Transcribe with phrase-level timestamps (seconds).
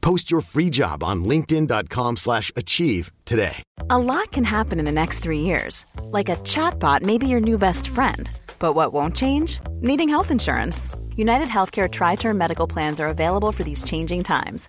[0.00, 3.62] Post your free job on linkedin.com/achieve slash achieve today.
[3.90, 5.84] A lot can happen in the next three years.
[6.10, 8.30] Like a chatbot may be your new best friend.
[8.58, 9.60] But what won't change?
[9.80, 10.90] Needing health insurance.
[11.16, 14.68] United Healthcare Tri Term Medical Plans are available for these changing times.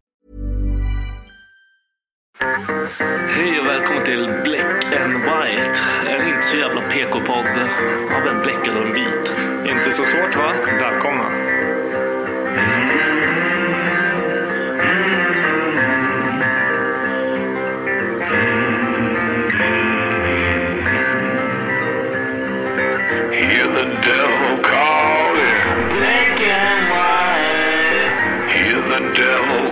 [2.41, 5.79] Hej och välkommen till Black and White.
[6.07, 7.45] En inte så jävla PK-podd
[8.11, 9.31] av en bläckad och en vit.
[9.65, 10.53] Inte så svårt va?
[10.79, 11.29] Välkomna.
[23.31, 25.61] Hear the devil calling.
[25.99, 28.11] Black and white.
[28.49, 29.70] Hear the devil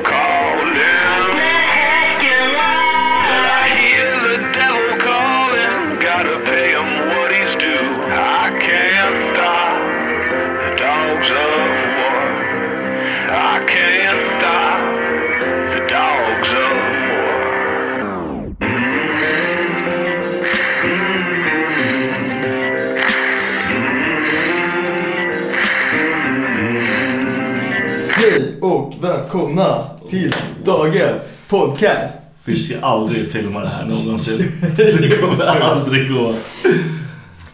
[29.33, 30.33] välkomna till
[30.65, 32.17] dagens podcast.
[32.45, 34.51] Vi ska aldrig filma det här någonsin.
[34.77, 36.33] Det kommer aldrig gå.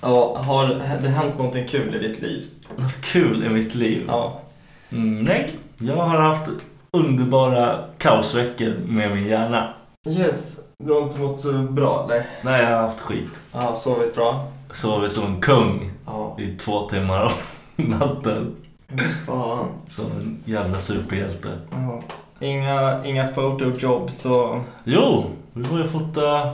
[0.02, 0.68] Ja, har
[1.04, 2.44] det hänt någonting kul i ditt liv?
[2.78, 4.06] Något kul i mitt liv?
[4.08, 4.42] Ja.
[4.92, 6.50] Mm, nej, jag har haft
[6.92, 9.74] underbara kaosveckor med min hjärna.
[10.08, 12.26] Yes, du har inte mått så bra eller?
[12.42, 13.28] Nej, jag har haft skit.
[13.52, 14.48] Ja, sovit bra?
[14.74, 16.38] Sovit som en kung Ja.
[16.40, 17.32] i två timmar om
[18.00, 18.56] natten.
[19.26, 19.68] Fan.
[19.88, 21.50] Som en jävla superhjälte.
[21.72, 22.04] Ja.
[22.40, 24.60] Inga, inga photojobs och...
[24.84, 26.54] Jo, vi var ju fota...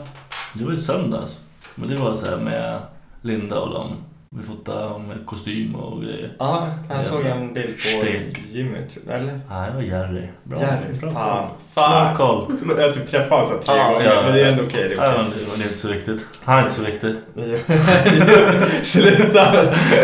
[0.54, 1.40] Det var ju söndags.
[1.76, 2.80] Men det var så här med
[3.22, 3.92] Linda och dem.
[4.36, 6.34] Vi fotade med kostym och grejer.
[6.40, 8.08] Ja, jag såg en bild på.
[8.52, 9.40] Jimmy, tror eller?
[9.50, 10.28] Nej, det var Jerry.
[10.44, 10.60] Bra.
[10.60, 11.50] Jerry, bra fan.
[11.74, 12.16] Fan.
[12.16, 12.56] Bra koll.
[12.60, 14.52] Förlåt, jag har typ träffat honom tre Ja, gånger, ja, men det är ja.
[14.52, 14.90] ändå okej.
[14.90, 15.44] det är Ja, okej.
[15.50, 16.26] men det är inte så viktigt.
[16.44, 17.16] Han är inte så viktig.
[18.84, 19.54] Sluta!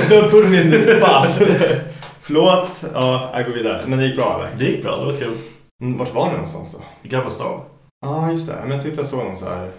[0.09, 1.49] Don't put me in the spot.
[2.27, 2.71] Förlåt.
[2.93, 3.83] Ja, jag går vidare.
[3.87, 4.57] Men det gick bra eller?
[4.57, 5.37] Det gick bra, det var kul.
[5.81, 6.79] Mm, Vart var ni någonstans då?
[7.03, 7.61] I Gamla stan.
[8.01, 8.55] Ja, just det.
[8.61, 9.71] Men jag tyckte jag såg någon så här...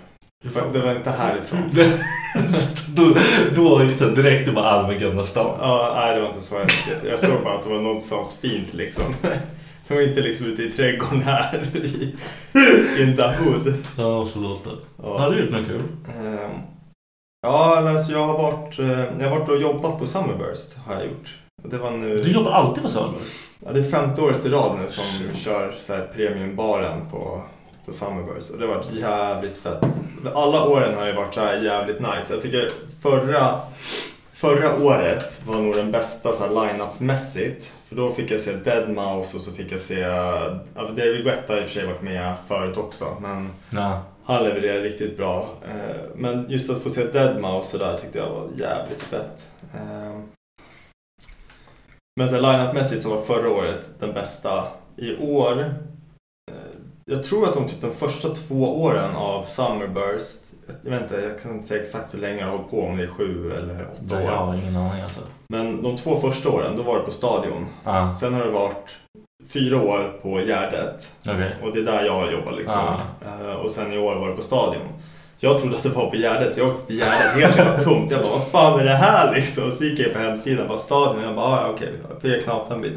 [0.73, 1.71] Det var, inte härifrån.
[2.95, 3.15] då,
[3.55, 5.57] då det direkt det var allmän Gamla stan.
[5.61, 6.55] Ja, nej det var inte så.
[6.55, 9.05] Jag, jag såg bara att det var någonstans fint liksom.
[9.89, 12.17] Det var inte liksom ute i trädgården här i
[13.03, 13.75] in the hood.
[13.99, 14.61] Ja, förlåt.
[15.03, 15.19] Ja.
[15.19, 15.83] Har du gjort något kul?
[16.19, 16.51] Ehm,
[17.43, 21.05] Ja, alltså jag har varit, eh, jag har varit och jobbat på Summerburst har jag
[21.05, 21.39] gjort.
[21.63, 22.19] Nu...
[22.19, 23.37] Du jobbar alltid på Sörnburst.
[23.67, 25.05] Ja, det är femte året i rad nu som
[25.37, 27.43] kör så här premiumbaren på,
[27.87, 28.51] på Summerburst.
[28.51, 29.83] Och det har varit jävligt fett.
[30.35, 32.25] Alla åren har det varit så här jävligt nice.
[32.31, 32.71] Jag tycker
[33.03, 33.61] förra,
[34.33, 37.73] förra året var nog den bästa så här line-up-mässigt.
[37.85, 39.99] För då fick jag se Deadmau5 och så fick jag se...
[39.99, 43.05] Ja, David Guetta har i och för sig varit med förut också.
[43.21, 44.01] Men Ja.
[44.25, 45.49] han levererar riktigt bra.
[45.65, 49.47] Eh, Men just att få se Deadmau5 så där tyckte jag var jävligt fett.
[52.19, 54.65] Men så här line-up-mässigt så var förra året den bästa.
[54.97, 56.55] I år, eh,
[57.05, 60.41] jag tror att de typ de första två åren av Summerburst,
[60.83, 62.97] jag vet inte, jag kan inte säga exakt hur länge jag har hållit på, om
[62.97, 64.23] det är sju eller åtta år.
[64.23, 65.21] jag har ingen aning alltså.
[65.49, 67.67] Men de två första åren, då var det på Stadion.
[67.85, 68.15] Ja.
[68.15, 68.97] Sen har det varit
[69.49, 71.13] fyra år på Gärdet.
[71.29, 71.57] Okej.
[71.63, 72.81] Och det är där jag har jobbat liksom.
[72.81, 73.55] Ah.
[73.55, 74.89] Och sen i år var det på Stadion.
[75.41, 78.11] Jag trodde att det var på Gärdet, så jag åkte till Gärdet helt jävla tomt.
[78.11, 79.73] Jag bara, vad fan är det här liksom?
[79.73, 81.23] Så gick jag på hemsidan, bara Stadion.
[81.23, 82.95] Jag bara, ah, okej, okay, jag knata en bit.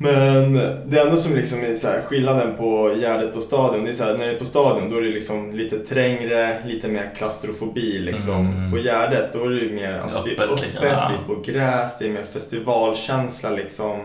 [0.00, 0.54] Men
[0.84, 4.04] det enda som liksom är så här, skillnaden på Gärdet och Stadion, det är så
[4.04, 7.98] här, när det är på Stadion då är det liksom lite trängre, lite mer klaustrofobi
[7.98, 8.46] liksom.
[8.46, 8.70] Mm.
[8.70, 10.82] På Gärdet då är det mer, alltså, det är Öppet, öppet, liksom.
[10.82, 14.00] det är på gräs, det är mer festivalkänsla liksom.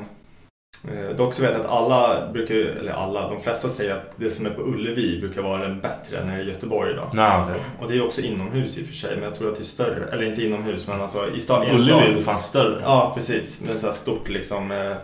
[0.92, 4.32] Eh, Dock så vet jag att alla brukar, eller alla, de flesta säger att det
[4.32, 7.10] som är på Ullevi brukar vara den bättre än i Göteborg då.
[7.14, 7.62] Ja, okej.
[7.82, 9.66] Och det är också inomhus i och för sig, men jag tror att det är
[9.66, 11.68] större, eller inte inomhus men alltså i stan.
[11.76, 12.82] Ullevi är ju fan större.
[12.84, 13.62] Ja, precis.
[13.68, 14.72] Men så här stort liksom.
[14.72, 14.96] eh.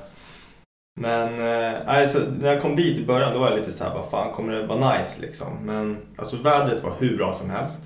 [1.01, 3.83] Men eh, nej, så när jag kom dit i början då var jag lite så
[3.83, 5.47] här, vad fan kommer det vara nice liksom?
[5.63, 7.79] Men alltså vädret var hur bra som helst.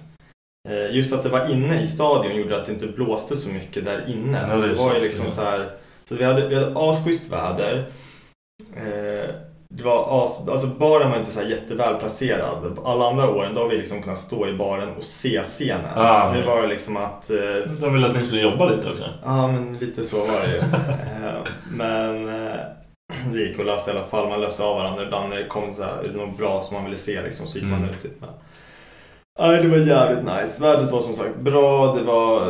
[0.70, 3.86] Eh, Just att det var inne i stadion gjorde att det inte blåste så mycket
[3.86, 4.46] där inne.
[4.48, 5.70] Ja, så det är det var ju liksom så här,
[6.10, 7.86] så vi hade, vi hade asschysst väder.
[8.76, 9.30] Eh,
[9.76, 12.80] Det var as, alltså baren var inte så här jätteväl placerad.
[12.86, 15.86] Alla andra åren då har vi liksom kunnat stå i baren och se scenen.
[15.96, 19.04] Ah, nu var det liksom att eh, De ville att ni skulle jobba lite också.
[19.26, 20.58] Ja, men lite så var det ju.
[20.58, 21.34] Eh,
[21.72, 22.60] men eh,
[23.34, 24.30] det gick att lösa i alla fall.
[24.30, 26.98] Man löste av varandra ibland när det kom så här, något bra som man ville
[26.98, 27.90] se liksom, så gick man Mm.
[27.90, 28.02] ut.
[28.04, 28.22] Typ.
[28.22, 28.30] Men,
[29.40, 30.62] nej, det var jävligt nice.
[30.64, 31.96] Vädret var som sagt bra.
[31.96, 32.42] Det var...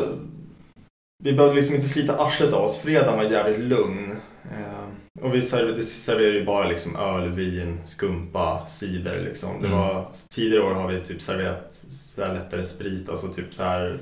[1.23, 2.77] Vi behövde liksom inte slita arslet av oss.
[2.77, 4.11] Fredagen var jävligt lugn.
[4.51, 9.61] Eh, och vi serverade, serverade ju bara liksom öl, vin, skumpa, cider liksom.
[9.61, 9.79] Det Mm.
[9.79, 10.05] var,
[10.35, 13.97] tidigare år har vi typ serverat så här lättare sprit, alltså typ så här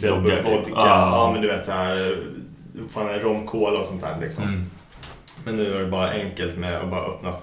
[0.00, 0.46] Groggar, typ.
[0.46, 1.26] vodka, Ah.
[1.26, 2.18] ja men du vet så här
[2.90, 4.44] fan rom, cola och sånt där liksom.
[4.44, 4.66] Mm.
[5.44, 7.34] Men nu är det bara enkelt med att bara öppna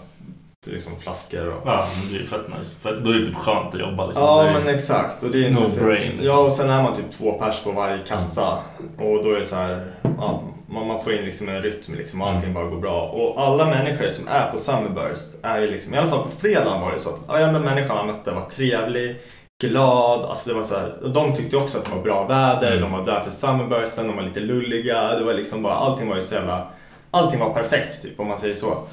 [0.67, 1.61] liksom flaskor och...
[1.65, 2.75] Ja, men det är fett nice.
[2.81, 4.23] För då är det typ skönt att jobba liksom.
[4.23, 5.23] Ja men exakt.
[5.23, 5.83] Och det är No så...
[5.85, 6.25] brain, liksom.
[6.25, 8.57] Ja och sen är man typ två pers på varje kassa.
[8.97, 12.29] Och då är det så här, ja, man, får in liksom en rytm liksom och
[12.29, 13.01] allting bara går bra.
[13.01, 16.81] Och alla människor som är på Summerburst är ju liksom, i alla fall på fredagen
[16.81, 19.15] var det så att varenda människa man mötte var trevlig,
[19.61, 20.21] glad.
[20.25, 22.81] Alltså det var så här, de tyckte också att det var bra väder, Mm.
[22.81, 25.15] de var där för Summerbursten, de var lite lulliga.
[25.15, 26.67] Det var liksom bara, allting var ju så jävla,
[27.11, 28.83] allting var perfekt typ om man säger så.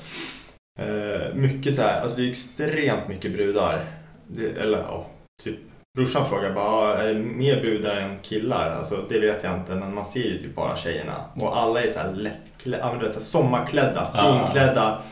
[0.79, 3.85] Eh, mycket så här, alltså det är extremt mycket brudar.
[4.29, 5.07] Det, eller ja,
[5.43, 5.57] typ.
[5.99, 8.71] Brorsan frågar bara, "Ah, är det mer brudar än killar?
[8.71, 11.25] Alltså det vet jag inte, men man ser ju typ bara tjejerna.
[11.41, 14.41] Och alla är så här lättklädda, men du vet, så sommarklädda, Ja.
[14.45, 15.03] finklädda,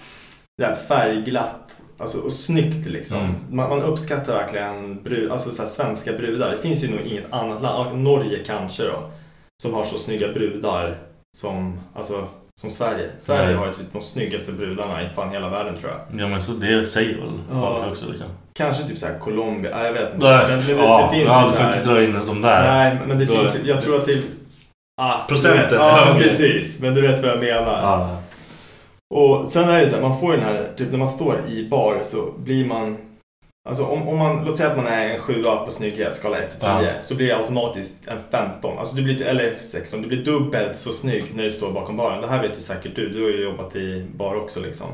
[0.63, 1.83] här färgglatt.
[1.99, 3.19] Alltså, och snyggt liksom.
[3.19, 3.35] Mm.
[3.51, 6.51] Man, man uppskattar verkligen brud, alltså, så svenska brudar.
[6.51, 9.11] Det finns ju nog inget annat land, Norge kanske då,
[9.63, 10.99] som har så snygga brudar
[11.37, 12.27] som, alltså,
[12.61, 13.11] som Sverige.
[13.21, 13.55] Sverige Nej.
[13.55, 16.21] har typ de snyggaste brudarna i fan hela världen tror jag.
[16.21, 17.77] Ja men så det säger väl Ja.
[17.81, 18.27] folk också liksom.
[18.55, 20.27] Kanske typ såhär Colombia, ja, jag vet inte.
[20.27, 22.63] Nej, Men, det, ja, det finns ja, ju du får inte dra in de där.
[22.63, 24.23] Nej, men det Då- finns ju, jag tror att det...
[25.03, 26.81] Ah, Procenten, Ja, ja, precis.
[26.81, 27.83] Men du vet vad jag menar.
[27.83, 28.19] Ja.
[29.15, 31.69] Och sen är det så här, man får den här, typ när man står i
[31.69, 32.97] bar så blir man
[33.69, 36.51] Alltså om, om man, låt säga att man är en sjua på snygghet, skala 1
[36.51, 36.83] till 10, Ja.
[37.05, 38.79] så blir det automatiskt en 15.
[38.79, 42.21] Alltså du blir, eller 16, du blir dubbelt så snygg när du står bakom baren.
[42.21, 44.87] Det här vet ju säkert du, du har ju jobbat i bar också liksom.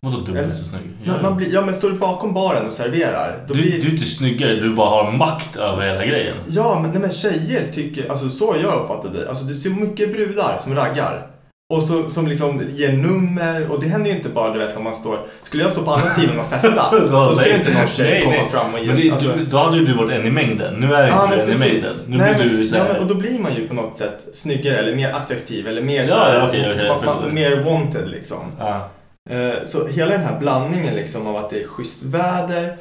[0.00, 0.82] Vadå dubbelt så snygg?
[1.06, 3.88] Man, man blir, ja men står du bakom baren och serverar, då Du, blir du
[3.88, 6.36] är inte snyggare, du bara har makt över hela grejen.
[6.48, 9.28] Ja, men, nej, men tjejer tycker, alltså så har jag uppfattat det.
[9.28, 11.26] Alltså det är så mycket brudar som raggar.
[11.72, 14.84] Och så, som liksom ger nummer och det händer ju inte bara du vet om
[14.84, 18.10] man står, skulle jag stå på andra sidan och festa, då skulle inte någon tjej
[18.10, 18.46] nej, komma nej.
[18.50, 20.74] fram och ge Men det, alltså, du, då hade ju du varit en i mängden.
[20.74, 21.94] Nu är Ja, inte du en i mängden.
[22.06, 23.74] Nu Nej, blir men, du så ja, här, men, Och då blir man ju på
[23.74, 27.34] något sätt snyggare eller mer attraktiv eller mer Ja, här, ja, okej, jag man- man-
[27.34, 28.52] mer wanted liksom.
[28.58, 28.90] ja.
[29.30, 32.76] Eh, Så hela den här blandningen liksom av att det är schysst väder,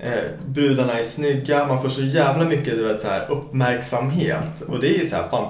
[0.00, 0.12] eh,
[0.46, 4.62] brudarna är snygga, man får så jävla mycket du vet, så här, uppmärksamhet.
[4.68, 5.48] Och det är så här, fan,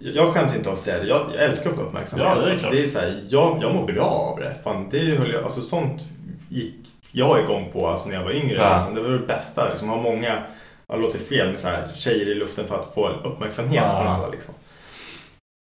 [0.00, 2.28] jag skäms inte att säga det, jag, jag älskar att få uppmärksamhet.
[2.36, 2.72] Ja, det är klart.
[2.72, 4.56] det är så här, jag, jag mår bra av det.
[4.64, 6.04] Fan, det höll jag, alltså sånt
[6.48, 6.74] gick
[7.12, 8.58] jag igång på alltså, när jag var yngre.
[8.58, 8.72] Ja.
[8.76, 8.94] Liksom.
[8.94, 9.68] Det var det bästa.
[9.68, 9.88] Liksom.
[9.88, 10.42] Ha många,
[10.86, 13.90] jag låter fel med så här, tjejer i luften för att få uppmärksamhet Ja.
[13.90, 14.28] från alla.
[14.28, 14.54] Liksom.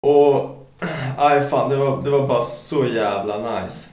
[0.07, 0.67] Och,
[1.19, 3.89] nej fan, det var, det var bara så jävla nice.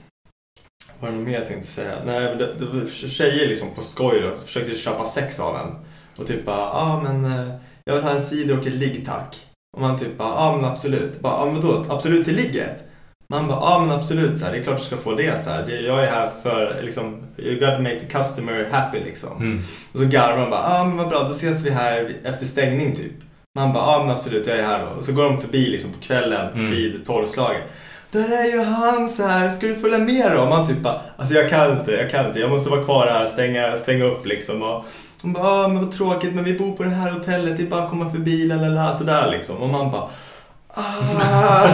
[1.00, 1.94] Vad är det något mer jag tänkte säga?
[2.06, 5.76] Nej, men det, det var tjejer liksom på skoj då, försökte köpa sex av en.
[6.16, 7.54] Och typ bara, ja ah, men eh,
[7.84, 9.46] jag vill ha en cider och ett ligg tack.
[9.76, 11.20] Och man typ bara, ja men absolut.
[11.20, 12.84] Bara, ah, men vadå, absolut till ligget?
[13.28, 15.44] Man bara, ja men absolut, så här, det är klart du ska få det.
[15.44, 15.68] Så här.
[15.86, 19.36] Jag är här för, liksom, you gotta make the customer happy liksom.
[19.36, 19.60] Mm.
[19.92, 22.96] Och så garvar de bara, ja men vad bra, då ses vi här efter stängning
[22.96, 23.12] typ.
[23.56, 24.98] Man bara, ja men absolut, jag är här då.
[24.98, 26.70] Och så går de förbi liksom på kvällen Mm.
[26.70, 27.62] vid tolvslaget.
[28.10, 30.46] Där är ju han så här, ska du följa med då?
[30.46, 33.26] Man typ bara, alltså jag kan inte, jag kan inte, jag måste vara kvar här,
[33.26, 34.62] stänga, stänga upp liksom.
[34.62, 34.84] Och
[35.22, 37.66] hon bara, ah, men vad tråkigt, men vi bor på det här hotellet, det är
[37.66, 39.56] bara att komma förbi, lalala, sådär liksom.
[39.56, 40.08] Och man bara,
[40.68, 41.68] ah!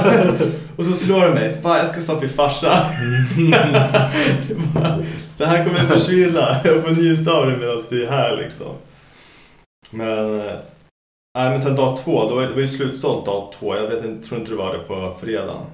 [0.76, 2.68] Och så slår det mig, fan jag ska snart bli farsa.
[5.36, 8.74] Det här kommer försvinna, jag får njuta av det medan det är här liksom.
[9.92, 10.56] Men, eh,
[11.38, 13.76] nej men sen dag två, då var det var ju slutsålt dag två.
[13.76, 15.64] Jag vet inte, tror inte det var det på fredagen.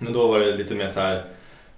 [0.00, 1.24] Men då var det lite mer så här.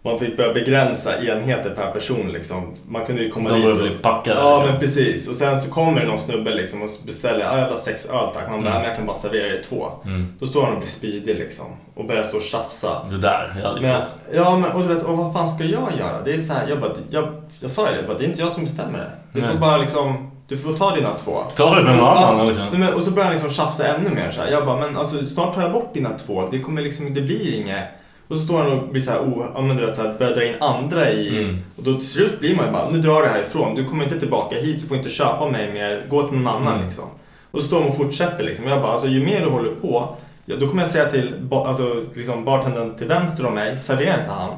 [0.07, 2.75] Man fick börja begränsa enheter per person liksom.
[2.89, 3.77] Man kunde ju komma De dit och...
[3.77, 4.41] bli packade.
[4.41, 4.71] Ja liksom.
[4.71, 5.29] men precis.
[5.29, 8.07] Och sen så kommer det någon snubbe liksom och beställer, ja jag vill ha sex
[8.07, 8.51] öl tack.
[8.51, 8.73] Man bara, Mm.
[8.83, 9.87] men jag kan bara servera er två.
[10.05, 10.33] Mm.
[10.41, 11.67] Då står han och blir speedig liksom.
[11.95, 13.03] Och börjar stå och tjafsa.
[13.11, 14.13] Det där, jag hade Men, fått.
[14.35, 16.23] ja men och du vet, och vad fan ska jag göra?
[16.25, 17.29] Det är så här, jag bara, jag,
[17.61, 19.11] jag sa ju det, bara, det är inte jag som bestämmer det.
[19.33, 19.59] Du får Nej.
[19.59, 21.39] bara liksom, du får ta dina två.
[21.57, 22.67] Ta det med annan liksom.
[22.73, 24.51] men, och så börjar han liksom tjafsa ännu mer så här.
[24.51, 26.49] Jag bara, men alltså snart tar jag bort dina två.
[26.51, 27.85] Det kommer liksom, det blir inget.
[28.29, 30.15] Och så står han och blir så här, oh, ja, men du vet, så här,
[30.19, 31.29] börjar dra in andra i.
[31.45, 31.59] Mm.
[31.77, 33.75] Och då till slut blir man ju bara, nu drar du härifrån.
[33.75, 36.03] Du kommer inte tillbaka hit, du får inte köpa mig mer.
[36.11, 36.87] Gå till någon annan Mm.
[36.87, 37.05] liksom.
[37.51, 38.67] Och så står de och fortsätter liksom.
[38.67, 40.17] Jag bara, alltså ju mer du håller på.
[40.45, 44.33] Ja, då kommer jag säga till alltså, liksom, bartendern till vänster om mig, servera inte
[44.33, 44.51] han.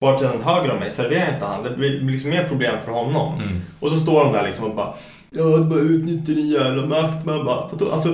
[0.00, 1.62] Bartendern höger om mig, servera inte han.
[1.62, 3.34] Det blir liksom mer problem för honom.
[3.34, 3.60] Mm.
[3.80, 4.94] Och så står de där liksom och bara
[5.30, 7.26] Ja, bara utnyttjar din jävla makt.
[7.26, 7.70] Man bara?
[7.92, 8.08] Alltså,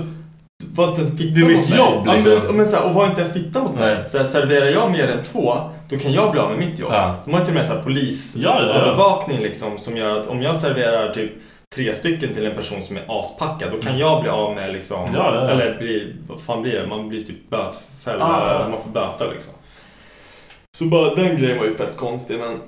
[0.74, 1.78] var inte en fitta Det är mitt mot mig.
[1.78, 2.32] jobb, Ja, liksom.
[2.46, 3.96] men, men, så här, och var inte en fitta mot mig.
[4.08, 5.54] Så här, serverar jag mer än två,
[5.90, 6.92] då kan jag bli av med mitt jobb.
[6.92, 7.14] Ja.
[7.24, 10.56] De har inte med så här Ja, ja, polisövervakning liksom, som gör att om jag
[10.56, 11.32] serverar typ
[11.74, 15.04] tre stycken till en person som är aspackad, då kan jag bli av med liksom,
[15.08, 15.16] Mm.
[15.48, 16.86] Eller bli, vad fan blir det?
[16.86, 18.66] Man blir typ bötfälld, ja.
[18.70, 19.52] man får böta liksom.
[20.78, 22.58] Så bara den grejen var ju fett konstig men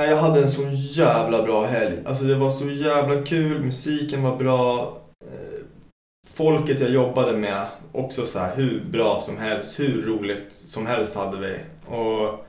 [0.00, 1.96] Nej, jag hade en så jävla bra helg.
[2.06, 4.96] Alltså det var så jävla kul, musiken var bra
[6.36, 11.14] folket jag jobbade med, också så här, hur bra som helst, hur roligt som helst
[11.14, 11.56] hade vi.
[11.96, 12.44] Och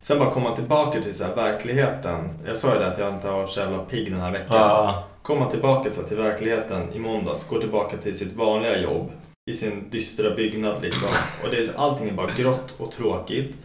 [0.00, 2.28] sen bara komma tillbaka till så här, verkligheten.
[2.46, 4.70] Jag sa ju det att jag inte har varit så jävla pigg den här veckan.
[4.70, 5.04] Ah.
[5.22, 9.10] Komma tillbaka så här, till verkligheten i måndags, gå tillbaka till sitt vanliga jobb
[9.50, 11.08] i sin dystra byggnad liksom.
[11.44, 13.56] Och det är, allting är bara grått och tråkigt.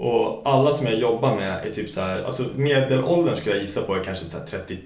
[0.00, 3.82] Och alla som jag jobbar med är typ så här, alltså medelåldern skulle jag gissa
[3.82, 4.78] på är kanske så 30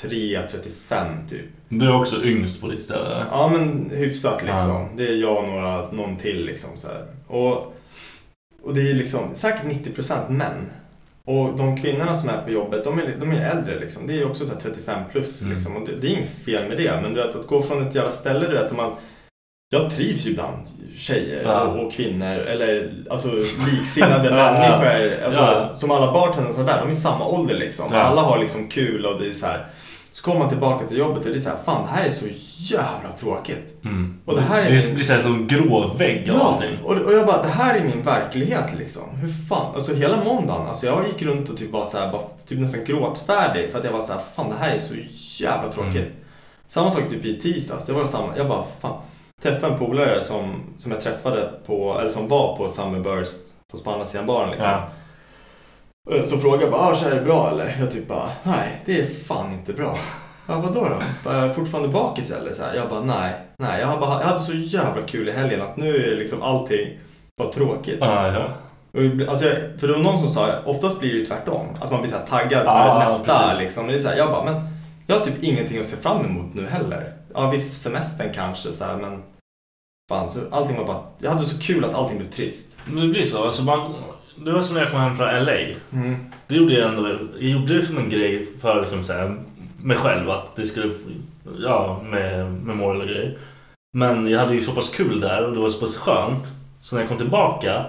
[0.00, 1.44] 3.35 typ.
[1.68, 3.26] Du är också yngst på ditt ställe?
[3.30, 4.70] Ja, men hyfsat liksom.
[4.70, 4.88] Ja.
[4.96, 6.70] Det är jag och några, någon till liksom.
[6.76, 7.06] Så här.
[7.26, 7.76] Och,
[8.62, 10.70] och det är liksom säkert 90% män.
[11.24, 14.06] Och de kvinnorna som är på jobbet, de är, de är äldre liksom.
[14.06, 15.54] Det är också så 35 plus mm.
[15.54, 15.76] liksom.
[15.76, 17.94] Och det, det, är inget fel med det, men du vet att gå från ett
[17.94, 18.92] jävla ställe, du vet, man
[19.70, 21.60] jag trivs ju bland tjejer ja.
[21.60, 23.28] och, och, kvinnor eller alltså
[23.70, 25.24] liksinnade människor.
[25.24, 25.72] Alltså, ja.
[25.76, 27.92] Som alla bartenders där, de är i samma ålder liksom.
[27.92, 29.64] Alla har liksom kul och det är så här,
[30.16, 32.10] så kommer man tillbaka till jobbet och det är så här, fan det här är
[32.10, 32.24] så
[32.74, 33.84] jävla tråkigt.
[33.84, 34.18] Mm.
[34.24, 36.78] Och det här är det, min- det är så här som grå vägg Ja, allting.
[36.84, 39.02] och, och jag bara, det här är min verklighet liksom.
[39.14, 42.22] Hur fan, alltså hela måndagen, alltså jag gick runt och typ bara så här, bara,
[42.46, 44.94] typ nästan gråtfärdig för att jag var så här, fan det här är så
[45.44, 45.96] jävla tråkigt.
[45.96, 46.12] Mm.
[46.66, 48.94] Samma sak typ i tisdags, det var samma, jag bara, fan.
[49.42, 53.90] Träffade en polare som, som jag träffade på, eller som var på Summerburst, fast på
[53.90, 54.70] andra sidan baren liksom.
[54.70, 54.88] Ja.
[56.10, 57.76] Eh, Så frågade jag bara, ah, så är det bra eller?
[57.80, 59.98] Jag typ bara, nej det är fan inte bra.
[60.48, 60.96] Ja, vadå då?
[61.24, 62.52] Bara, "Är jag fortfarande bakis eller?
[62.52, 62.74] Så här.
[62.74, 63.32] Jag bara, nej.
[63.58, 66.98] nej jag, bara, jag hade så jävla kul i helgen att nu är liksom allting
[67.38, 67.96] bara tråkigt.
[68.00, 68.48] Ja, ja.
[68.92, 69.44] Och Alltså,
[69.78, 71.66] för det var någon som sa, oftast blir det ju tvärtom.
[71.80, 73.46] Att man blir så här taggad för Ja, nästa.
[73.48, 73.62] precis.
[73.62, 73.86] Liksom.
[73.86, 74.68] Det är så här, jag bara, men
[75.06, 77.12] jag har typ ingenting att se fram emot nu heller.
[77.34, 79.22] Ja, visst semestern kanske så här, men
[80.10, 82.68] fan, så allting var bara, jag hade så kul att allting blev trist.
[82.86, 83.44] Men det blir så.
[83.44, 83.94] Alltså man,
[84.36, 85.58] det var som när jag kom hem från LA.
[85.92, 86.16] Mm.
[86.46, 87.08] Det gjorde jag ändå.
[87.34, 89.36] Jag gjorde det som en grej för liksom så här,
[89.82, 90.30] mig själv.
[90.30, 90.92] Att det skulle...
[91.58, 93.38] Ja, med, mål och grejer.
[93.92, 96.44] Men jag hade ju så pass kul där och det var så pass skönt.
[96.80, 97.86] Så när jag kom tillbaka.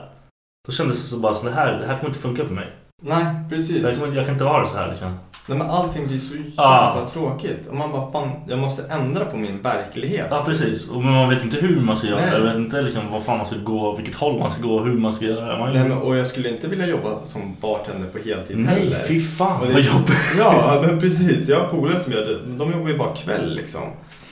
[0.68, 2.68] Då kändes det så bara som det här, det här kommer inte funka för mig.
[3.02, 3.84] Nej, precis.
[3.84, 5.18] Jag kan inte ha det så här liksom.
[5.50, 7.08] Nej men allting blir så jävla Ja.
[7.14, 7.68] tråkigt.
[7.70, 10.28] Och man bara, fan, jag måste ändra på min verklighet.
[10.30, 10.90] Ja precis.
[10.92, 12.22] Och man vet inte hur man ska göra.
[12.22, 12.30] Nej.
[12.34, 14.98] Jag vet inte liksom vad fan man ska gå, vilket håll man ska gå, hur
[14.98, 15.60] man ska göra.
[15.60, 18.98] Man, Nej, men, och jag skulle inte vilja jobba som bartender på heltid Nej, heller.
[19.08, 20.16] fy fan Och det- vad jobbigt.
[20.38, 21.50] Ja, men precis.
[21.50, 22.40] Jag har polare som gör det.
[22.58, 23.82] De jobbar ju bara kväll liksom.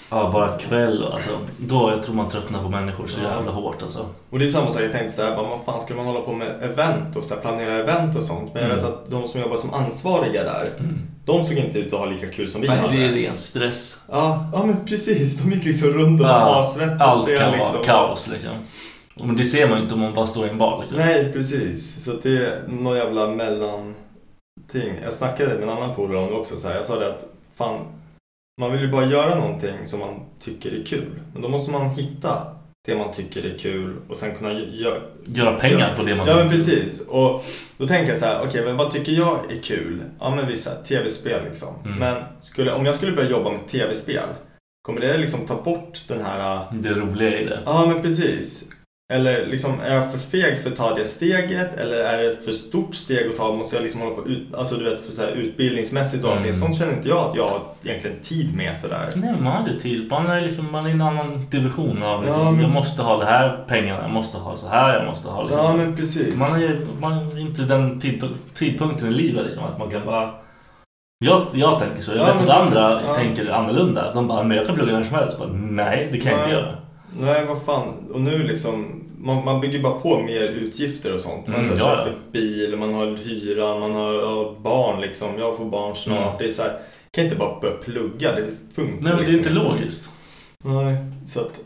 [0.10, 1.30] Ja, bara kväll alltså.
[1.58, 4.06] Då jag tror man tröttnar på människor så jävla hårt alltså.
[4.30, 6.34] Och det är samma sak, jag tänkte så här, vad fan skulle man hålla på
[6.34, 8.54] med event och så här, planera event och sånt.
[8.54, 8.84] Men jag Mm.
[8.86, 10.68] vet att de som jobbar som ansvariga där,
[11.26, 12.94] de såg inte ut att ha lika kul som vi Nej, hade.
[12.98, 14.02] det är ren stress.
[14.12, 15.38] Ja, ja men precis.
[15.38, 16.98] De gick liksom runt och var Ja, assvettiga.
[17.04, 17.74] allt kan liksom.
[17.74, 18.52] vara kaos liksom.
[19.24, 20.98] Men det ser man ju inte om man bara står i en bar liksom.
[21.00, 22.04] Nej, precis.
[22.06, 24.94] Så det är någon jävla mellanting.
[25.04, 26.56] Jag snackade med en annan polare om det också.
[26.60, 26.76] Så här.
[26.76, 27.26] Jag sa det att
[27.58, 27.80] fan,
[28.62, 31.20] man vill ju bara göra någonting som man tycker är kul.
[31.34, 32.48] Men då måste man hitta
[32.88, 36.36] det man tycker är kul och sen kunna göra Göra pengar på det man Ja
[36.36, 36.66] men tycker.
[36.66, 37.02] precis.
[37.08, 37.46] Och
[37.78, 40.04] då tänker jag så här, okej men vad tycker jag är kul?
[40.20, 41.74] Ja men vissa tv-spel liksom.
[41.86, 41.98] Mm.
[41.98, 44.28] Men skulle, om jag skulle börja jobba med tv-spel,
[44.82, 47.60] kommer det liksom ta bort den här Det roliga i det.
[47.66, 48.64] Ja men precis.
[49.14, 51.78] Eller liksom, är jag för feg för att ta det steget?
[51.78, 53.52] Eller är det ett för stort steg att ta?
[53.52, 56.46] Måste jag liksom hålla på ut, alltså du vet, för så här, utbildningsmässigt och allting?
[56.46, 56.60] Mm.
[56.62, 59.10] Sånt känner inte jag att jag har egentligen tid med sådär.
[59.16, 60.12] Nej, man har inte tid.
[60.12, 63.02] Man är, liksom, man är i en annan division av liksom, Ja, men- Jag måste
[63.04, 65.60] ha det här pengarna, jag måste ha så här, jag måste ha liksom.
[65.66, 66.36] Ja men precis.
[66.36, 70.34] Man är, man är inte den tidp- tidpunkten i livet liksom, att man kan bara...
[71.26, 72.12] Jag, jag tänker så.
[72.12, 73.14] Jag Ja, vet att andra ja.
[73.16, 74.14] tänker annorlunda.
[74.14, 75.40] De bara, men jag kan plugga när som helst.
[75.40, 76.76] Bara, Nej, det kan jag inte göra.
[77.20, 77.94] Nej, vad fan.
[78.14, 81.48] Och nu liksom, man, man bygger bara på mer utgifter och sånt.
[81.48, 85.40] Man Mm, mm, ja, köper bil, man har hyra, man har barn liksom.
[85.40, 86.18] Jag får barn snart.
[86.18, 86.36] Mm.
[86.40, 86.80] Det är så här,
[87.12, 88.44] kan inte bara börja plugga, det
[88.76, 90.12] funkar Nej, men det är liksom inte logiskt.
[90.64, 91.60] Nej, så att...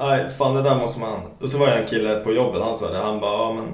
[0.00, 1.20] Nej, fan det där måste man...
[1.40, 2.98] Och så var det en kille på jobbet, han sa det.
[2.98, 3.68] Han bara, ja men...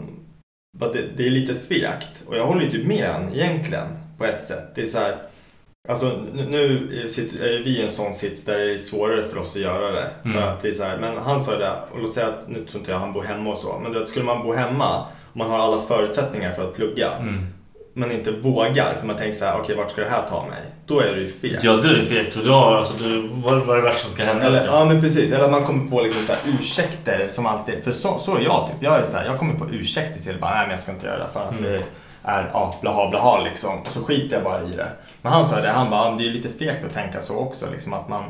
[0.92, 2.22] Det, det är lite fegt.
[2.26, 3.86] Och jag håller ju typ med han egentligen,
[4.18, 4.74] på ett sätt.
[4.74, 5.27] Det är så här...
[5.88, 6.88] Alltså nu,
[7.42, 9.90] är ju vi i en sån sits där det är svårare för oss att göra
[9.90, 10.06] det.
[10.22, 10.42] För Mm.
[10.44, 12.78] att det är så här, men han sa det, och låt säga att, nu tror
[12.80, 13.78] inte jag han bor hemma och så.
[13.82, 17.10] Men du vet, skulle man bo hemma och man har alla förutsättningar för att plugga.
[17.20, 17.46] Mm.
[17.94, 20.60] Men inte vågar, för man tänker så här, okej vart ska det här ta mig?
[20.86, 21.56] Då är det ju fel.
[21.62, 22.04] Ja, du är.
[22.30, 24.44] För du har, alltså, du, vad, vad är det värsta som kan hända?
[24.46, 24.74] Eller, liksom?
[24.74, 27.92] ja men precis, eller att man kommer på liksom så här ursäkter som alltid, för
[27.92, 28.76] så, så är jag typ.
[28.80, 31.06] Jag är så här, jag kommer på ursäkter till bara, nej men jag ska inte
[31.06, 31.64] göra det för att Mm.
[31.64, 31.80] det
[32.28, 33.80] är ja, blaha blaha liksom.
[33.80, 34.88] Och så skiter jag bara i det.
[35.22, 37.92] Men han sa det, han bara, det är lite fegt att tänka så också liksom
[37.92, 38.24] att man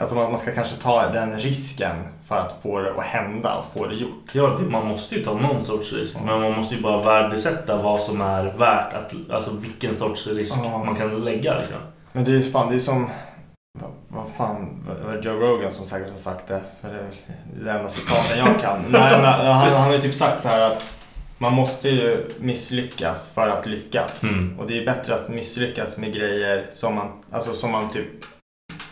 [0.00, 3.86] Alltså man, ska kanske ta den risken för att få det att hända och få
[3.86, 4.30] det gjort.
[4.32, 6.16] Ja, det, man måste ju ta någon sorts risk.
[6.24, 9.14] Men man måste ju bara värdesätta vad som är värt att...
[9.30, 10.84] Alltså vilken sorts risk Ja.
[10.84, 11.76] man kan lägga liksom.
[12.12, 13.10] Men det är ju fan, det är som
[14.08, 16.60] vad, fan, var det Joe Rogan som säkert har sagt det?
[16.80, 17.10] För det är
[17.64, 18.78] det enda citaten jag kan.
[18.88, 20.82] Nej, men han, han har ju typ sagt så här att
[21.40, 24.22] man måste ju misslyckas för att lyckas.
[24.22, 24.58] Mm.
[24.60, 28.06] Och det är bättre att misslyckas med grejer som man, alltså som man typ,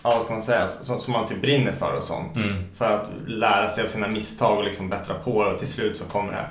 [0.02, 2.36] ja vad ska man säga, som, som man typ brinner för och sånt.
[2.36, 2.64] Mm.
[2.78, 5.96] För att lära sig av sina misstag och liksom bättra på det och till slut
[5.96, 6.44] så kommer det.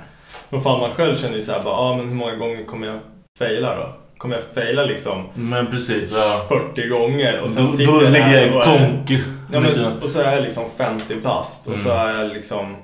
[0.56, 2.98] Och fan man själv känner ju såhär bara, ja men hur många gånger kommer jag
[3.38, 3.94] faila då?
[4.18, 6.10] Kommer jag faila liksom Men precis.
[6.12, 6.44] Ja.
[6.48, 9.10] 40 gånger och sen Då, sitter då jag här och är- konk.
[9.52, 12.76] Ja, men, och så är jag liksom 50 bast och så är jag liksom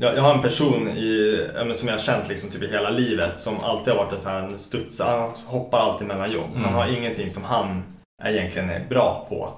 [0.00, 1.38] jag, jag har en person i,
[1.74, 4.32] som jag har känt liksom typ i hela livet som alltid har varit en sån
[4.32, 6.50] här studs, han hoppar alltid mellan jobb.
[6.50, 6.64] Mm.
[6.64, 7.82] Han har ingenting som han
[8.24, 9.52] egentligen är bra på.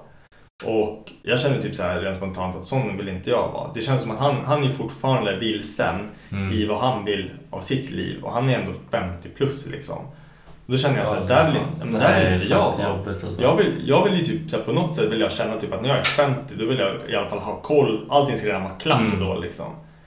[0.65, 3.71] Och jag känner typ så här rent spontant att sån vill inte jag vara.
[3.73, 6.51] Det känns som att han, han är fortfarande vilsen Mm.
[6.53, 9.97] i vad han vill av sitt liv och han är ändå 50 plus liksom.
[10.65, 12.87] Då känner jag så här, Ja, där vill, men där vill inte jag vara.
[13.07, 13.27] alltså.
[13.41, 15.73] Jag vill, jag vill ju typ så här, på något sätt vill jag känna typ
[15.73, 18.05] att när jag är 50 då vill jag i alla fall ha koll.
[18.09, 19.19] Allting ska redan vara klart Mm.
[19.19, 19.65] då liksom.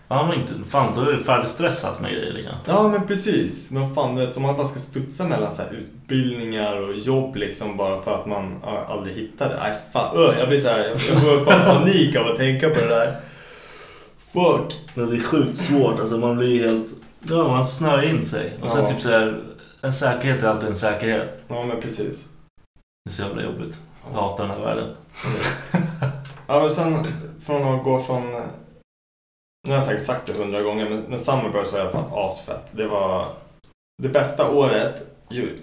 [0.09, 0.53] Ja, men inte...
[0.71, 2.53] Fan, då är du färdigstressad med grejer liksom.
[2.67, 3.71] Ja men precis.
[3.71, 7.37] Men fan du vet, om man bara ska studsa mellan så här utbildningar och jobb
[7.37, 9.57] liksom bara för att man aldrig hittar det.
[9.63, 12.81] Nej fan, öh, jag blir så här, jag får fan panik av att tänka på
[12.81, 13.17] det där.
[14.33, 14.75] Fuck.
[14.95, 16.01] Men det är sjukt svårt.
[16.01, 16.89] Alltså man blir helt...
[17.29, 18.53] Ja, man snöar in sig.
[18.63, 18.89] Och sen Ja.
[18.89, 19.41] typ så här...
[19.83, 21.39] En säkerhet är alltid en säkerhet.
[21.49, 22.29] Ja men precis.
[23.05, 23.79] Det är så jävla jobbigt.
[24.13, 24.89] Jag hatar den här världen.
[26.47, 27.07] Ja men sen
[27.47, 28.43] från att gå från
[29.67, 32.05] Nu har jag säkert sagt det hundra gånger men, men Summerburst var i alla fall
[32.27, 32.65] asfett.
[32.73, 33.27] Det var
[34.03, 35.13] det bästa året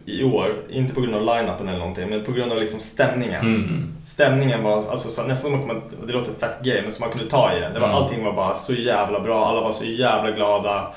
[0.05, 0.55] i år.
[0.69, 3.41] Inte på grund av line-upen eller någonting men på grund av liksom stämningen.
[3.41, 3.93] Mm.
[4.05, 7.09] Stämningen var alltså, så, nästan som att man, det låter fett gay men som man
[7.09, 7.73] kunde ta i den.
[7.73, 7.97] Det var, Mm.
[8.03, 9.45] Allting var bara så jävla bra.
[9.45, 10.87] Alla var så jävla glada.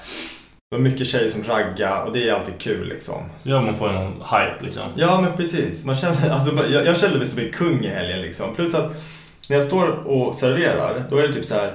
[0.70, 3.14] Det var mycket tjejer som ragga och det är alltid kul liksom.
[3.42, 4.82] Ja, man får en hype liksom.
[4.96, 5.84] Ja men precis.
[5.84, 8.54] Man känner, alltså, jag, jag kände mig som en kung i helgen liksom.
[8.54, 8.92] Plus att
[9.48, 11.72] när jag står och serverar, då är det typ så här.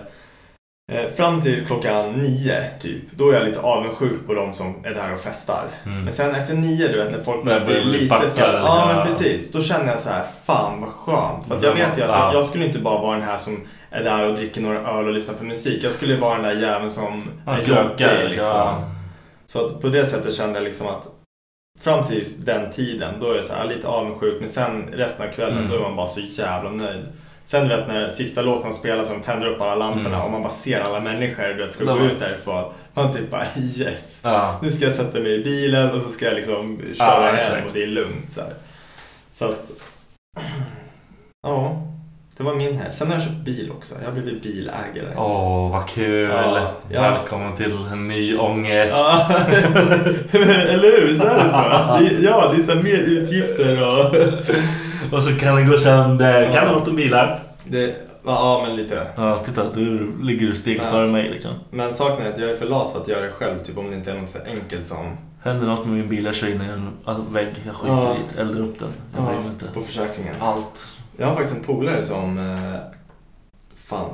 [0.91, 4.93] Eh, fram till klockan nio typ, då är jag lite avundsjuk på de som är
[4.93, 5.67] där och festar.
[5.85, 6.03] Mm.
[6.03, 8.53] Men sen efter nio, du vet när folk Börjar bli lite för...
[8.57, 9.51] Ja men precis.
[9.51, 11.47] Då känner jag så här, fan vad skönt.
[11.47, 12.25] För jag vet ju att Ja.
[12.25, 15.07] jag, jag skulle inte bara vara den här som är där och dricker några öl
[15.07, 15.83] och lyssnar på musik.
[15.83, 18.45] Jag skulle vara den där jäveln som är jobbig liksom.
[18.45, 18.83] ja.
[19.45, 21.07] Så att på det sättet kände jag liksom att
[21.81, 24.35] fram till just den tiden, då är det så här, lite avundsjuk.
[24.39, 25.69] Men sen resten av kvällen, Mm.
[25.69, 27.05] då är man bara så jävla nöjd.
[27.51, 30.21] Sen du vet när sista låten spelas och de tänder upp alla lamporna Mm.
[30.21, 32.73] och man bara ser alla människor du vet, ska Då gå ut därifrån.
[32.93, 33.43] Man typ bara
[33.77, 34.19] yes.
[34.23, 34.59] Ja.
[34.61, 37.35] Nu ska jag sätta mig i bilen och så ska jag liksom köra Ja, hem
[37.35, 37.65] exakt.
[37.67, 38.31] och det är lugnt.
[38.33, 38.53] Så, här.
[39.31, 39.71] så att...
[41.43, 41.81] Ja,
[42.37, 42.93] det var min helg.
[42.93, 43.95] Sen har jag köpt bil också.
[43.99, 45.15] Jag har blivit bilägare.
[45.17, 46.29] Åh, vad kul.
[46.29, 47.01] Ja, ja.
[47.01, 48.95] Välkommen till en ny ångest.
[48.97, 49.27] Ja,
[50.69, 51.07] eller hur?
[51.07, 52.15] Visst är det så?
[52.25, 54.15] Ja, det är så här mer utgifter och...
[55.11, 56.41] Och så kan den gå sönder.
[56.41, 56.51] Ja.
[56.51, 57.39] Kan du åt bilar?
[57.65, 59.07] Det, ja, men lite.
[59.15, 59.69] Ja, titta.
[59.73, 61.51] Du ligger du steg före mig liksom.
[61.69, 63.89] Men saken är att jag är för lat för att göra det själv, typ om
[63.89, 65.17] det inte är något så enkelt som...
[65.43, 67.53] Händer något med min bil, jag kör in i en vägg.
[67.65, 68.15] Jag skiter Ja.
[68.15, 68.41] i det.
[68.41, 68.89] Eldar upp den.
[69.15, 69.65] Jag bryr mig inte.
[69.73, 70.35] på försäkringen.
[70.39, 70.87] Allt.
[71.17, 72.37] Jag har faktiskt en polare som...
[72.37, 72.79] Eh,
[73.75, 74.09] fan.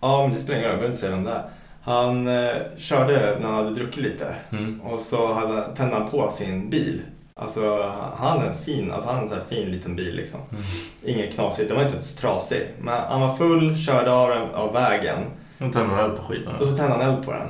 [0.00, 0.72] Ja, men det spelar ingen roll.
[0.72, 1.42] Jag behöver inte säga vem det är.
[1.82, 4.34] Han eh, körde när han hade druckit lite.
[4.50, 4.80] Mm.
[4.80, 7.02] Och så hade, tände han på sin bil.
[7.44, 10.40] Alltså han hade en fin, alltså han hade en fin liten bil liksom.
[10.50, 10.62] Mm.
[11.04, 12.66] Inget knasigt, den var inte så trasig.
[12.80, 15.18] Men han var full, körde av den av vägen.
[15.60, 16.54] Och tänder eld på skiten.
[16.60, 17.48] Och så tände han eld på den.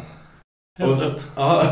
[0.78, 1.26] Helt och, så- rätt.
[1.37, 1.66] ja,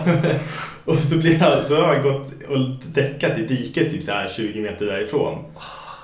[0.85, 2.59] och så, blir han, så har han gått och
[2.93, 5.45] däckat i diket typ så här 20 meter därifrån.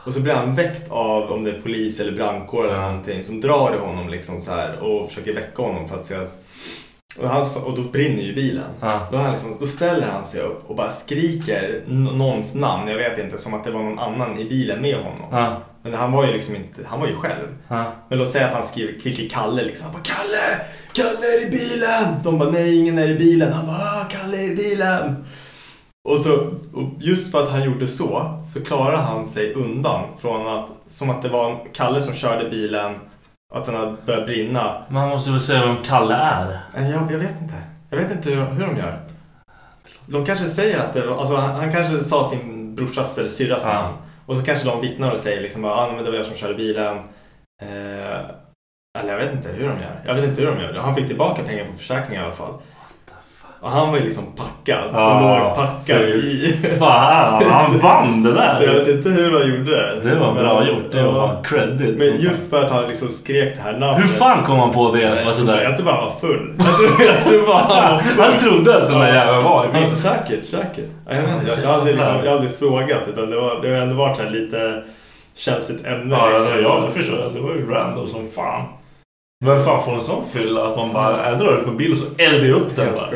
[0.05, 3.41] Och så blir han väckt av om det är polis eller brandkår eller någonting som
[3.41, 6.15] drar i honom liksom så här och försöker väcka honom för att se
[7.21, 8.65] och, hans, och då brinner ju bilen.
[8.81, 9.01] Ja.
[9.13, 13.19] Då, han liksom, då ställer han sig upp och bara skriker någons namn, jag vet
[13.19, 15.27] inte, som att det var någon annan i bilen med honom.
[15.31, 15.63] Ja.
[15.83, 17.47] Men han var ju liksom inte, han var ju själv.
[17.69, 17.93] Ja.
[18.09, 19.85] Men låt säga att han skriver, klickar Kalle liksom.
[19.85, 20.67] Han bara Kalle!
[20.93, 22.15] Kalle är i bilen!
[22.25, 23.53] De bara nej, ingen är i bilen.
[23.53, 25.25] Han bara "Ah, Kalle är i bilen!
[26.09, 26.33] Och, så,
[26.75, 31.11] och just för att han gjorde så, så klarade han sig undan från att, som
[31.11, 32.95] att det var Kalle som körde bilen,
[33.55, 34.83] att den hade börjat brinna.
[34.89, 36.61] Man måste väl säga vem Kalle är.
[36.75, 37.55] Men jag, jag vet inte.
[37.91, 38.99] Jag vet inte hur, hur de gör.
[40.07, 43.63] De kanske säger att det var, alltså han, han kanske sa sin brorsas eller syrras
[43.65, 43.73] Ja.
[43.73, 43.97] namn.
[44.27, 46.55] Och så kanske de vittnar och säger liksom ah, men det var jag som körde
[46.55, 46.97] bilen.
[47.63, 48.21] Eh,
[48.99, 50.03] eller jag vet inte hur de gör.
[50.07, 50.75] Jag vet inte hur de gör.
[50.75, 52.55] Han fick tillbaka pengar på försäkringen i alla fall.
[53.61, 54.85] Och han var ju liksom packad.
[54.93, 56.57] Ja, och låg packad i...
[56.79, 58.81] Fan, han vann det Så jag där.
[58.85, 60.01] vet inte hur han gjorde det.
[60.11, 60.93] Det var bra Men, gjort.
[60.93, 61.99] Det var fan credit.
[61.99, 64.03] Men just för att han liksom skrek det här namnet.
[64.03, 65.01] Hur fan kom han på det?
[65.03, 65.63] Jag Var sådär?
[65.63, 66.53] jag tror bara han var full.
[66.59, 68.23] Jag tror, jag tror bara han var full.
[68.25, 69.97] Han trodde att den där jäveln var i bilen.
[69.97, 70.89] säkert, säkert.
[71.09, 73.69] Ja, Jag, vet inte, jag, jag, aldrig, liksom, jag aldrig frågat utan det, var, det
[73.69, 74.83] har ändå varit här lite
[75.37, 76.17] känsligt ämne.
[76.21, 76.63] Ja, liksom.
[76.63, 77.35] ja, det förstår jag.
[77.35, 78.63] Det var ju random som fan.
[79.45, 81.99] Vem fan får en sån fylla att man bara äh, drar ut på bil och
[81.99, 83.11] så eldar upp den bara.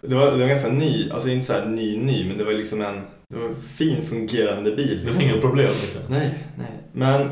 [0.00, 2.52] Det var, det var ganska ny, alltså inte så här ny ny, men det var
[2.52, 3.02] liksom en,
[3.34, 5.00] det var en fin fungerande bil.
[5.04, 6.00] Det var inga problem liksom.
[6.08, 6.66] Nej, nej.
[6.92, 7.30] Men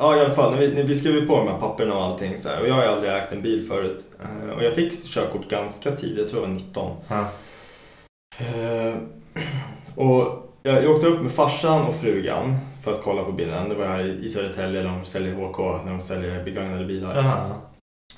[0.00, 2.38] ja, i alla fall, när vi, när vi skrev på de här papperna och allting
[2.38, 4.04] så här, och jag har aldrig ägt en bil förut.
[4.22, 6.96] Eh, Och jag fick körkort ganska tidigt, jag tror jag var 19.
[7.08, 7.26] Ja.
[8.38, 8.94] Eh,
[9.94, 13.68] och jag, jag åkte upp med farsan och frugan för att kolla på bilen.
[13.68, 17.16] Det var här i Södertälje där de säljer HK, när de säljer begagnade bilar.
[17.16, 17.50] Jaha.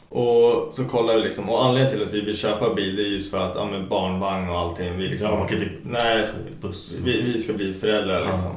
[0.08, 3.06] Och så kollade vi liksom, och anledningen till att vi vill köpa bil det är
[3.06, 4.96] just för att, ja men barnvagn och allting.
[4.96, 5.72] Vi liksom, Ja, man kan typ...
[5.84, 6.24] Nej,
[6.60, 6.98] Buss.
[7.04, 8.32] vi, vi ska bli föräldrar Ja.
[8.32, 8.50] liksom.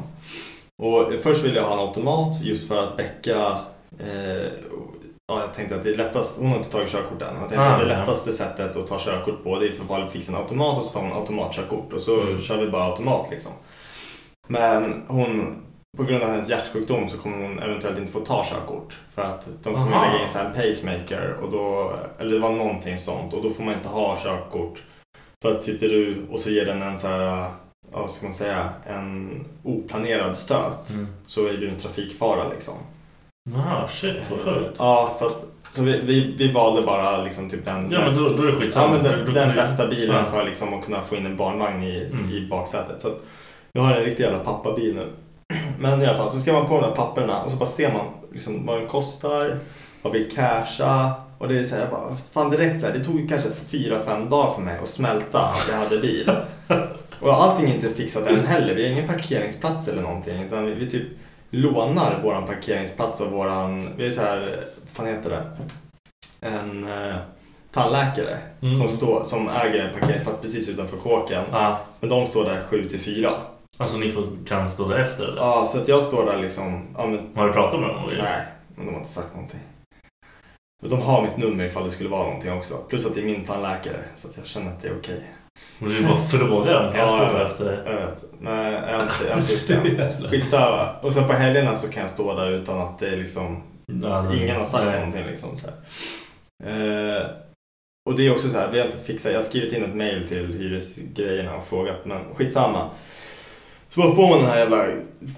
[0.84, 3.58] Och först ville jag ha en automat just för att Becka
[4.00, 4.50] eh,
[5.32, 7.28] Ja, jag tänkte att det är lättast, hon har inte tagit körkort än.
[7.28, 8.00] Jag tänkte Ah, att det ja.
[8.00, 10.93] lättaste sättet att ta körkort på det är för att fixa en automat och så
[11.00, 12.39] tar man automatkörkort och så Mm.
[12.39, 13.52] kör vi bara automat liksom.
[14.48, 15.56] Men hon,
[15.97, 18.97] på grund av hennes hjärtsjukdom så kommer hon eventuellt inte få ta körkort.
[19.15, 20.06] För att de kommer Aha.
[20.12, 23.49] lägga in så här en pacemaker och då, eller det var någonting sånt och då
[23.49, 24.84] får man inte ha körkort.
[25.41, 27.47] För att sitter du och så ger den en så här,
[27.91, 31.08] vad ska man säga, en oplanerad stöt Mm.
[31.25, 32.73] så är du en trafikfara liksom.
[33.56, 34.75] Jaha, shit vad sjukt.
[34.80, 38.30] Ja, så, att, så vi, vi, vi valde bara liksom typ den, Ja men då,
[38.30, 40.25] då ja, men den, den bästa bilen Ja.
[40.25, 42.30] för liksom att kunna få in en barnvagn i, Mm.
[42.30, 43.02] i baksätet.
[43.02, 43.21] Så att
[43.73, 45.08] jag har en riktig jävla pappabil nu.
[45.80, 47.94] Men i alla fall så ska man på de här papperna och så bara ser
[47.94, 49.60] man liksom vad den kostar,
[50.02, 53.04] vad vi casha och det är så här, jag bara, fan direkt så här, det
[53.04, 56.32] tog kanske fyra fem dagar för mig att smälta att jag hade bil.
[57.22, 58.76] Och allting är inte fixat än heller.
[58.76, 60.44] Vi har ingen parkeringsplats eller någonting.
[60.44, 61.04] Utan vi, vi typ
[61.50, 65.46] lånar våran parkeringsplats och våran, vi är så här, vad fan heter det?
[66.48, 67.15] En eh,
[67.74, 68.78] tandläkare Mm.
[68.80, 71.44] som, står, som äger en parkeringsplats precis utanför kåken.
[71.52, 73.32] Ja, Men de står där 7 till 4.
[73.80, 75.38] Alltså ni får, kan stå där efter eller?
[75.42, 78.08] Ja, så att jag står där liksom, ja men Har du pratat med dem?
[78.08, 78.24] grejer?
[78.24, 79.60] nej, men de har inte sagt någonting.
[80.82, 82.74] Men de har mitt nummer ifall det skulle vara någonting också.
[82.89, 85.22] Plus att det är min tandläkare, så att jag känner att det är okej.
[85.80, 86.92] Men du bara frågar dem.
[86.94, 87.84] Kan jag Ja, stå där efter det?
[87.92, 88.24] Jag vet.
[88.39, 90.30] Nej, jag har inte, jag har inte gjort det än.
[90.30, 90.89] Skitsamma.
[91.02, 94.38] Och sen på helgerna så kan jag stå där utan att det är liksom det-
[94.38, 94.98] Ingen har sagt nej.
[95.00, 95.76] någonting liksom så här.
[96.65, 97.26] Eh,
[98.10, 99.96] och det är också så här, vi har inte fixat, jag har skrivit in ett
[99.96, 102.89] mail till hyresgrejerna och frågat men skitsamma.
[103.89, 104.86] Så bara får man den här jävla,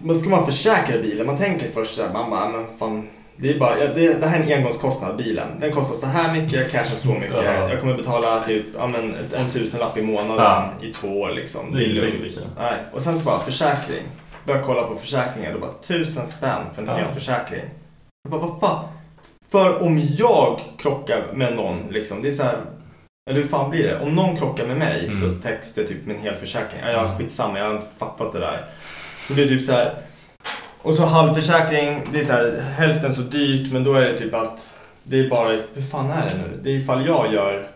[0.01, 1.25] men ska man försäkra bilen?
[1.27, 3.07] Man tänker först så här, man bara, men fan.
[3.37, 5.47] Det, är bara, ja, det, det här är en engångskostnad, bilen.
[5.59, 7.43] Den kostar så här mycket, jag cashar så mycket.
[7.43, 7.69] Ja.
[7.69, 10.69] Jag kommer betala typ ja, men, en tusenlapp i månaden Ja.
[10.81, 11.71] i två år liksom.
[11.75, 12.39] Det är lugnt.
[12.57, 12.73] Nej.
[12.93, 14.03] Och sen så bara försäkring.
[14.45, 15.53] Börjar kolla på försäkringar.
[15.53, 16.95] Då bara tusen spänn för en Ja.
[16.95, 17.61] hel försäkring.
[18.23, 18.85] Jag bara, vad fan?
[19.51, 22.57] För om jag krockar med någon, liksom, det är så här,
[23.29, 23.99] eller hur fan blir det?
[23.99, 25.19] Om någon krockar med mig Mm.
[25.21, 26.79] så täcks det typ med en hel försäkring.
[26.83, 28.65] Ja, ja, skitsamma, jag har inte fattat det där.
[29.27, 29.93] Det blir typ så här.
[30.81, 34.33] Och så halvförsäkring, det är så här, hälften så dyrt men då är det typ
[34.33, 36.59] att det är bara, hur fan är det nu?
[36.63, 37.67] Det är ifall jag gör,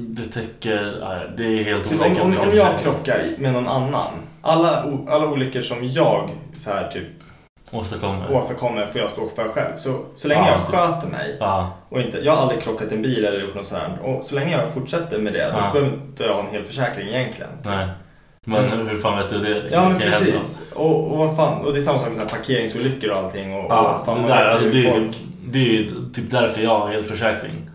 [0.00, 0.96] Det täcker...
[1.00, 2.22] Nej, det är helt typ, olika.
[2.22, 4.12] om, om, om jag krockar med någon annan.
[4.42, 7.08] Alla, alla olyckor som jag så här typ
[7.72, 8.32] Åstadkommer.
[8.32, 9.76] åstadkommer får jag stå för själv.
[9.76, 13.02] Så, så länge Ja, jag sköter mig Ja, och inte, jag har aldrig krockat en
[13.02, 13.82] bil eller gjort något sånt.
[14.04, 15.70] Och så länge jag fortsätter med det, då Ja.
[15.72, 17.50] behöver inte jag ha en hel försäkring egentligen.
[17.64, 17.88] nej.
[18.44, 18.88] Men Mm.
[18.88, 19.54] hur fan vet du det?
[19.54, 19.70] Liksom?
[19.82, 20.60] Ja men precis.
[20.74, 23.54] Och, och vad fan, och det är samma sak med så här parkeringsolyckor och allting.
[23.54, 26.30] Och, Ja, och fan, det, där, alltså, det, är folk- typ, det är ju typ
[26.30, 27.67] därför jag har elförsäkring.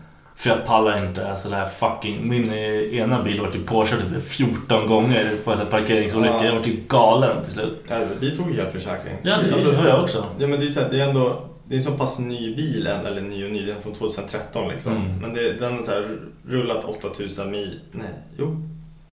[0.44, 2.28] För jag pallar inte alltså det här fucking...
[2.28, 6.34] Min eh, ena bil var typ påkörd typ 14 gånger på en parkeringsolycka.
[6.34, 6.44] Ja.
[6.44, 7.78] Jag var typ galen till slut.
[7.88, 9.16] Ja, vi tog ju hel försäkring.
[9.22, 10.24] Ja, det har jag också.
[10.38, 12.56] Ja men det är så här, det är ändå det är en så pass ny
[12.56, 14.96] bil, eller ny och ny, den är från 2013 liksom.
[14.96, 15.16] Mm.
[15.16, 18.06] Men det, den har så här rullat 8000 mil, nej,
[18.38, 18.56] jo,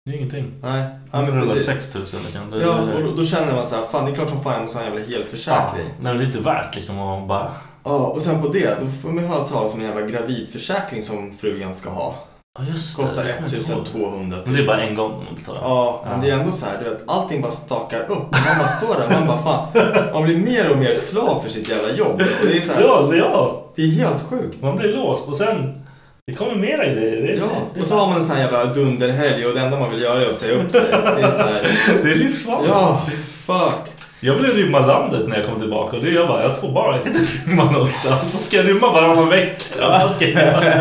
[0.04, 0.52] Det är ingenting.
[0.62, 0.82] nej.
[1.12, 1.66] Ja Ja, men rullar precis.
[1.66, 2.50] 6000 liksom.
[2.50, 4.52] Det, Ja, och då, då känner man så här, fan det är klart som fan
[4.52, 5.86] jag måste ha en jävla ja, helförsäkring.
[5.86, 7.52] nej, men det är inte värt liksom att bara...
[7.88, 11.32] Ja, och sen på det, då får man höra talas om en jävla gravidförsäkring som
[11.40, 12.14] frugan ska ha.
[12.58, 13.82] Ja, just det, Kostar det kommer jag inte ihåg.
[13.82, 15.60] 1200 Men det är bara en gång man betalar.
[15.60, 18.08] Ja, men det är ändå så här, du vet, allting bara stakar upp.
[18.32, 19.68] Man bara står där, man bara fan,
[20.12, 22.22] man blir mer och mer slav för sitt jävla jobb.
[22.40, 23.64] Och det är så här, Ja, det, ja.
[23.76, 24.62] det är helt sjukt.
[24.62, 25.82] Man blir låst och sen...
[26.26, 27.22] Det kommer mera grejer.
[27.22, 27.44] Det, Ja,
[27.74, 30.02] det, och så har man en sån här jävla dunderhelg och det enda man vill
[30.02, 30.84] göra är att säga upp sig.
[30.90, 31.66] Det är så här,
[32.02, 32.68] det är livsfarligt.
[32.68, 33.02] ja,
[33.46, 33.95] fuck.
[34.20, 36.56] Jag ville rymma landet när jag kom tillbaka och det är jag bara, jag har
[36.56, 38.32] två barn, jag kan inte rymma någonstans.
[38.32, 39.64] Då ska jag rymma varannan vecka.
[39.80, 40.74] Vad ska jag göra?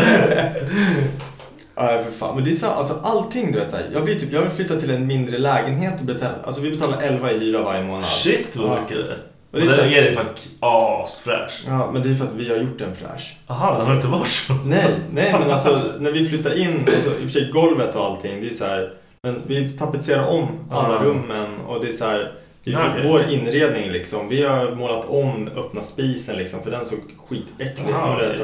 [1.77, 2.35] Nej för fan.
[2.35, 4.51] Men det är så, alltså allting du vet så här, Jag blir typ, jag vill
[4.51, 8.05] flytta till en mindre lägenhet och betala, alltså vi betalar 11 i hyra varje månad.
[8.05, 8.81] Shit vad Ja.
[8.81, 9.17] mycket det är.
[9.51, 10.25] Och det är så det dig fan
[10.59, 11.63] asfräsch.
[11.67, 13.25] Ja, men det är för att vi har gjort en flash.
[13.47, 14.53] Jaha, det har inte varit så.
[14.65, 18.05] Nej, nej men alltså när vi flyttar in, alltså, i och för sig golvet och
[18.05, 18.93] allting, det är så här,
[19.23, 20.99] men vi tapetserar om alla Ja.
[21.03, 22.29] rummen och det är så här, det är
[22.67, 24.29] Ja, vår inredning liksom.
[24.29, 28.39] Vi har målat om öppna spisen liksom för den såg skitäcklig ut.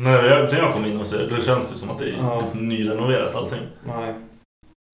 [0.00, 2.16] När jag, när jag kom in och så, då känns det som att det är
[2.18, 2.42] Ja.
[2.54, 3.60] nyrenoverat allting.
[3.84, 4.14] Nej.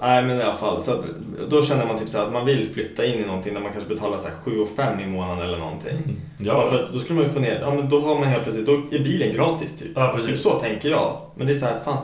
[0.02, 1.04] Nej men i alla fall, så att,
[1.50, 3.94] då känner man typ så att man vill flytta in i någonting där man kanske
[3.94, 5.96] betalar så här 7 och 5 i månaden eller någonting.
[6.38, 8.24] Bara Ja, för att då skulle man ju få ner, ja men då har man
[8.28, 9.88] helt plötsligt, då är bilen gratis typ.
[9.94, 10.30] ja precis.
[10.30, 11.20] Typ så tänker jag.
[11.36, 11.98] Men det är så här, fan.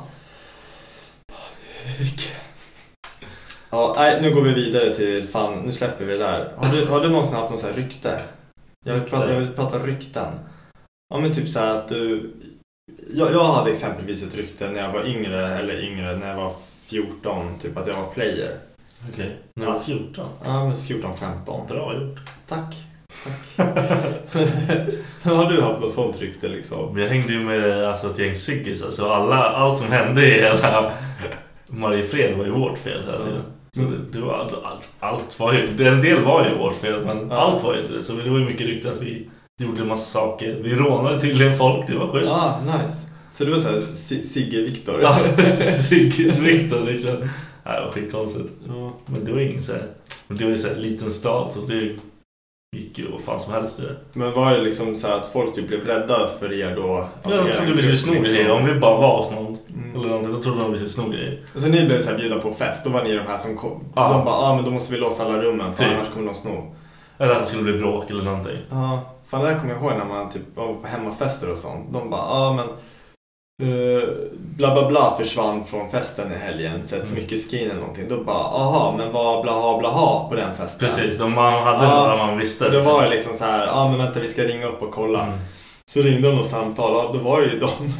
[3.74, 6.52] Ja, nej, nu går vi vidare till, fan, nu släpper vi det där.
[6.56, 8.22] Har du, har du någonsin haft något så här rykte?
[8.84, 10.32] Jag vill, prata, jag vill prata rykten.
[11.14, 12.32] Ja men typ så här att du...
[13.14, 16.52] Jag, jag hade exempelvis ett rykte när jag var yngre, eller yngre, när jag var
[16.86, 18.56] 14, typ att jag var player.
[19.12, 20.28] Okej, när du var 14.
[20.44, 21.68] Ja men 14-15.
[21.68, 22.20] Bra gjort.
[22.48, 22.76] Tack.
[23.24, 23.66] Tack.
[25.22, 26.98] har du haft något sånt rykte liksom?
[26.98, 28.82] Jag hängde ju med alltså, ett gäng ciggis.
[28.82, 30.92] Alltså, alla, allt som hände i hela
[31.66, 33.42] Mariefred var ju vårt fel hela tiden.
[33.76, 37.04] Så det, det var allt, allt, allt var ju, en del var ju vårt fel
[37.06, 37.36] men Ja.
[37.36, 38.02] allt var ju inte det.
[38.02, 39.28] Så det var ju mycket rykte att vi
[39.62, 40.60] gjorde en massa saker.
[40.62, 42.32] Vi rånade tydligen folk, det var schysst.
[42.32, 42.96] Ah, nice.
[43.30, 43.80] Så du var såhär
[44.22, 45.00] Sigge Viktor?
[45.02, 45.18] Ja,
[45.62, 47.10] Ciggis Viktor liksom.
[47.64, 48.52] Nej, det var skitkonstigt.
[48.68, 48.92] Ja.
[49.06, 49.82] Men det var ingen så här,
[50.28, 51.96] men det var ju så här liten stad så det
[52.76, 53.96] gick ju vad fan som helst i det.
[54.12, 57.08] Men var det liksom så här att folk typ blev rädda för er då?
[57.22, 58.50] Alltså, jag er trodde vi skulle sno grejer.
[58.50, 59.58] Om vi bara var hos någon
[59.94, 60.00] Mm.
[60.00, 61.40] eller någonting, då trodde de vi skulle sno grejer.
[61.54, 63.56] Och så ni blev så här bjudna på fest, då var ni de här som
[63.56, 63.84] kom.
[63.96, 64.08] Ja.
[64.12, 65.92] De bara, ah, men då måste vi låsa alla rummen för Typ.
[65.94, 66.74] annars kommer de sno.
[67.18, 68.58] Eller att det skulle bli bråk eller någonting.
[68.70, 71.86] Ja, fan det här kommer jag ihåg när man typ var på hemmafester och sånt.
[71.92, 72.66] De bara, ja ah, men
[73.62, 74.08] eh,
[74.56, 76.80] bla bla bla försvann från festen i helgen.
[76.86, 77.06] Så ett Mm.
[77.14, 78.08] smyckeskrin eller någonting.
[78.08, 80.88] Då bara, aha men vad blaha blaha på den festen?
[80.88, 82.06] Precis, de, man hade Ja.
[82.08, 82.68] vad man visste.
[82.70, 84.90] Då var det liksom så här, ja ah, men vänta vi ska ringa upp och
[84.90, 85.22] kolla.
[85.22, 85.38] Mm.
[85.92, 87.94] Så ringde de och samtalade, ja, då var det ju dem.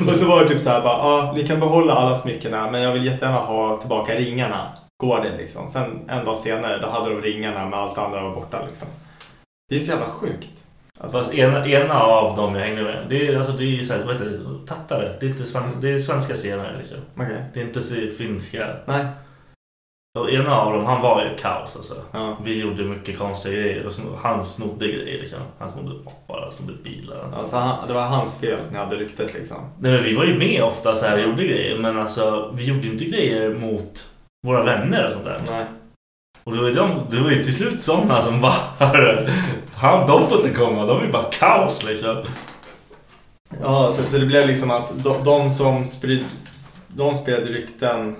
[0.08, 2.82] och så var det typ så här, bara, ja ni kan behålla alla smyckena men
[2.82, 4.72] jag vill jättegärna ha tillbaka ringarna.
[5.02, 5.70] Går det liksom?
[5.70, 8.88] Sen en dag senare, då hade de ringarna men allt andra var borta liksom.
[9.68, 10.50] Det är så jävla sjukt.
[10.98, 13.92] Att, Fast ena, ena av dem jag hängde med, det är, alltså, det är så
[13.94, 15.16] här, vad heter det, tattare.
[15.20, 16.98] Det är, inte svenska, det är svenska scener liksom.
[17.14, 17.44] okej.
[17.54, 18.66] Det är inte så finska.
[18.86, 19.06] Nej.
[20.18, 21.94] Och ena av dem, han var ju kaos alltså.
[22.12, 22.36] Ja.
[22.44, 25.38] Vi gjorde mycket konstiga grejer och han snodde grejer liksom.
[25.58, 25.94] Han snodde
[26.84, 27.16] bilar.
[27.22, 27.40] Han snodde.
[27.40, 29.56] Alltså, han, det var hans fel att ni hade ryktet liksom.
[29.78, 32.64] Nej men vi var ju med ofta så här och gjorde grejer men alltså vi
[32.64, 34.08] gjorde inte grejer mot
[34.46, 35.40] våra vänner och sånt där.
[35.48, 35.64] Nej.
[36.44, 38.54] Och det var ju, de, det var ju till slut sådana som bara
[39.74, 42.24] han, de får inte komma, de är bara kaos liksom.
[43.62, 46.24] Ja, så, så det blev liksom att de, de som sprid,
[46.88, 48.16] de spred rykten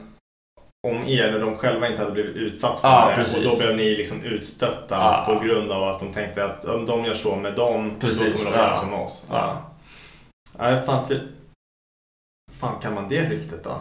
[0.87, 3.15] om er när de själva inte hade blivit utsatt för Ja, det.
[3.15, 3.37] precis.
[3.47, 5.25] Och då blev ni liksom utstötta Ja.
[5.27, 8.45] på grund av att de tänkte att om de gör så med dem, Precis, då
[8.45, 8.81] kommer de göra ja.
[8.81, 9.27] så med oss.
[9.31, 9.63] Ja.
[10.59, 11.27] Nej, fan, för,
[12.53, 13.81] fan kan man det ryktet då?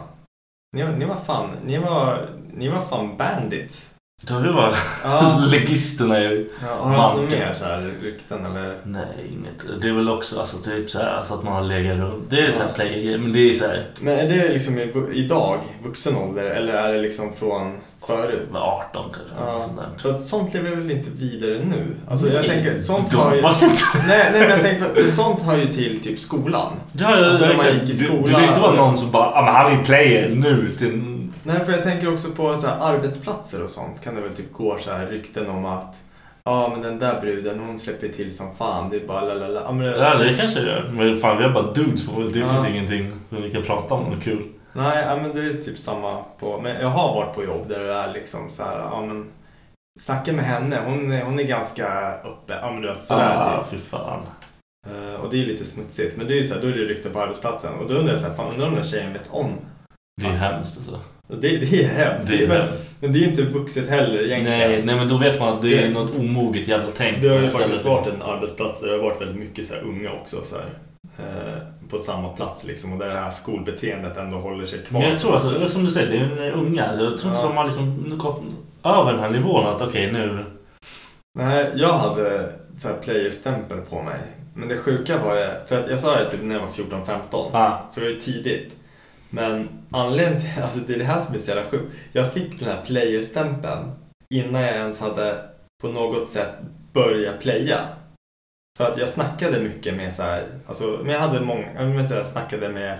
[0.76, 3.94] Ni, var- ni var fan, ni var, ni var fan bandits.
[4.22, 4.72] Då har vi bara
[5.04, 5.40] Ja.
[5.50, 8.76] legisterna i Ja, har du haft mer så här rykten eller?
[8.84, 9.80] Nej, inget.
[9.82, 12.30] Det är väl också alltså, typ så här, alltså att man har legat runt.
[12.30, 12.74] Det är så här Ja.
[12.74, 16.72] player men det är så här Men är det liksom i, idag, vuxen ålder, eller
[16.74, 18.48] är det liksom från förut?
[18.54, 19.22] 18 kanske.
[19.46, 19.88] Ja, Sånt där.
[20.02, 21.96] för att sånt lever väl inte vidare nu?
[22.10, 23.42] Alltså jag Nej, tänker, sånt har ju...
[23.42, 26.72] Nej, nej men jag tänker, för sånt hör ju till typ skolan.
[26.92, 27.72] Ja, ja, Alltså, man exakt.
[27.74, 30.28] gick i Du, du kan inte vara någon som bara, ah, men han är player
[30.28, 31.14] nu till...
[31.42, 34.52] Nej, för jag tänker också på så här, arbetsplatser och sånt kan det väl typ
[34.52, 35.96] gå så här rykten om att
[36.44, 38.90] Ja men den där bruden hon släpper till som fan.
[38.90, 39.60] Det är bara lalala.
[39.60, 40.90] Ja, men det, Ja, det kanske gör.
[40.94, 42.38] Men fan, vi har bara dudes på det.
[42.38, 42.48] Ja.
[42.48, 44.42] finns ingenting vi kan prata om något kul.
[44.72, 46.60] Nej, ja, men det är typ samma på...
[46.60, 49.26] Men jag har varit på jobb där det är liksom så här, ja men...
[50.00, 51.86] Snacka med henne, hon är, hon är ganska
[52.24, 52.58] öppen.
[52.62, 53.70] Ja men du vet sådär ah, typ.
[53.70, 54.20] fy fan.
[54.86, 56.16] Eh, och det är lite smutsigt.
[56.16, 57.74] Men det är ju så här, då är det rykten på arbetsplatsen.
[57.74, 59.52] Och då undrar jag så här, fan undrar om den tjejen vet om?
[60.20, 61.00] Det är hemskt alltså.
[61.28, 62.28] Det, det är hemskt.
[62.28, 62.74] Det är men, hemskt.
[63.00, 64.58] men det är ju inte vuxet heller egentligen.
[64.58, 67.22] Nej, nej, men då vet man att det är något omoget jävla tänk.
[67.22, 69.82] Det har ju faktiskt varit en arbetsplats där det har varit väldigt mycket så här
[69.82, 70.36] unga också.
[70.44, 70.66] Så här,
[71.18, 71.58] eh,
[71.90, 72.92] på samma plats liksom.
[72.92, 75.00] Och där det här skolbeteendet ändå håller sig kvar.
[75.00, 76.86] Men jag tror alltså, som du säger, det är unga.
[76.86, 77.48] Jag tror inte Ja.
[77.48, 78.42] de har liksom gått
[78.84, 80.44] över den här nivån att okej nu...
[81.38, 84.20] Nej, jag hade så här playerstämpel på mig.
[84.54, 87.50] Men det sjuka var ju, för att jag sa det typ när jag var 14-15.
[87.52, 88.74] Ah, Så det var ju tidigt.
[89.30, 91.92] Men anledningen till, alltså det är det här som är så jävla sjukt.
[92.12, 93.90] Jag fick den här playerstämpeln
[94.34, 95.34] innan jag ens hade
[95.82, 96.52] på något sätt
[96.92, 97.80] börjat playa.
[98.78, 102.08] För att jag snackade mycket med så här, alltså, men jag hade många, menar så
[102.08, 102.98] här, jag snackade med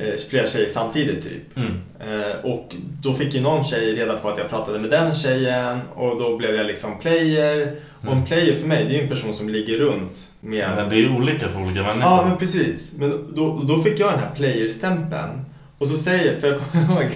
[0.00, 1.56] eh, flera tjejer samtidigt typ.
[1.56, 1.80] mm.
[2.00, 5.80] Eh, och då fick ju någon tjej reda på att jag pratade med den tjejen
[5.94, 7.76] och då blev jag liksom player.
[8.06, 10.70] Och en player för mig, det är ju en person som ligger runt med...
[10.76, 12.10] Men det är olika för olika människor.
[12.10, 12.92] Ja, men precis.
[12.98, 15.44] Men då, då fick jag den här playerstämpeln.
[15.78, 17.10] Och så säger, för jag kommer ihåg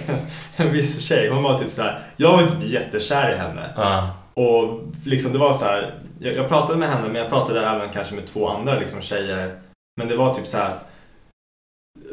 [0.55, 3.69] en viss tjej, hon var typ så här, jag var typ jättekär i henne.
[3.75, 4.09] Ja.
[4.33, 7.89] Och liksom det var så här, jag, jag pratade med henne men jag pratade även
[7.93, 9.59] kanske med två andra liksom tjejer.
[9.97, 10.71] Men det var typ så här.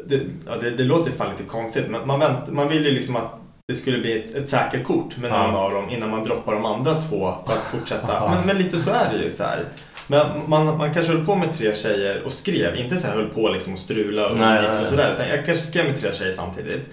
[0.05, 3.15] Det, ja, det, det låter fan lite konstigt men man, vänt, man ville ju liksom
[3.15, 3.31] att
[3.67, 5.57] det skulle bli ett, ett säkert kort med någon Ja.
[5.57, 8.29] av dem innan man droppar de andra två för att fortsätta.
[8.35, 9.65] Men, men lite så är det ju så här.
[10.11, 13.29] Men man, man kanske höll på med tre tjejer och skrev, inte så här höll
[13.29, 15.13] på liksom och strula och Nej, och sådär.
[15.15, 16.89] Utan jag kanske skrev med tre tjejer samtidigt.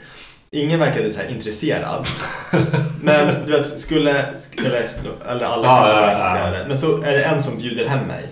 [0.51, 2.07] Ingen verkade så här intresserad.
[3.03, 4.91] Men du vet, skulle, sk- eller,
[5.31, 6.65] eller alla Ja, kanske ja, var intresserade.
[6.69, 8.25] Men så är det en som bjuder hem mig.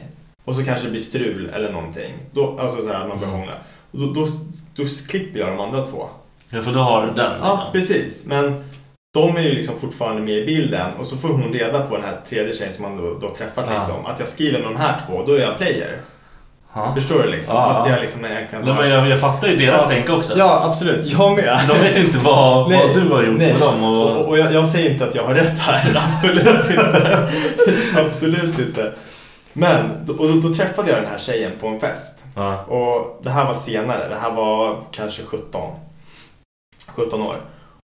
[0.45, 2.13] Och så kanske det blir strul eller någonting.
[2.33, 3.41] Då, alltså så här, man börjar Mm.
[3.41, 3.55] hångla.
[3.91, 4.27] Och då, då,
[4.75, 6.09] då klipper jag de andra två.
[6.51, 7.33] ja, för då har du den.
[7.41, 7.73] Ja, liksom.
[7.73, 8.25] precis.
[8.27, 8.65] Men
[9.15, 10.91] de är ju liksom fortfarande med i bilden.
[10.99, 13.67] Och så får hon reda på den här tredje tjejen som man då, då träffat
[13.69, 13.75] Ja.
[13.75, 14.07] liksom.
[14.07, 15.99] Att jag skriver med de här två, då är jag player.
[16.75, 16.95] Ja.
[16.95, 17.57] Förstår du liksom?
[17.57, 17.95] Ja, Fast ja.
[17.95, 19.89] jag liksom egentligen Nej, men jag, jag fattar ju deras Ja.
[19.89, 20.39] tänk också.
[20.39, 21.07] Ja, absolut.
[21.07, 21.59] Jag med.
[21.69, 23.53] De vet inte vad, Nej, vad du har gjort nej.
[23.53, 23.85] med dem.
[23.85, 27.29] Och, Och, och jag, jag säger inte att jag har rätt här, absolut inte.
[28.07, 28.93] absolut inte.
[29.53, 32.19] Men, och då, då träffade jag den här tjejen på en fest.
[32.35, 32.63] ja.
[32.63, 35.71] Och det här var senare, det här var kanske 17.
[36.95, 37.37] 17 år.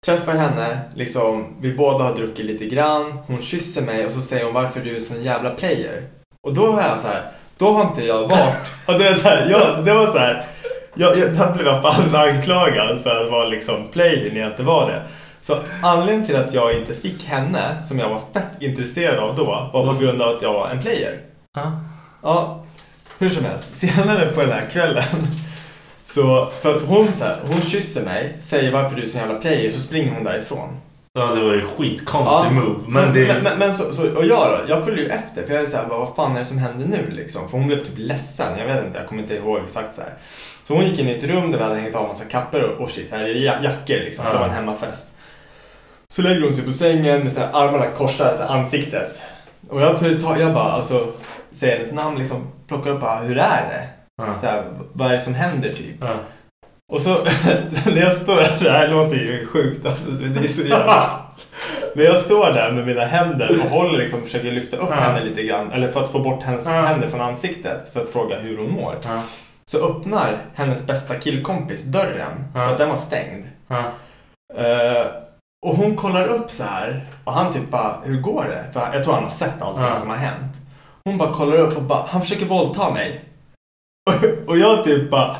[0.05, 3.19] Träffar henne, liksom, vi båda har druckit lite grann.
[3.27, 6.07] Hon kysser mig och så säger hon varför du är en sån jävla player.
[6.41, 8.71] Och då var jag så här, då har inte jag varit.
[8.87, 10.45] Och det, är så här, jag, det var så här,
[10.93, 14.63] jag, jag, då blev jag fan anklagad för att vara liksom player när jag inte
[14.63, 15.01] var det.
[15.41, 19.69] Så anledningen till att jag inte fick henne, som jag var fett intresserad av då,
[19.73, 21.19] var på grund av att jag var en player.
[21.55, 21.79] Ja.
[22.23, 22.63] Ja,
[23.19, 23.75] hur som helst.
[23.75, 25.27] Senare på den här kvällen
[26.03, 29.35] så, för att hon, så här, hon kysser mig, säger varför du är så jävla
[29.39, 30.69] player, så springer hon därifrån.
[31.13, 32.79] ja, det var ju skitkonstig move.
[32.87, 33.27] Men, det...
[33.27, 35.67] men, men, men så, så, och jag då, jag följer ju efter för jag är
[35.67, 37.49] såhär, vad fan är det som händer nu liksom?
[37.49, 40.13] För hon blev typ ledsen, jag vet inte, jag kommer inte ihåg exakt så här.
[40.63, 42.81] Så hon gick in i ett rum där vi hade hängt av massa kappor och,
[42.81, 45.07] och shit, så här, ja- jackor liksom, för det var en hemmafest.
[46.07, 49.21] Så lägger hon sig på sängen med så här, armarna korsar, så här, ansiktet.
[49.69, 51.07] Och jag, tar- jag bara, alltså,
[51.51, 52.37] säger hennes namn, liksom,
[52.67, 53.87] plockar upp bara, hur är det?
[54.17, 54.35] Ja.
[54.41, 55.95] Så här, vad är det som händer typ?
[56.01, 56.15] Ja.
[56.93, 57.09] Och så
[57.85, 61.19] när jag står där, det här låter ju sjukt alltså, det är så jävla...
[61.95, 64.95] När jag står där med mina händer och håller liksom, försöker lyfta upp Ja.
[64.95, 68.39] henne lite grann, eller för att få bort hennes händer från ansiktet för att fråga
[68.39, 68.95] hur hon mår.
[69.65, 73.45] Så öppnar hennes bästa killkompis dörren, för att den var stängd.
[74.57, 75.05] Eh,
[75.65, 78.73] och hon kollar upp så här och han typ bara, hur går det?
[78.73, 79.95] För jag tror han har sett allting Ja.
[79.95, 80.53] som har hänt.
[81.05, 83.21] Hon bara kollar upp och bara, han försöker våldta mig.
[84.05, 85.35] Och, och jag typ bara,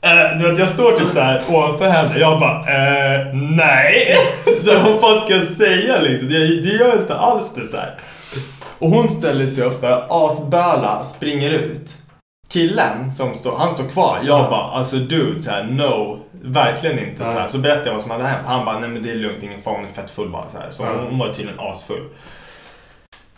[0.00, 2.18] eh, du vet jag står typ så här ovanför henne.
[2.18, 4.14] Jag bara, eh, nej.
[4.64, 6.28] Så vad fan ska jag säga liksom?
[6.28, 7.94] Det, det gör inte alls det så här.
[8.78, 11.96] Och hon ställer sig upp där, asböla, springer ut.
[12.48, 14.18] killen som står, han står kvar.
[14.22, 16.18] Jag bara, alltså dude, så här, no.
[16.46, 17.24] Verkligen inte.
[17.24, 17.46] Så, här.
[17.46, 18.46] så berättade jag vad som hade hänt.
[18.46, 20.44] Han bara, nej men det är lugnt, ingen fara, hon är fett full bara.
[20.48, 20.70] Så, här.
[20.70, 22.08] så hon, hon var tydligen asfull.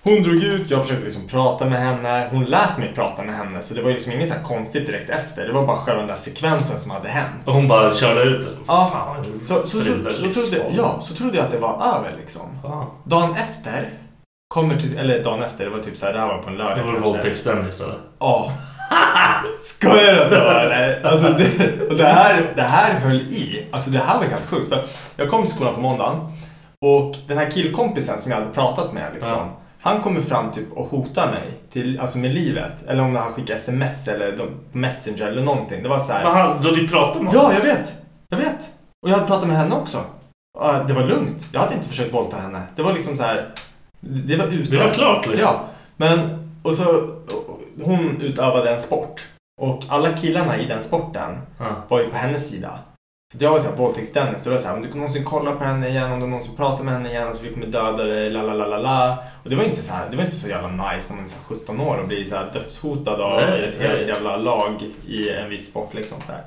[0.06, 2.28] Hon drog ut, jag försökte liksom prata med henne.
[2.30, 3.60] Hon lät mig prata med henne.
[3.60, 5.46] Så det var liksom inget så konstigt direkt efter.
[5.46, 7.42] Det var bara själva den där sekvensen som hade hänt.
[7.44, 8.50] Och hon bara körde ut det.
[8.66, 12.14] Ja, Fan, så, så, så, så, trodde, ja, så trodde jag att det var över
[12.18, 12.42] liksom.
[12.62, 12.94] Ja.
[13.04, 13.90] Dagen efter,
[14.54, 16.56] kommer till, eller dagen efter, det var typ så här, det här var på en
[16.56, 17.10] lördag Det var kanske.
[17.10, 17.96] våldtäktsdennis eller?
[18.20, 18.52] Ja.
[19.62, 21.02] Skojar du att det var eller?
[21.04, 23.66] Alltså det, och det, här, det här höll i.
[23.72, 24.68] Alltså det här var helt sjukt.
[24.68, 24.84] För
[25.16, 26.16] jag kom till skolan på måndagen
[26.84, 29.32] och den här killkompisen som jag hade pratat med liksom.
[29.32, 29.60] Ja.
[29.86, 32.72] Han kommer fram typ och hotar mig till, alltså med livet.
[32.86, 35.82] Eller om han skickar sms eller de, Messenger eller någonting.
[35.82, 36.24] Det var så här.
[36.24, 37.94] Men han, du pratat med Ja, jag vet.
[38.28, 38.72] Jag vet.
[39.02, 40.00] Och jag hade pratat med henne också.
[40.86, 41.46] Det var lugnt.
[41.52, 42.62] Jag hade inte försökt våldta henne.
[42.76, 43.54] Det var liksom så här.
[44.00, 44.70] Det var ute.
[44.70, 45.40] Det var klart, liksom.
[45.40, 45.64] Ja.
[45.96, 47.10] Men, och så,
[47.84, 49.24] hon utövade en sport.
[49.62, 51.66] Och alla killarna i den sporten Ja.
[51.88, 52.78] var ju på hennes sida.
[53.32, 54.44] Så jag var såhär våldtäkts-Dennis.
[54.44, 56.94] Det var såhär, om du någonsin kollar på henne igen, om du någonsin pratar med
[56.94, 59.18] henne igen, så vi kommer döda dig, la la la la la.
[59.44, 61.28] Och det var inte så här, det var inte så jävla nice när man är
[61.28, 64.08] så här 17 år och blir så här dödshotad av Nej, ett helt nej.
[64.08, 66.42] jävla lag i en viss sport liksom så här.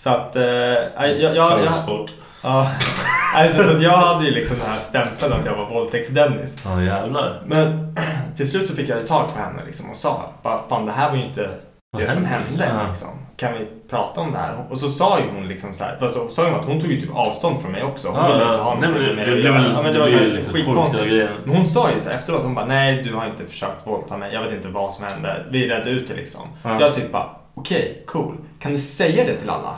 [0.00, 2.10] Så att, eh, jag, jag, jag, jag, Sport.
[2.42, 2.68] ja,
[3.34, 6.56] alltså, så att jag hade ju liksom den här stämpeln att jag var våldtäkts-Dennis.
[6.64, 7.42] Ja jävlar.
[7.46, 7.96] Men
[8.36, 11.10] till slut så fick jag tag på henne liksom och sa bara, fan det här
[11.10, 11.50] var ju inte
[11.98, 12.66] det som hände?
[12.74, 12.86] Ja.
[12.88, 13.08] Liksom.
[13.40, 14.54] Kan vi prata om det här?
[14.70, 16.90] Och så sa ju hon liksom så här, fast så sa hon att hon tog
[16.90, 18.08] ju typ avstånd från mig också.
[18.08, 19.38] Hon Ja, ville inte ha någonting med det-.
[19.40, 21.30] Ja, men det var så ju här skitkonstigt.
[21.44, 24.16] Men hon sa ju så här efteråt, hon bara nej du har inte försökt våldta
[24.16, 24.30] mig.
[24.34, 25.44] Jag vet inte vad som hände.
[25.50, 26.40] Vi redde ut det liksom.
[26.62, 26.80] Ja.
[26.80, 28.36] Jag typ bara okej, cool.
[28.58, 29.76] Kan du säga det till alla?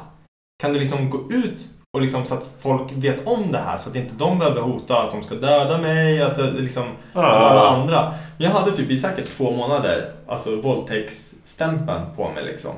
[0.63, 3.91] Kan du liksom gå ut och liksom så att folk vet om det här så
[3.91, 7.21] att inte de behöver hota att de ska döda mig, att, det liksom, Ja.
[7.23, 8.15] alla andra.
[8.39, 12.71] Men jag hade typ i säkert två månader alltså våldtäktsstämpeln på mig liksom.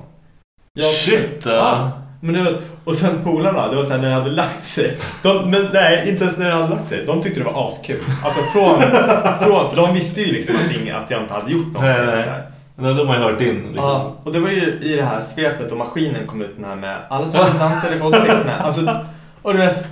[0.77, 1.43] Jag, Shit.
[1.47, 1.91] Ja.
[2.21, 4.97] Men det var, och sen polarna, det var sen när det hade lagt sig.
[5.23, 7.05] De, men nej, inte ens när det hade lagt sig.
[7.07, 8.03] De tyckte det var askul.
[8.25, 8.81] Alltså från,
[9.39, 12.07] från för de visste ju liksom att, inget, att jag inte hade gjort någonting.
[12.07, 12.43] Nej, nej.
[12.77, 13.91] Men de har ju hört din liksom.
[13.91, 16.77] Ja, och det var ju i det här svepet och maskinen kom ut den här
[16.77, 18.61] med alla som dansade våldtäktsmän.
[18.61, 18.97] Alltså,
[19.43, 19.85] och du vet,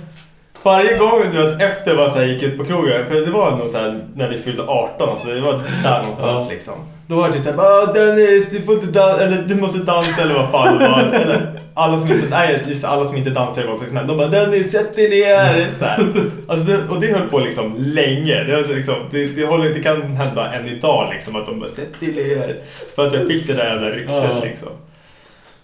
[0.63, 3.69] varje gång du vet, efter vad jag gick ut på krogen, för det var nog
[3.69, 6.73] så här när vi fyllde 18, alltså det var där någonstans liksom.
[7.07, 10.21] Då var det typ såhär, ah, Dennis du får inte dansa, eller du måste dansa
[10.21, 11.01] eller vad fan det var.
[11.01, 14.71] Eller alla som inte, nej just alla som inte dansar i våldtäktsmän, de bara Dennis
[14.71, 15.67] sätt dig ner.
[15.79, 15.99] Så här.
[16.47, 18.43] Alltså det, och det höll på liksom länge.
[18.43, 21.99] Det, liksom, det, det, håller, det kan hända än idag liksom att de bara sätt
[21.99, 22.55] dig ner.
[22.95, 24.39] För att jag fick det där jävla ryktet Ja.
[24.43, 24.69] liksom.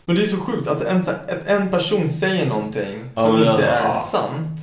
[0.06, 1.04] Men det är så sjukt att en,
[1.48, 3.96] en person säger någonting Ja, som ja, inte är ja.
[4.12, 4.60] sant.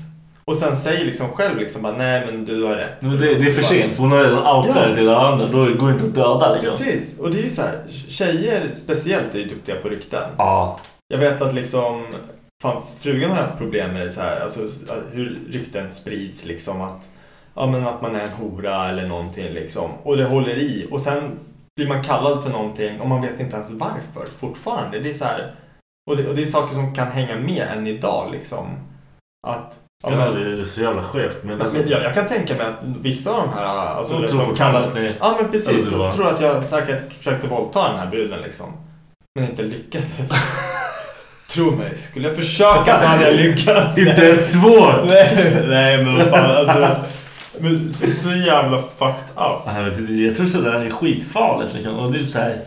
[0.50, 3.02] Och sen säger liksom själv liksom bara nej men du har rätt.
[3.02, 4.86] Men det, det är för sent för hon har redan outat Ja.
[4.86, 5.46] det till alla andra.
[5.46, 6.70] Då går det inte att döda liksom.
[6.70, 7.78] Precis, och det är ju så här,
[8.08, 10.30] tjejer speciellt är ju duktiga på rykten.
[10.38, 10.80] Ja.
[11.08, 12.06] Jag vet att liksom,
[12.62, 14.60] fan frugan har haft problem med det så här, alltså
[15.12, 17.08] hur rykten sprids liksom att,
[17.54, 19.90] ja men att man är en hora eller någonting liksom.
[20.02, 21.38] Och det håller i och sen
[21.76, 24.98] blir man kallad för någonting och man vet inte ens varför fortfarande.
[25.00, 25.54] Det är så här,
[26.10, 28.66] och det, och det är saker som kan hänga med än idag liksom.
[29.46, 31.36] Att, ja, men, det är så jävla skevt.
[31.42, 34.54] Men alltså, jag, jag kan tänka mig att vissa av de här, alltså De tror
[34.54, 34.94] kallar...
[34.94, 38.72] ni- Ja men precis, så tror att jag säkert försökte våldta den här bruden liksom.
[39.34, 40.30] Men inte lyckades.
[41.50, 43.98] Tro mig, skulle jag försöka så hade jag lyckats.
[43.98, 44.94] Inte ens svårt!
[45.06, 46.96] nej, nej men fan alltså.
[47.60, 50.20] Men så, så jävla fucked up.
[50.20, 51.94] Jag, tror sådär är skitfarligt liksom.
[51.98, 52.58] Och det är så här,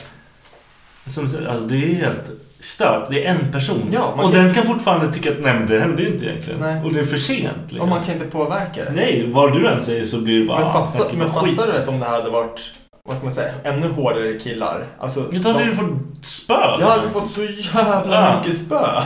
[1.08, 2.32] som, alltså, det är helt
[2.62, 3.10] stört.
[3.10, 3.90] Det är en person.
[3.92, 6.60] Ja, och kan- den kan fortfarande tycka att nej men det hände ju inte egentligen.
[6.60, 6.84] Nej.
[6.86, 7.58] Och det är för sent.
[7.68, 7.82] Liksom.
[7.82, 8.92] Och man kan inte påverka det.
[8.92, 10.60] Nej, vad du än säger så blir det bara...
[10.60, 12.62] Men, ah, fatta, snackar men fattar du vet om det här hade varit,
[13.08, 14.86] vad ska man säga, ännu hårdare killar?
[15.00, 16.54] Alltså, Jag att de- får spö.
[16.80, 18.38] Jag hade fått så jävla Ja.
[18.38, 19.02] mycket spö.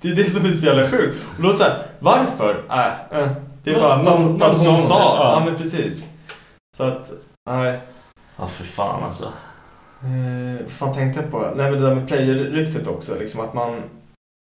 [0.00, 1.16] Det är det som är så jävla sjukt.
[1.36, 2.62] Och då såhär, varför?
[2.70, 3.28] Äh, äh,
[3.64, 5.16] det är Någon- bara någon- hon sa Ja.
[5.18, 5.42] ja.
[5.44, 6.04] men precis.
[6.76, 7.10] Så att,
[7.50, 7.78] nej.
[8.36, 9.28] Ja, för fan alltså.
[10.04, 11.38] Eh, fan tänkte jag på?
[11.38, 13.18] Nej men det där med player-ryktet också.
[13.18, 13.82] Liksom att man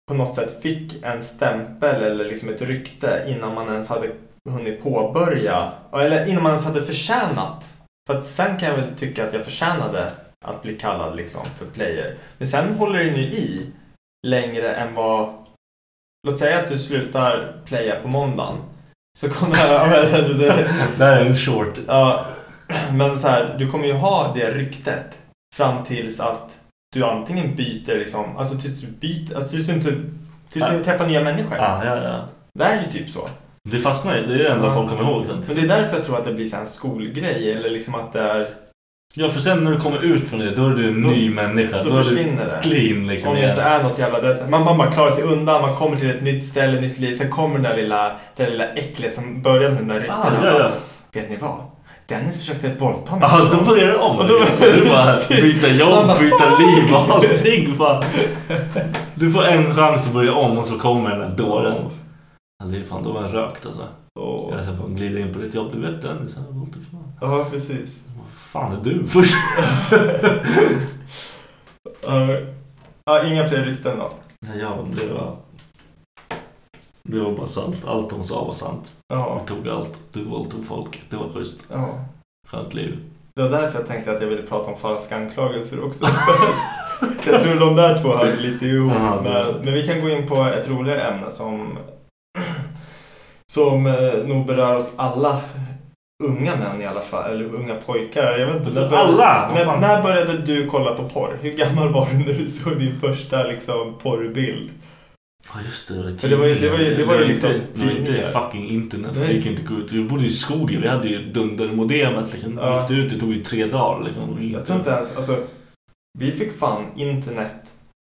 [0.08, 4.12] på något sätt fick en stämpel eller liksom ett rykte innan man ens hade
[4.50, 5.74] hunnit påbörja.
[5.94, 7.74] Eller innan man ens hade förtjänat.
[8.08, 10.12] För att sen kan jag väl tycka att jag förtjänade
[10.46, 12.18] att bli kallad liksom för player.
[12.38, 13.72] Men sen håller den ju i
[14.28, 15.34] längre än vad...
[16.28, 18.56] Låt säga att du slutar playa på måndagen.
[19.18, 19.56] Så kommer
[20.14, 21.80] alltså, Det här är en short.
[21.88, 22.26] Ja,
[22.94, 25.18] men så här, du kommer ju ha det ryktet
[25.56, 26.58] fram tills att
[26.96, 29.94] du antingen byter liksom, alltså tills du byter, alltså tills du inte,
[30.52, 31.58] tills du träffar nya människor.
[31.58, 32.26] Ja, ja, ja.
[32.60, 33.30] Det är ju typ så.
[33.70, 34.26] Det fastnar ju.
[34.26, 34.74] Det är det enda Ja.
[34.74, 35.44] folk kommer ihåg sen.
[35.48, 37.96] Men det är därför jag tror att det blir så här en skolgrej eller liksom
[37.96, 38.50] att det är
[39.18, 41.30] Ja, för sen när du kommer ut från det, då är du en Då- ny
[41.30, 41.84] människa.
[41.84, 42.60] då Då, försvinner det.
[42.64, 44.22] clean liksom Om det inte är något jävla...
[44.22, 47.14] det- Man, man bara klarar sig undan, man kommer till ett nytt ställe, nytt liv.
[47.14, 50.24] Sen kommer den där lilla, det där lilla äcklet som började med de där ryktena.
[50.42, 50.72] Ah, ja, ja.
[51.14, 51.60] Vet ni vad?
[52.08, 53.30] Dennis försökte våldta mig.
[53.32, 54.18] Ja, då börjar det om.
[54.18, 57.76] Och då- du bara byta jobb, bara, byta liv och allting.
[57.76, 58.04] Fan.
[59.16, 61.76] Du får en chans att börja om och så kommer den där dåren.
[62.60, 63.82] Ja, det är fan, då var en rökt alltså.
[64.20, 64.54] Åh.
[64.66, 65.72] Jag ska glida in på ditt jobb.
[65.74, 67.04] Du vet Dennis, han är våldtäktsman.
[67.22, 68.00] Ja, precis.
[68.18, 69.36] Vad fan är du först?
[72.08, 72.28] Ja,
[73.06, 74.10] ja, inga fler rykten då.
[74.48, 75.36] Nej, ja, det var...
[77.08, 77.76] Det var bara sant.
[77.88, 78.92] Allt hon sa var sant.
[79.08, 80.00] Ja, Vi tog allt.
[80.14, 81.02] Du våldtog folk.
[81.10, 81.66] Det var schysst.
[81.72, 81.88] ja.
[82.48, 82.98] Skönt liv.
[83.36, 86.06] Det var därför jag tänkte att jag ville prata om falska anklagelser också.
[87.26, 88.94] jag tror de där två hör lite ihop.
[88.94, 91.78] Det- Men, men vi kan gå in på ett roligare ämne som,
[93.52, 95.42] som eh, nog berör oss alla
[96.24, 97.32] unga män i alla fall.
[97.32, 98.38] Eller unga pojkar.
[98.38, 98.82] Jag vet inte.
[98.82, 99.52] när bör- Alla?
[99.56, 101.40] Vad När, när började du kolla på porr?
[101.42, 104.70] Hur gammal var du när du såg din första liksom, porrbild?
[105.54, 107.80] Ja just det, det det var ju- det var ju- det var ju liksom inte,
[107.82, 108.30] var inte tidningar.
[108.32, 109.18] fucking internet.
[109.18, 109.92] Vi gick inte gå ut.
[109.92, 110.82] Vi bodde i skogen.
[110.82, 112.58] Vi hade ju dundermodemet liksom.
[112.58, 112.82] Ja.
[112.90, 114.50] Gick ut, det tog ju tre dagar liksom.
[114.54, 115.38] Jag tror inte ens, alltså,
[116.20, 117.52] vi fick fan internet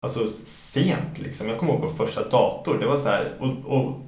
[0.07, 1.49] alltså, sent liksom.
[1.49, 2.79] Jag kommer ihåg på första dator.
[2.81, 4.01] Det var så här, och, och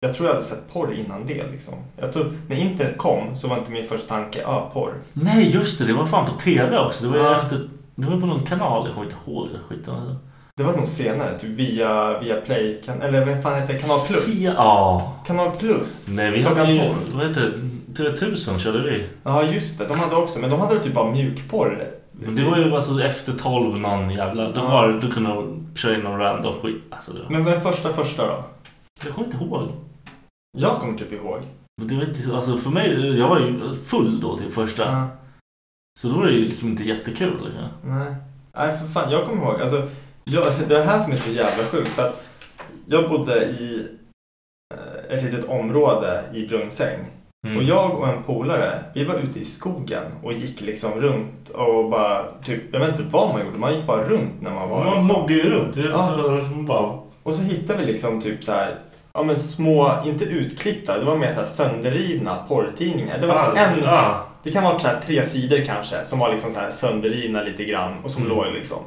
[0.00, 1.74] jag tror jag hade sett porr innan det liksom.
[1.96, 4.94] Jag tror, när internet kom så var inte min första tanke, ah, porr.
[5.12, 7.04] Nej just det, det var fan på TV också.
[7.04, 7.42] Det var Ja.
[7.42, 7.68] efter...
[7.94, 10.14] Det var på någon kanal, jag kommer inte ihåg skiten.
[10.58, 14.00] Det var nog senare, typ via, via Play, kan, eller vad fan heter det, Kanal
[14.06, 14.26] Plus?
[14.34, 15.12] Ja.
[15.26, 16.08] Kanal Plus?
[16.10, 16.94] Nej vi hade ju, 12.
[17.14, 17.40] vad heter
[17.86, 18.02] det?
[18.02, 19.06] TV1000 körde vi.
[19.22, 21.86] Ja just det, de hade också, men de hade typ bara mjukporr.
[22.12, 24.50] Men det var ju alltså efter 12 någon jävla...
[24.50, 26.82] Då, var, då kunde de köra in någon random skit.
[26.90, 28.44] Alltså det var, Men vad första första då?
[29.04, 29.68] jag kommer inte ihåg.
[30.58, 31.40] Jag kommer typ ihåg.
[31.80, 34.82] Men det var inte, så- alltså för mig, jag var ju full då till första.
[34.82, 35.06] Ja.
[36.00, 37.44] Så då var det ju liksom inte jättekul.
[37.44, 37.62] Liksom.
[37.84, 38.14] Nej.
[38.56, 39.10] Nej, för fan.
[39.10, 39.60] Jag kommer ihåg.
[39.60, 39.82] Alltså,
[40.32, 41.88] jag, det är det här som är så jävla sjukt.
[41.88, 42.24] För att
[42.86, 43.86] jag bodde i
[44.74, 46.98] eh, ett litet område i Brunnsäng.
[47.46, 47.56] Mm.
[47.58, 51.90] Och jag och en polare, vi var ute i skogen och gick liksom runt och
[51.90, 53.58] bara, typ, jag vet inte vad man gjorde.
[53.58, 55.06] Man gick bara runt när man var Man liksom.
[55.06, 55.76] moggade ju runt.
[55.76, 56.42] Ja.
[56.66, 58.78] bara, Och så hittade vi liksom typ så här,
[59.12, 63.18] ja men små, inte utklippta, det var mer så här sönderrivna porrtidningar.
[63.18, 64.26] Det var typ en, ja.
[64.42, 67.64] det kan vara så här tre sidor kanske som var liksom så här sönderrivna lite
[67.64, 68.36] grann och som Mm.
[68.36, 68.78] låg liksom.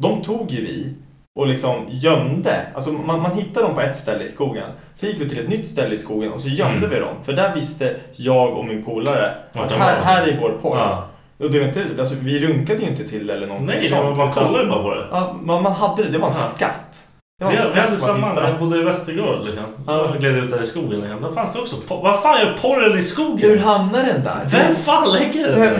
[0.00, 0.94] De tog ju vi
[1.38, 2.66] och liksom gömde.
[2.74, 4.70] Alltså man, man hittade dem på ett ställe i skogen.
[4.94, 6.90] Sen gick vi till ett nytt ställe i skogen och så gömde Mm.
[6.90, 7.14] vi dem.
[7.24, 10.76] För där visste jag och min polare att de här, här är vår porr.
[10.78, 11.08] Ja.
[11.38, 14.16] Och det var inte, alltså, vi runkade ju inte till eller någonting Nej, sånt.
[14.16, 15.06] man, kollar ju bara på det.
[15.10, 16.46] Ja, man, man hade det, det var en Ja.
[16.56, 17.03] skatt.
[17.50, 18.48] Det Vi, hade samma, hittade.
[18.48, 19.64] jag bodde i Västergård liksom.
[19.86, 20.06] Ja.
[20.10, 21.22] Jag gled ut där i skogen liksom.
[21.22, 22.02] Där fanns det också porr.
[22.02, 23.50] Vad fan gör porren i skogen?
[23.50, 24.40] Hur hamnar den där?
[24.46, 25.72] Vem fan lägger den där?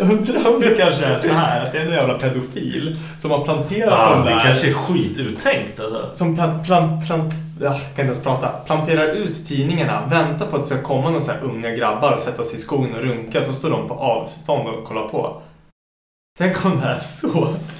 [0.00, 3.44] Undrar om det kanske är så här att det är en jävla pedofil som har
[3.44, 4.40] planterat Ja, dem det där.
[4.40, 6.10] kanske är skituttänkt alltså.
[6.12, 8.48] Som plan, plan, plan, ja, jag kan inte ens prata.
[8.48, 12.54] Planterar ut tidningarna, väntar på att det ska komma några unga grabbar och sätta sig
[12.58, 13.42] i skogen och runka.
[13.42, 15.36] Så står de på avstånd och kollar på.
[16.38, 17.28] Tänk om det är så.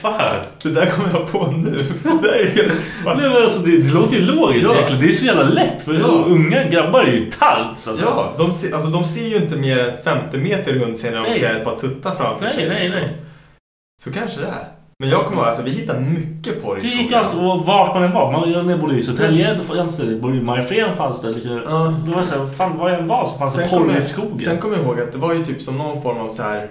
[0.01, 0.63] Fuck.
[0.63, 1.71] Det där kommer jag på nu.
[2.03, 2.73] Det där är helt...
[3.05, 4.75] Nej, men alltså, det, det låter ju logiskt Ja.
[4.75, 5.03] egentligen.
[5.03, 5.83] Det är så jävla lätt.
[5.83, 6.07] För Ja.
[6.27, 8.05] unga grabbar är ju tarts alltså.
[8.05, 11.29] Ja, de alltså, de ser ju inte mer än 50 meter runt sig när de
[11.29, 11.41] Nej.
[11.41, 12.69] ser ett par tuttar framför Nej, sig.
[12.69, 13.01] nej, liksom.
[13.01, 13.11] nej.
[14.05, 14.69] Så kanske det är.
[14.99, 17.03] Men jag kommer ihåg, alltså, vi hittade mycket porr i Det skogen.
[17.05, 18.33] gick allt, och vart man än var.
[18.33, 21.31] Man, jag, bodde i Södertälje, då fanns det, bodde i Mariefred fanns det.
[21.31, 21.95] Liksom, Ja.
[22.07, 24.45] Det var så här, fan vad jag än var så fanns det porr i skogen.
[24.45, 26.69] Sen kommer jag ihåg att det var ju typ som någon form av så här.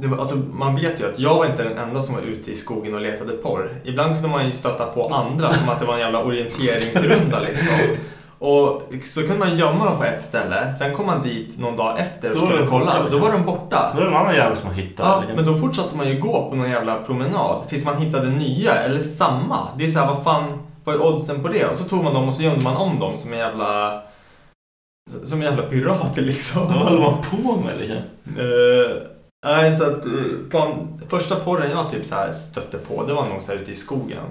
[0.00, 2.54] Var, alltså, man vet ju att jag var inte den enda som var ute i
[2.54, 3.80] skogen och letade porr.
[3.84, 7.74] Ibland kunde man ju stöta på andra som att det var en jävla orienteringsrunda liksom.
[8.40, 10.72] Och så kunde man gömma dem på ett ställe.
[10.78, 12.84] Sen kom man dit någon dag efter och Då skulle kolla.
[12.84, 13.20] borta, Då liksom.
[13.20, 13.92] var de borta.
[13.94, 15.08] Då var det en annan jävel som hittade.
[15.08, 15.36] Ja, liksom.
[15.36, 19.00] men då fortsatte man ju gå på någon jävla promenad tills man hittade nya eller
[19.00, 19.58] samma.
[19.78, 21.64] Det är så här, vad fan, vad är oddsen på det?
[21.66, 24.02] Och så tog man dem och så gömde man om dem som en jävla
[25.24, 26.62] som en jävla pirater liksom.
[26.66, 27.96] Vad håller man på med liksom?
[28.38, 28.96] Eh,
[29.46, 33.26] nej, så att eh, på, första porren jag typ så här stötte på, det var
[33.26, 34.24] nog så här ute i skogen.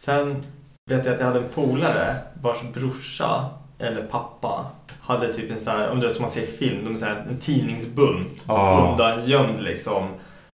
[0.00, 0.42] Sen
[0.90, 3.46] vet jag att jag hade en polare vars brorsa
[3.78, 4.66] eller pappa
[5.00, 7.04] hade typ en sån här, om det är som man ser i film, de så
[7.04, 8.90] här, en tidningsbunt Ah.
[8.90, 10.08] undangömd liksom.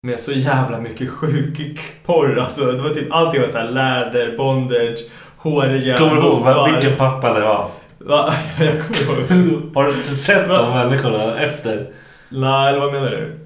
[0.08, 2.40] Med så jävla mycket sjuk porr.
[2.40, 5.00] Alltså, det var typ allting var så här läder, bondage,
[5.38, 7.68] håriga Kommer du ihåg vilken pappa det var?
[7.98, 8.34] Va?
[8.60, 9.76] Jag kommer ihåg.
[9.76, 11.88] Har du sett de människorna efter?
[12.30, 13.40] Nej, eller vad menar du?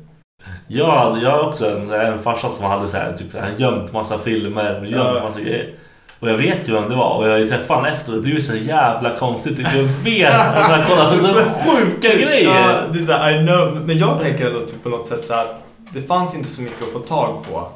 [0.67, 4.17] Jag jag har också en, en farsa som hade så här, typ, han gömt massa
[4.17, 5.23] filmer och gömt Ja.
[5.23, 5.73] massa grejer.
[6.19, 8.15] Och jag vet ju vem det var och jag har ju träffat honom efter och
[8.15, 9.59] det blir ju så jävla konstigt.
[9.59, 12.43] Jag vet att han kollar på så sjuka grejer.
[12.43, 13.81] Ja, det är så här, I know.
[13.85, 15.45] Men jag tänker ändå typ på något sätt så här,
[15.93, 17.67] det fanns inte så mycket att få tag på.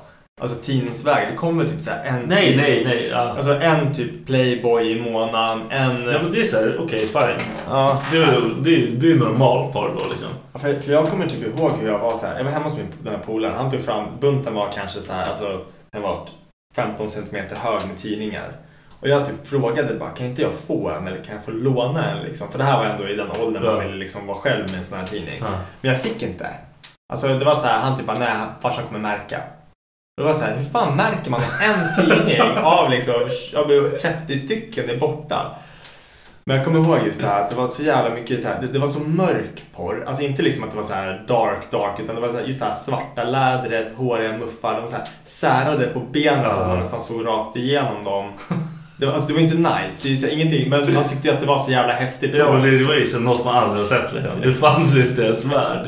[0.41, 1.27] Alltså tidningsväg.
[1.31, 2.57] Det kom väl typ så här en Nej, tidning.
[2.65, 3.07] nej, nej.
[3.11, 3.17] Ja.
[3.17, 6.03] Alltså en typ Playboy i månaden, en...
[6.05, 7.53] Ja men det är såhär, okej fine.
[7.69, 8.01] Ja.
[8.11, 10.27] Det är, det är, det är normalt par då liksom.
[10.53, 12.37] För, för jag kommer typ ihåg hur jag var så här.
[12.37, 13.55] Jag var hemma hos min den här polaren.
[13.57, 15.61] Han tog fram, bunten var kanske så här, alltså
[15.91, 16.27] den var
[16.75, 18.51] 15 centimeter hög med tidningar.
[18.99, 22.11] Och jag typ frågade bara, kan inte jag få en eller kan jag få låna
[22.11, 22.51] en liksom?
[22.51, 23.71] För det här var ändå i den åldern Ja.
[23.71, 25.37] man ville liksom vara själv med en sån här tidning.
[25.41, 25.51] Ja.
[25.81, 26.49] Men jag fick inte.
[27.13, 28.31] Alltså det var så här, han typ bara, nej
[28.61, 29.41] farsan kommer märka.
[30.17, 33.13] Och det var så här, hur fan märker man om en tidning av liksom
[33.55, 35.55] av 30 stycken är borta?
[36.43, 38.61] Men jag kommer ihåg just det här att det var så jävla mycket så här,
[38.61, 40.03] det, det var så mörk porr.
[40.07, 42.43] Alltså inte liksom att det var så här dark dark utan det var så här,
[42.43, 44.73] just det här svarta lädret, håriga muffar.
[44.73, 48.33] De var så här särade på benen så att man nästan såg rakt igenom dem.
[48.99, 50.69] Det var, alltså, det var inte nice, det är ingenting.
[50.69, 52.31] Men man tyckte att det var så jävla häftigt.
[52.35, 54.41] Ja men det var ju så något man aldrig har sett liksom.
[54.41, 55.87] Det fanns ju inte ens värld.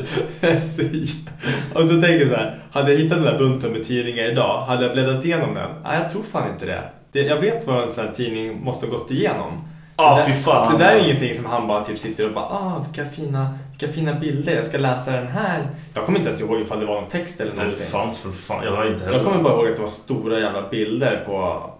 [1.74, 4.64] och så tänker jag så här, hade jag hittat den där bunten med tidningar idag,
[4.66, 5.68] hade jag bläddrat igenom den?
[5.84, 6.82] Nej, jag tror fan inte det.
[7.12, 9.68] det jag vet vad en sån här tidning måste ha gått igenom.
[9.96, 10.72] Ah, det, där, fan.
[10.72, 13.94] det där är ingenting som han bara typ sitter och bara, ah, vilka fina, vilka
[13.94, 15.66] fina bilder, jag ska läsa den här.
[15.94, 17.86] Jag kommer inte ens ihåg ifall det var någon text eller Det någonting.
[17.86, 18.64] fanns för fan.
[18.64, 19.16] Jag har inte heller.
[19.16, 21.32] Jag kommer bara ihåg att det var stora jävla bilder på,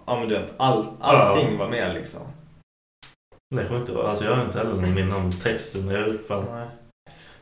[0.07, 2.21] ja men du vet, all, allting var med liksom.
[3.55, 4.05] Nej, jag kommer inte ihåg.
[4.05, 5.89] Alltså jag har inte heller någon minne om texten.
[5.89, 6.45] Jag fan...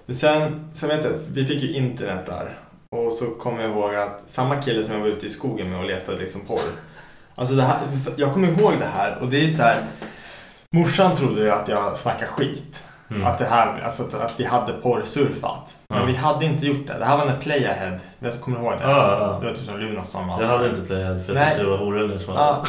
[0.07, 2.59] Men sen, sen vet jag, vi fick ju internet där.
[2.97, 5.79] Och så kommer jag ihåg att samma kille som jag var ute i skogen med
[5.81, 6.61] och letade liksom porr.
[7.35, 7.79] Alltså det här,
[8.17, 9.87] jag kommer ihåg det här och det är så här.
[10.75, 12.85] Morsan trodde ju att jag snackade skit.
[13.11, 13.27] Mm.
[13.27, 15.75] Att, det här, alltså att, att vi hade porrsurfat.
[15.89, 16.99] Men vi hade inte gjort det.
[16.99, 18.79] Det här var när Playahead, jag kommer ihåg det?
[18.83, 19.39] Ja, ja.
[19.41, 21.49] Det var typ som Lunarstorm och Jag hade inte playhead för jag Nej.
[21.49, 22.65] tyckte det var horungar som Ja,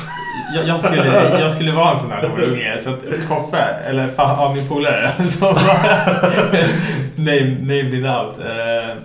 [0.55, 2.79] jag, jag, skulle, jag skulle vara en sån här horunge.
[2.83, 5.53] Så att Koffe, eller fan, ja, min polare, som var
[7.15, 8.39] name, named it out.
[8.39, 8.95] Eh,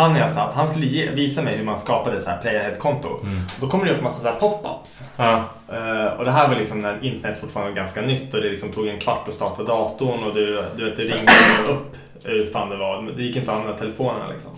[0.00, 3.08] han jag satt, han skulle ge, visa mig hur man skapade så här Playahead-konto.
[3.22, 3.40] Mm.
[3.60, 5.02] Då kommer det upp massa så här pop-ups.
[5.16, 5.44] Ja.
[5.68, 8.72] Eh, och det här var liksom när internet fortfarande var ganska nytt och det liksom
[8.72, 11.32] tog en kvart att starta datorn och du, du vet, det ringde
[11.72, 13.12] upp hur fan det var.
[13.16, 14.50] Det gick inte att använda telefonerna liksom.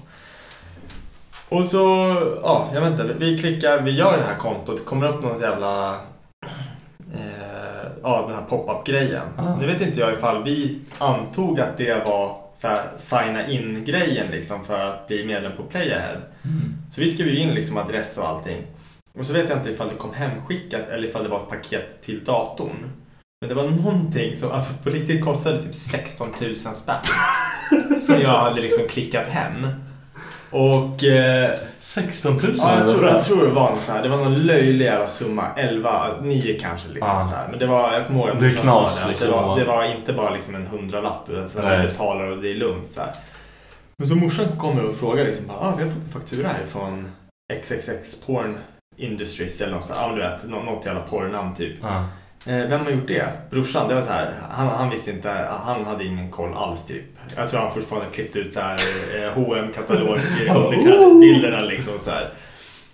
[1.49, 3.15] Och så, ja, jag vet inte.
[3.19, 4.77] Vi klickar, vi gör det här kontot.
[4.77, 5.97] Det kommer upp någon jävla...
[8.03, 9.23] Ja, den här pop-up grejen.
[9.37, 9.57] Ah.
[9.57, 14.31] Nu vet inte jag ifall vi antog att det var så här, signa in grejen
[14.31, 16.21] liksom för att bli medlem på Playahead.
[16.91, 18.63] Så vi skrev ju in liksom adress och allting.
[19.19, 22.03] Och så vet jag inte ifall det kom hemskickat eller ifall det var ett paket
[22.03, 22.93] till datorn.
[23.41, 27.03] Men det var någonting som alltså på riktigt kostade typ 16 000 spänn.
[28.01, 29.67] som jag hade liksom klickat hem.
[30.53, 31.05] Och...
[31.05, 34.17] Eh, 16 000 ja, jag, tror, jag tror det var någon sån här, det var
[34.17, 35.47] någon löjlig jävla summa.
[35.57, 37.25] 11, 9 kanske liksom Ja.
[37.25, 37.49] så här.
[37.51, 39.27] Men det var, jag kommer ihåg att Det sa knas, det, liksom.
[39.29, 41.45] det, var, det var inte bara liksom en hundralapp Nej.
[41.75, 43.11] jag betalar och det är lugnt så här.
[43.99, 46.67] Men så morsan kommer och frågar liksom bara, ah, vi har fått en faktura här
[46.67, 47.09] från
[47.63, 48.59] XXX Porn
[48.97, 49.99] Industries eller något sånt.
[50.01, 51.79] Ja, men du vet, nå- något jävla porrnamn typ.
[51.83, 52.05] Ja.
[52.47, 53.29] Eh, vem har gjort det?
[53.51, 55.31] Brorsan, det var så här, han, han visste inte,
[55.65, 57.05] han hade ingen koll alls typ.
[57.37, 58.75] Jag tror han fortfarande klippt ut så här
[59.17, 60.09] eh, hm katalog
[60.57, 62.27] underklädesbilderna liksom så här.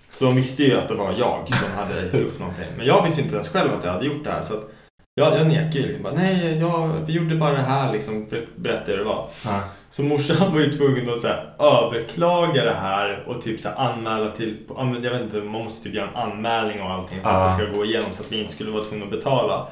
[0.09, 2.65] Så de visste ju att det var jag som hade gjort någonting.
[2.77, 4.41] Men jag visste inte ens själv att jag hade gjort det här.
[4.41, 4.69] Så att
[5.15, 8.47] jag, jag nekade ju liksom bara, nej, jag, vi gjorde bara det här liksom, ber-
[8.55, 9.27] berättade hur det var.
[9.45, 9.59] Ja.
[9.91, 13.75] Så morsan var ju tvungen att så här, överklaga det här och typ så här,
[13.91, 14.57] anmäla till,
[15.03, 17.73] jag vet inte, man måste typ göra en anmälning och allting för att det ska
[17.77, 19.67] gå igenom så att vi inte skulle vara tvungna att betala.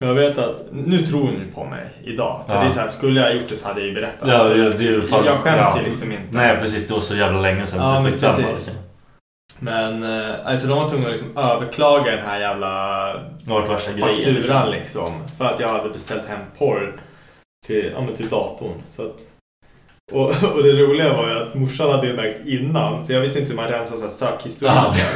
[0.00, 2.40] Men jag vet att, nu tror ni på mig idag.
[2.46, 2.60] För Ja.
[2.60, 4.28] det är så här, skulle jag ha gjort det så hade jag ju berättat.
[4.28, 5.24] Ja, Så det ju fan...
[5.24, 5.78] jag skäms ja.
[5.80, 6.24] ju liksom inte.
[6.30, 6.88] Nej, precis.
[6.88, 7.78] Det var så jävla länge sedan.
[7.80, 8.38] Ja, så men precis.
[8.38, 8.74] liksom.
[9.60, 12.68] Men eh, alltså de var tvungna att liksom överklaga den här jävla
[13.44, 14.14] Det har varit värsta grejen.
[14.14, 15.12] fakturan liksom.
[15.38, 17.00] För att jag hade beställt hem porr
[17.66, 18.82] till, ja, men till datorn.
[18.88, 19.16] Så att,
[20.12, 23.06] och, och det roliga var ju att morsan hade ju märkt innan.
[23.06, 25.06] För jag visste inte hur man rensar så här sökhistoriken.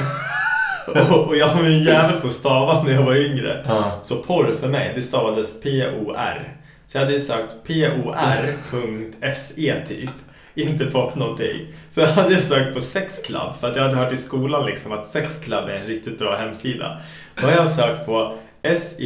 [1.10, 3.64] och, och jag var ju en jävel på att stava när jag var yngre.
[3.68, 4.00] Ja.
[4.02, 6.52] Så porr för mig, det stavades P-O-R.
[6.86, 10.10] Så jag hade ju sökt P-O-R.se typ.
[10.54, 11.74] Inte fått någonting.
[11.90, 15.08] Så jag hade sökt på Sexclub för att jag hade hört i skolan liksom att
[15.08, 17.00] Sexclub är en riktigt bra hemsida.
[17.34, 18.78] Då har jag sökt på E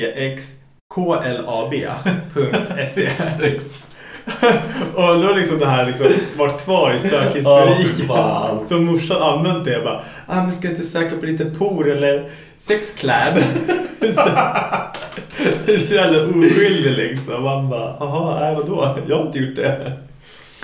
[2.95, 3.90] sexklab.se.
[4.95, 6.07] Och då har liksom det här liksom
[6.37, 8.07] varit kvar i sökhistoriken.
[8.09, 8.69] Fan.
[8.69, 9.73] så morsan använt det.
[9.73, 13.35] Jag bara, ah, men ska jag inte söka på lite por eller sexclab?
[15.67, 17.43] det är så jävla oskyldig liksom.
[17.43, 18.99] Man bara, jaha, nej vadå?
[19.09, 19.93] Jag har inte gjort det.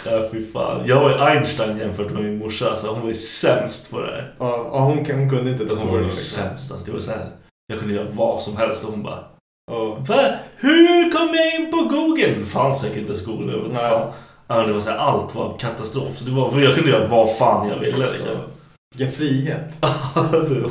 [0.04, 0.82] Ja, fy fan.
[0.86, 4.06] Jag var ju Einstein jämfört med min morsa, så hon var ju sämst på det
[4.06, 4.32] här.
[4.38, 6.72] Ja, hon, hon kunde inte Hon var ju sämst.
[6.72, 7.26] Alltså, det var så här.
[7.66, 9.24] Jag kunde göra vad som helst och hon bara
[9.70, 10.34] Och, Va?
[10.56, 12.34] Hur kom jag in på Google?
[12.38, 13.52] Det fanns säkert inte Google.
[13.52, 14.12] Jag vet inte fan.
[14.48, 16.16] Ja, det var så här, allt var katastrof.
[16.18, 18.30] Så det var, för jag kunde göra vad fan jag ville liksom.
[18.30, 18.36] och,
[18.96, 19.74] vilken frihet.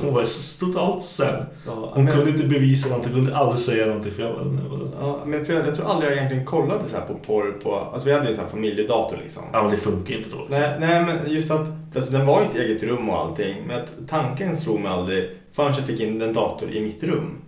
[0.01, 1.47] hon var totalt sämst.
[1.65, 4.39] Ja, Hon men, kunde inte bevisa någonting, hon kunde aldrig säga någonting för jag var...
[4.39, 7.13] jag var- ja, men för jag, jag tror aldrig jag egentligen kollade så här på
[7.13, 7.75] porr på...
[7.75, 9.43] Alltså vi hade ju en här familjedator liksom.
[9.53, 10.45] Ja men det funkar inte då.
[10.49, 13.55] Nej, nej, men just att alltså, den var ju ett eget rum och allting.
[13.67, 17.41] Men att tanken slog mig aldrig förrän jag fick in en dator i mitt rum.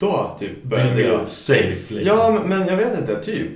[0.00, 1.18] Då typ började jag...
[1.18, 2.02] mer safe liksom.
[2.18, 3.50] Ja, men, jag vet inte, typ.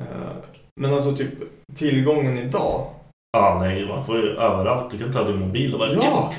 [0.00, 0.36] Eh,
[0.80, 1.30] Men alltså typ
[1.74, 2.90] tillgången idag.
[3.32, 4.90] Ja nej, man får ju överallt.
[4.90, 5.92] Du kan ta din mobil och bara...
[5.92, 6.32] Ja!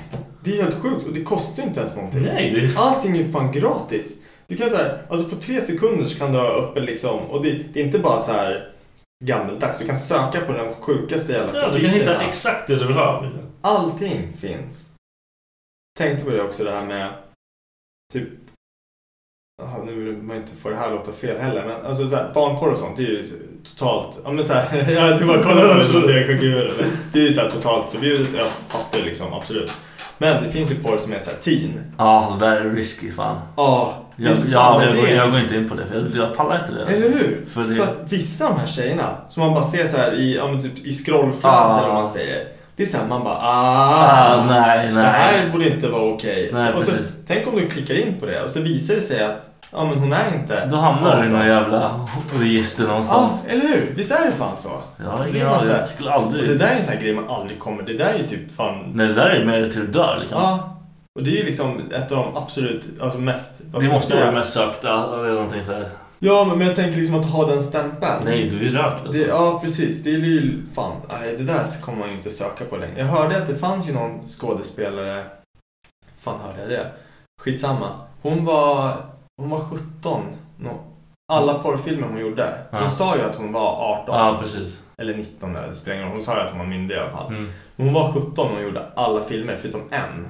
[0.44, 2.22] Det är helt sjukt och det kostar ju inte ens någonting.
[2.22, 2.78] Nej, det.
[2.78, 4.14] Allting är fan gratis.
[4.48, 7.74] Du kan säga, alltså på tre sekunder så kan du ha uppe liksom, och det,
[7.74, 8.74] det är inte bara så här
[9.26, 9.80] gammeldags.
[9.80, 12.96] Du kan söka på den sjukaste jävla Ja, du kan hitta exakt det du vill
[12.96, 13.26] ha.
[13.62, 14.90] Allting finns.
[15.98, 17.14] Tänkte på det också det här med
[18.14, 18.30] typ
[19.62, 22.32] Jaha, nu vill man inte få det här låta fel heller men alltså så här,
[22.34, 23.26] barnporr och sånt det är ju
[23.64, 26.72] totalt Ja men såhär, ja, du bara kollar på mig som det är
[27.14, 29.72] Det är ju såhär totalt förbjudet jag fattar liksom absolut
[30.18, 33.38] Men det finns ju porr som är såhär teen Ja, där är risky fan.
[33.56, 35.14] Ja, Jag, jag, går, det.
[35.16, 36.86] jag går inte in på det för jag, jag pallar inte det.
[36.86, 37.46] Eller hur?
[37.48, 40.14] För För, det- att vissa av de här tjejerna som man bara ser så här
[40.14, 42.48] i, ja, typ, i scrollflödet eller vad man säger.
[42.78, 45.04] Det är såhär man bara ah, Ah, nej, Det nej.
[45.06, 46.50] här borde inte vara okej.
[46.54, 46.92] Nej, och så,
[47.28, 50.00] tänk om du klickar in på det och så visar det sig att ja, men
[50.00, 52.08] hon är inte Då hamnar du i någon jävla
[52.40, 53.46] register Ja, någonstans.
[53.48, 53.92] eller hur?
[53.96, 54.70] Visst är det fan så?
[54.98, 56.48] Ja, så här- Jag skulle och aldrig...
[56.50, 57.84] det där är en sån här grej man aldrig kommer...
[57.84, 58.92] Det där är ju typ fan...
[58.94, 60.42] Nej, det där är mer till du dör liksom.
[60.42, 60.78] Ja.
[61.20, 63.52] Och det är ju liksom ett av de absolut, alltså mest...
[63.82, 64.90] det måste vara det mest sökta.
[65.14, 65.88] Eller någonting så här.
[66.20, 68.22] Ja, men, jag tänker liksom att ha den stämpeln.
[68.26, 69.22] Nej, du är rökt alltså.
[69.22, 70.04] Det, ja, precis.
[70.04, 73.00] Det är ju fan, nej, det där kommer man ju inte söka på längre.
[73.00, 75.26] Jag hörde att det fanns ju någon skådespelare,
[76.22, 76.92] fan hörde jag det?
[77.42, 77.90] Skitsamma.
[78.22, 78.94] Hon var,
[79.42, 80.22] hon var 17.
[80.58, 80.80] nå-
[81.34, 82.54] Alla porrfilmer hon gjorde.
[82.72, 82.90] Hon Ja.
[82.90, 83.70] sa ju att hon var
[84.02, 84.16] 18.
[84.16, 84.82] Ja, precis.
[85.02, 86.16] Eller 19 eller det spelar ingen roll.
[86.16, 87.28] Hon sa ju att hon var myndig i alla fall.
[87.28, 87.50] Mm.
[87.78, 90.28] Hon var 17 och hon gjorde alla filmer förutom en.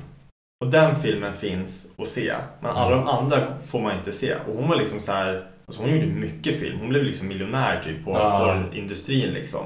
[0.65, 2.33] Och den filmen finns att se.
[2.61, 4.35] Men alla de andra får man inte se.
[4.35, 5.47] Och hon var liksom så här.
[5.67, 6.79] Alltså hon gjorde mycket film.
[6.79, 8.39] Hon blev liksom miljonär typ på Ja.
[8.69, 9.65] porrindustrin liksom.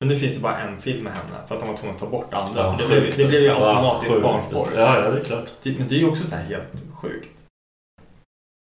[0.00, 1.46] Men nu finns det bara en film med henne.
[1.48, 2.62] För att de var tvungna att ta bort andra.
[2.62, 3.46] Ja, för det, blev, det blev ju.
[3.46, 4.68] Ja, automatiskt sjukt, barnporr.
[4.76, 5.46] Ja, ja, det är klart.
[5.62, 7.42] Det- Men det är ju också så här helt sjukt.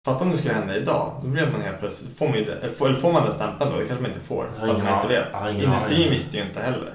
[0.07, 1.19] Fatta om det skulle hända idag.
[1.23, 2.17] Då blev man helt plötsligt...
[2.17, 3.77] Får man ju eller får, eller får man den stämpeln då?
[3.79, 4.45] Det kanske man inte får.
[4.59, 5.63] För att man inte vet.
[5.63, 6.93] Industrin visste ju inte heller.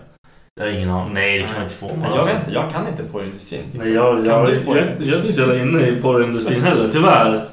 [0.55, 1.14] Jag har ingen aning.
[1.14, 1.97] Nej, det kan man inte få.
[1.97, 3.62] Men jag vet inte, jag kan inte porrindustrin.
[3.73, 6.89] Nej, jag, jag, jag, jag, jag är inte så jävla inne i porrindustrin heller.
[6.89, 7.45] Tyvärr.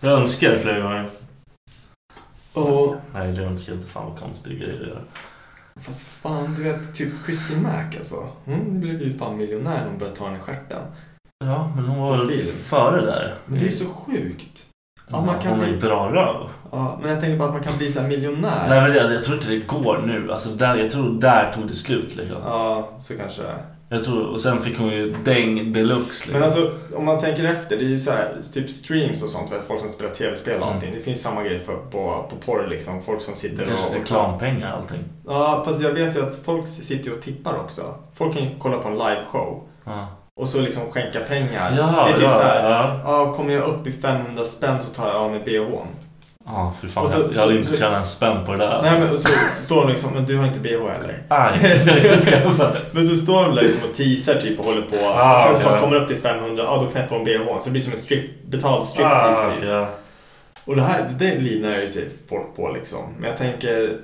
[0.00, 1.04] Jag önskar flera gånger.
[2.54, 3.90] Och, Nej, det önskar jag inte.
[3.90, 5.00] Fan vad konstiga grejer att göra.
[5.80, 8.28] fast fan, du vet, typ Christy Mack alltså.
[8.44, 10.82] Hon blev ju fan miljonär när hon började ta den i stjärten.
[11.44, 13.34] Ja, men hon var väl före där.
[13.46, 14.66] Men det är så sjukt.
[15.10, 16.48] Ja, att man kan hon ju bli- bra röv.
[16.72, 18.68] Ja, men jag tänker bara att man kan bli så miljonär.
[18.68, 20.32] Nej, men det, jag tror inte det går nu.
[20.32, 22.36] Alltså, där, jag tror där tog det slut liksom.
[22.44, 23.58] Ja, så kanske det är.
[23.94, 26.04] Jag tror, och sen fick hon ju däng deluxe.
[26.10, 26.32] Liksom.
[26.32, 29.50] Men alltså, om man tänker efter, det är ju så här, typ streams och sånt,
[29.68, 30.74] folk som spelar tv-spel och Mm.
[30.76, 30.92] allting.
[30.94, 33.02] Det finns samma grej för, på, på porr liksom.
[33.02, 33.94] Folk som det sitter kanske och...
[33.94, 35.04] är reklampengar allting.
[35.26, 37.94] Ja, fast jag vet ju att folk sitter ju och tippar också.
[38.14, 40.08] Folk kan ju kolla på en liveshow Ja,
[40.40, 41.74] och så liksom skänka pengar.
[41.78, 43.00] ja, det är typ ja, så här, ja.
[43.04, 45.86] ja, kommer jag upp i 500 spänn så tar jag av mig bhn.
[46.46, 47.08] Ja, för fan.
[47.08, 48.68] Så- jag, hade inte tjänat en spänn på det där.
[48.68, 48.90] Alltså.
[48.92, 49.28] Nej men och så
[49.64, 51.22] står de liksom, men du har inte bh heller.
[51.28, 52.36] Aj, jag ska.
[52.92, 54.96] Men så står de liksom och teasar typ och håller på.
[55.06, 55.80] Ah, och sen så okej.
[55.82, 57.46] kommer upp till 500, ja då knäpper de bhn.
[57.58, 59.64] Så det blir som en strip, betald striptease Ah, typ.
[59.64, 59.88] ja.
[60.64, 63.00] Och det här, det livnär ju sig folk på liksom.
[63.18, 63.98] Men jag tänker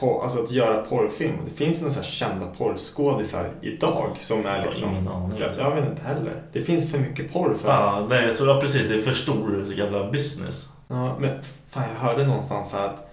[0.00, 1.32] på, alltså att göra porrfilm.
[1.50, 4.90] Det finns några kända porrskådisar idag som är liksom...
[4.90, 5.38] ingen aning.
[5.40, 6.32] Jag, jag vet inte heller.
[6.52, 8.88] Det finns för mycket porr för Ja, nej, jag tror ja, precis.
[8.88, 10.72] Det är för stor jävla business.
[10.88, 13.12] Ja, men fan jag hörde någonstans att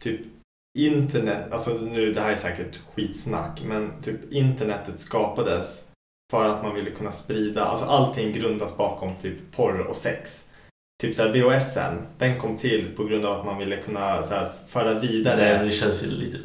[0.00, 0.20] typ
[0.78, 5.84] internet, alltså nu det här är säkert skitsnack, men typ internetet skapades
[6.30, 10.44] för att man ville kunna sprida, alltså allting grundas bakom typ porr och sex.
[11.02, 14.48] Typ såhär VHSen, den kom till på grund av att man ville kunna så här,
[14.66, 15.56] föra vidare.
[15.56, 16.38] Nej, det känns ju lite...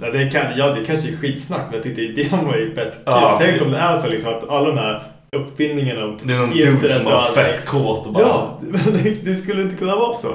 [0.00, 2.94] Ja, det, kan, ja, det kanske är skitsnack, men jag tyckte idén var ju fett
[2.94, 3.02] kul.
[3.06, 5.02] Ja, Tänk om det är så liksom att alla de här
[5.34, 8.22] uppfinningarna om Det är någon dude som var fett kåt och bara...
[8.22, 8.60] Ja,
[9.02, 10.28] det, det skulle inte kunna vara så.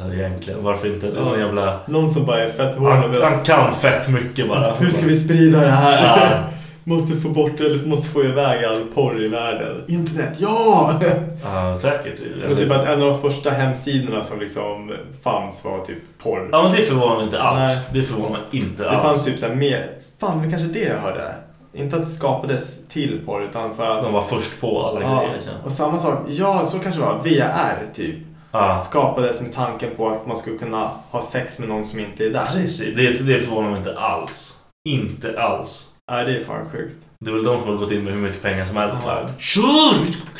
[0.00, 1.10] Ja, Egentligen, varför inte?
[1.10, 1.80] Det är någon jävla...
[1.86, 4.74] Någon som bara är fett hård Han, han kan fett mycket bara.
[4.74, 6.04] Hur ska vi sprida det här?
[6.06, 6.28] Ja.
[6.86, 9.84] måste få bort eller måste få iväg all porr i världen.
[9.88, 11.00] Internet, ja!
[11.44, 12.20] Ja, säkert.
[12.50, 14.92] Och typ att en av de första hemsidorna som liksom
[15.22, 16.48] fanns var typ porr.
[16.52, 17.58] Ja, men det förvånar mig inte alls.
[17.58, 17.78] Nej.
[17.92, 19.02] Det förvånar mig inte det alls.
[19.02, 19.90] fanns typ såhär mer...
[20.20, 21.34] Fan, det kanske det jag hörde.
[21.76, 24.02] Inte att det skapades till porr utan för att...
[24.02, 25.34] De var först på alla ja, grejer.
[25.34, 25.52] Liksom.
[25.64, 27.18] och samma sak, ja så kanske det var.
[27.22, 28.16] VR typ.
[28.52, 28.80] Ja.
[28.80, 32.30] Skapades med tanken på att man skulle kunna ha sex med någon som inte är
[32.30, 32.44] där.
[32.44, 34.62] Precis, det, det förvånar mig inte alls.
[34.88, 35.92] Inte alls.
[36.10, 36.96] Nej, det är fan sjukt.
[37.24, 39.02] Det är väl de som har gått in med hur mycket pengar som helst.
[39.02, 39.26] Ska-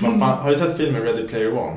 [0.01, 1.77] Vad fan, har du sett filmen Ready Player One?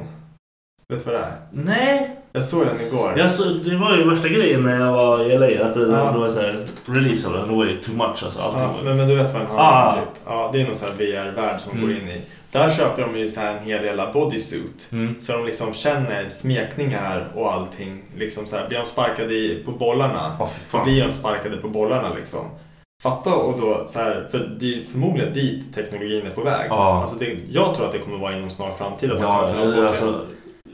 [0.94, 1.34] Vet du vad det är?
[1.52, 3.20] Nej, Jag såg den igår.
[3.22, 5.66] alltså, det var ju värsta grejen när jag var i LA.
[5.66, 6.12] Att det, Ja.
[6.12, 8.40] det var så här, release av den, var ju too much alltså.
[8.42, 9.92] Allting Ja, men, men du vet vad den handlar om Ah.
[9.96, 10.10] typ.
[10.26, 11.82] Ja, det är någon sån här VR-värld som Mm.
[11.84, 12.22] går in i.
[12.52, 14.88] Där köper de ju så en hel jävla bodysuit.
[14.92, 15.16] Mm.
[15.22, 18.02] Så de liksom känner smekningar och allting.
[18.18, 20.46] Liksom så här, blir de sparkade i, på bollarna fy
[20.78, 22.46] så blir de sparkade på bollarna liksom.
[23.04, 26.68] Fatta och då så här, för det är förmodligen dit teknologin är på väg.
[26.70, 27.02] Ja.
[27.02, 29.54] Alltså det, jag tror att det kommer vara inom snar framtid att man Ja, kommer
[29.64, 30.08] kunna ha på sig.
[30.08, 30.22] alltså,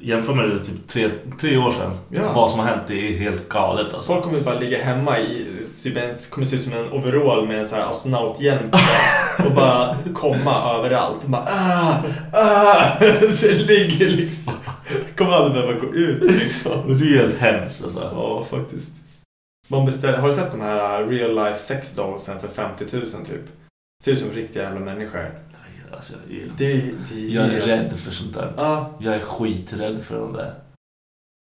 [0.05, 1.93] jämför med det typ tre, tre år sedan.
[2.09, 2.33] Ja.
[2.33, 4.13] Vad som har hänt, det är helt galet alltså.
[4.13, 5.47] Folk kommer bara ligga hemma i,
[5.83, 8.71] typ en, kommer se ut som en overall med en sån här astronauthjälm
[9.45, 11.23] och bara komma överallt.
[11.23, 12.03] Och bara ah,
[12.33, 12.85] ah,
[13.37, 14.53] så ligger liksom.
[15.17, 16.97] Kommer aldrig behöva gå ut liksom.
[16.97, 18.09] Det är helt hemskt alltså.
[18.13, 18.89] Ja, faktiskt.
[19.67, 23.05] Man beställer, har du sett de här uh, real life sex dollsen för 50 000
[23.05, 23.41] typ?
[24.03, 25.31] Ser ut som riktiga jävla människor.
[25.95, 26.81] Alltså, jag, är, Det,
[27.13, 28.51] det, jag är rädd för sånt där.
[28.57, 30.53] Ja, Jag är skiträdd för de där.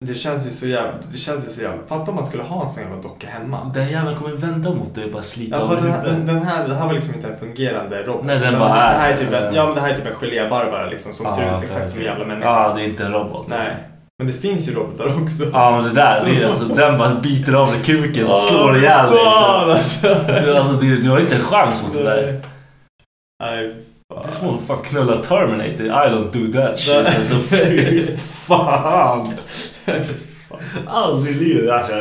[0.05, 2.67] det känns ju så jävla, det känns ju så jävla, fatta om man skulle ha
[2.67, 3.71] en sån jävla docka hemma.
[3.75, 6.43] Den jäveln kommer vända mot dig och bara slita Ja, av fast den, den, den,
[6.43, 8.25] här, det här var liksom inte en fungerande robot.
[8.25, 10.15] Nej, den bara det, här, är- typ en, Ja, men det här är typ en
[10.15, 12.49] gelébarbara liksom som ser Ah, ut okej, exakt som en jävla människa.
[12.49, 13.47] Ja, det är inte en robot.
[13.49, 13.77] Nej.
[14.19, 15.45] Men det finns ju robotar också.
[15.53, 18.77] Ja, men det där, det är, alltså, den bara biter av dig kuken så slår
[18.77, 19.25] ihjäl dig.
[19.25, 20.11] Fan, liksom.
[20.11, 20.25] alltså.
[20.45, 22.41] Du, alltså, du, du har inte en chans mot det där.
[23.43, 23.75] Nej.
[24.23, 25.87] Det är som att fan knulla Terminator.
[25.87, 27.07] I don't do that shit.
[27.07, 29.33] Alltså fy fan.
[30.87, 31.71] Aldrig i livet.
[31.71, 31.93] Alltså,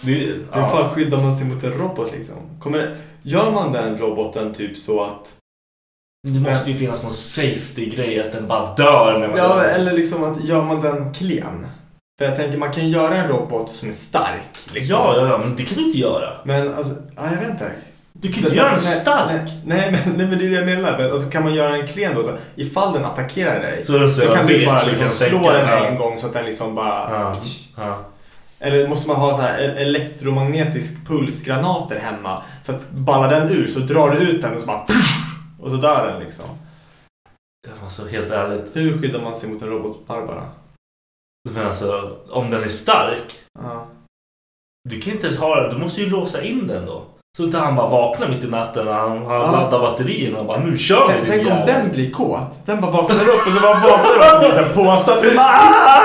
[0.00, 0.68] det, Hur ja.
[0.68, 2.36] fan skyddar man sig mot en robot liksom?
[2.60, 5.34] Kommer, gör man den roboten typ så att...
[6.28, 10.24] det måste ju finnas någon safety-grej att den bara dör när man Ja, eller liksom
[10.24, 11.66] att gör man den klen?
[12.18, 14.74] För jag tänker man kan göra en robot som är stark.
[14.74, 14.96] Liksom.
[14.96, 16.36] ja, ja, ja, men det kan du inte göra.
[16.44, 17.72] Men alltså, ja, jag vet inte.
[18.22, 19.50] Du kan inte göra den Nej, stark.
[19.64, 20.98] Nej, nej, men, nej, men det är det jag menar.
[20.98, 22.22] Men, alltså, kan man göra den klen då?
[22.22, 23.84] Så, ifall den attackerar dig.
[23.84, 26.44] Så, så, Så kan du bara liksom kan slå den en gång så att den
[26.44, 27.10] liksom bara...
[27.10, 27.36] Ja,
[27.76, 28.04] ja.
[28.58, 32.42] Eller måste man ha så här e- elektromagnetisk pulsgranater hemma?
[32.62, 34.86] Så att ballar den ur så drar du ut den och så bara...
[35.60, 36.44] Och så dör den liksom.
[37.82, 38.70] Alltså helt ärligt.
[38.72, 40.44] Hur skyddar man sig mot en robotbarbara?
[41.50, 43.38] Men alltså, om den är stark.
[43.58, 43.86] Ja.
[44.88, 47.04] Du kan inte ens ha Du måste ju låsa in den då.
[47.36, 49.50] Så att han bara vaknar mitt i natten och han, han Ja.
[49.52, 52.66] laddar batterierna och bara nu kör vi Tänk, om jävel." den blir kåt.
[52.66, 54.54] Den bara vaknar upp och så bara vaknar upp och.
[55.22, 56.04] Den bara, "Ah!"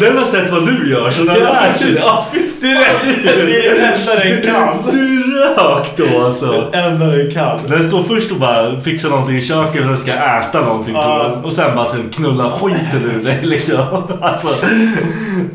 [0.00, 2.00] Den har sett vad du gör så den Ja, lär sig det.
[2.00, 4.76] Är det, är enda den kan.
[4.92, 6.68] Du rök då alltså.
[6.72, 7.58] Det enda den kan.
[7.68, 11.30] Den står först och bara fixar någonting i köket att den ska äta någonting Ja.
[11.44, 14.02] Och sen bara sen knulla skiten ur dig liksom.
[14.20, 14.48] Alltså,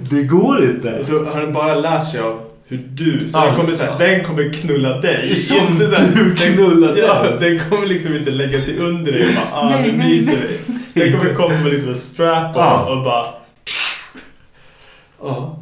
[0.10, 1.04] det går inte.
[1.06, 2.40] Så har den bara lärt sig av
[2.72, 3.46] hur du, så Ja.
[3.46, 5.36] den kommer, så här, den kommer knulla dig.
[5.36, 7.40] Som Inte så här, du den- knullar ja, den.
[7.40, 10.32] Den kommer liksom inte lägga sig under dig och bara ah, Nej, nu nej, myser
[10.34, 10.80] nej.
[10.94, 11.02] vi.
[11.12, 12.86] Den kommer komma med liksom en strap Ja.
[12.96, 13.26] och bara...
[15.24, 15.58] Ja.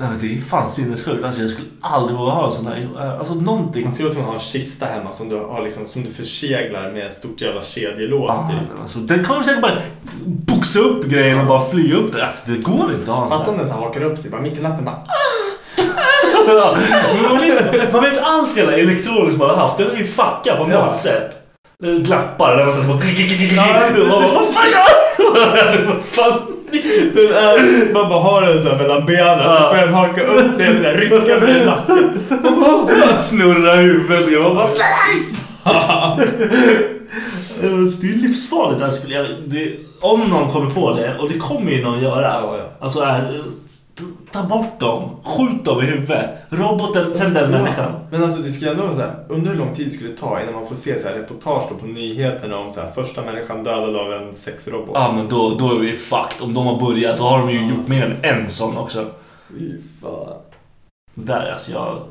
[0.00, 1.24] Nej men det är fan sinnessjukt.
[1.24, 2.88] Alltså jag skulle aldrig våga ha en sån här.
[3.18, 3.84] Alltså någonting.
[3.84, 7.06] Man skulle tvungen ha en kista hemma som du, har liksom, som du förseglar med
[7.06, 8.80] ett stort jävla kedjelås Ah, typ.
[8.82, 9.78] alltså, den kommer säkert bara
[10.24, 12.26] boxa upp grejen och bara flyga upp det.
[12.26, 14.40] Alltså det går inte att ha en sån om den så hakar upp sig bara
[14.40, 15.06] mitt i natten bara ah!
[17.28, 19.78] Man, vet, man vet allt jävla elektroniskt man har haft.
[19.78, 20.86] Den är ju fuckad på Ja.
[20.86, 21.34] något sätt.
[21.82, 22.98] Den Glappar där man sätter på...
[23.56, 24.24] Ja.
[24.34, 24.88] Vad fan gör?
[27.14, 29.56] Den är, man bara har den så här mellan benen Ja.
[29.62, 32.10] så börjar den haka upp sig och här rycka med nacken.
[33.18, 34.32] Snurra huvudet.
[34.32, 34.68] Jag bara...
[37.60, 37.66] Det
[38.08, 38.94] är livsfarligt.
[38.94, 42.22] Skulle, jag, det, om någon kommer på det, och det kommer ju någon göra.
[42.22, 42.64] Ja, ja.
[42.80, 43.42] Alltså är,
[44.32, 45.10] ta bort dem.
[45.24, 46.30] Skjut dem i huvudet.
[46.48, 47.92] Roboten, sen den människan.
[48.10, 50.54] Men alltså det skulle ändå så här, undra hur lång tid det skulle ta innan
[50.54, 53.96] man får se så här reportage då på nyheterna om så här, första människan dödad
[53.96, 54.90] av en sexrobot.
[54.94, 56.42] Ja men då, då är vi fucked.
[56.42, 59.06] Om de har börjat, då har de ju gjort mer än en sån också.
[59.48, 59.72] Fy
[60.02, 60.34] fan.
[61.14, 62.02] Där alltså jag...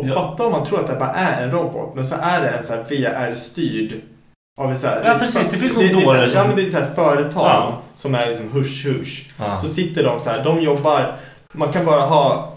[0.00, 0.14] Och Ja.
[0.14, 2.64] fatta om man tror att det bara är en robot, men så är det en
[2.64, 4.00] så här VR-styrd
[4.56, 5.48] av en så här, Ja, precis.
[5.50, 7.82] Det finns här- som- Ja men det är ett så här företag Ja.
[7.96, 9.24] som är liksom hush-hush.
[9.38, 9.58] Ja.
[9.58, 11.16] Så sitter de så här, de jobbar,
[11.52, 12.52] man kan bara ha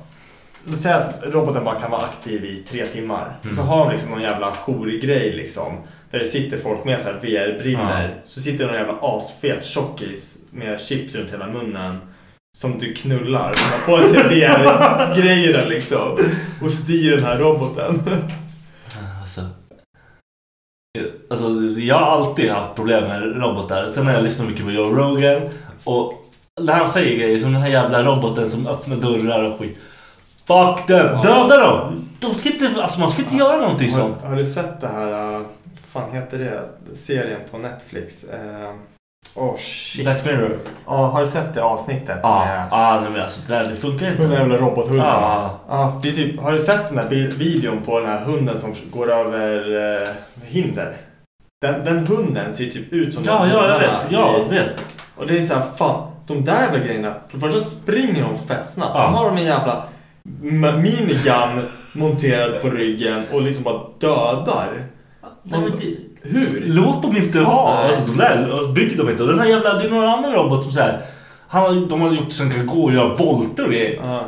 [0.66, 3.38] Låt säga att roboten bara kan vara aktiv i tre timmar.
[3.44, 3.56] Mm.
[3.56, 5.78] Så har de liksom någon jävla jourgrej liksom.
[6.12, 8.16] Där det sitter folk med så här VR-briller.
[8.26, 11.98] Så sitter någon jävla asfet tjockis med chips runt hela munnen.
[12.58, 13.54] Som du knullar.
[13.54, 16.18] Som har på sig VR-grejerna liksom.
[16.64, 18.02] Och styr den här roboten.
[21.30, 23.88] Alltså, jag har alltid haft problem med robotar.
[23.88, 25.42] Sen har jag lyssnat mycket på Joe Rogan.
[25.84, 26.14] Och
[26.62, 29.78] när han säger grejer som den här jävla roboten som öppnar dörrar och skit.
[30.48, 31.22] Fuck them!
[31.22, 32.10] Döda dem!
[32.20, 34.22] De ska inte, alltså man ska inte göra någonting sånt.
[34.22, 35.46] Har, har du sett det här, uh,
[35.94, 38.24] fan heter det, serien på Netflix?
[38.24, 40.04] Uh, oh shit.
[40.06, 40.58] Black Mirror.
[40.86, 42.20] Ja, har du sett det avsnittet?
[42.24, 44.24] Ja, med- ja nej, men alltså det där det funkar inte.
[44.24, 45.06] Den jävla robothunden.
[46.04, 49.12] Det är typ, har du sett den där videon på den här hunden som går
[49.12, 50.08] över eh,
[50.50, 50.98] hinder?
[51.62, 54.12] Den, den hunden ser typ ut som Ja, de ja, jag hundarna vet.
[54.12, 54.86] Ja, i- jag vet.
[55.16, 57.14] Och det är så här, fan, de där jävla grejerna.
[57.28, 58.92] För det första springer de fett snabbt.
[58.96, 59.06] Ja.
[59.06, 59.84] Sen har de en jävla
[60.42, 64.68] ma- minigun monterad på ryggen och liksom bara dödar.
[65.44, 66.64] Nej, men det, Hur?
[66.66, 67.76] låt dem inte ha.
[67.82, 67.90] Nej.
[67.90, 69.24] Alltså, de där bygger de inte.
[69.24, 71.00] Och den här jävla, det är några andra robot som säger
[71.48, 74.00] han, har- De har gjort så den kan gå och göra volter och grejer.
[74.04, 74.26] Ja.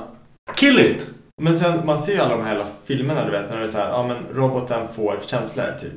[0.55, 1.05] Kill it!
[1.41, 3.67] Men sen, man ser ju alla de här jävla filmerna du vet, när det är
[3.67, 5.91] så här, ja men roboten får känslor typ.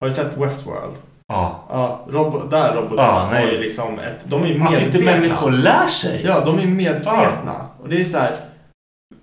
[0.00, 0.94] Har du sett Westworld?
[1.28, 1.64] Ja.
[1.68, 5.10] Ja, robo- där robotarna Ja, har ju liksom ett, de är ju Att inte medvetna.
[5.20, 6.22] människor lär sig.
[6.26, 7.66] Ja, de är medvetna.
[7.82, 8.36] Och det är så här.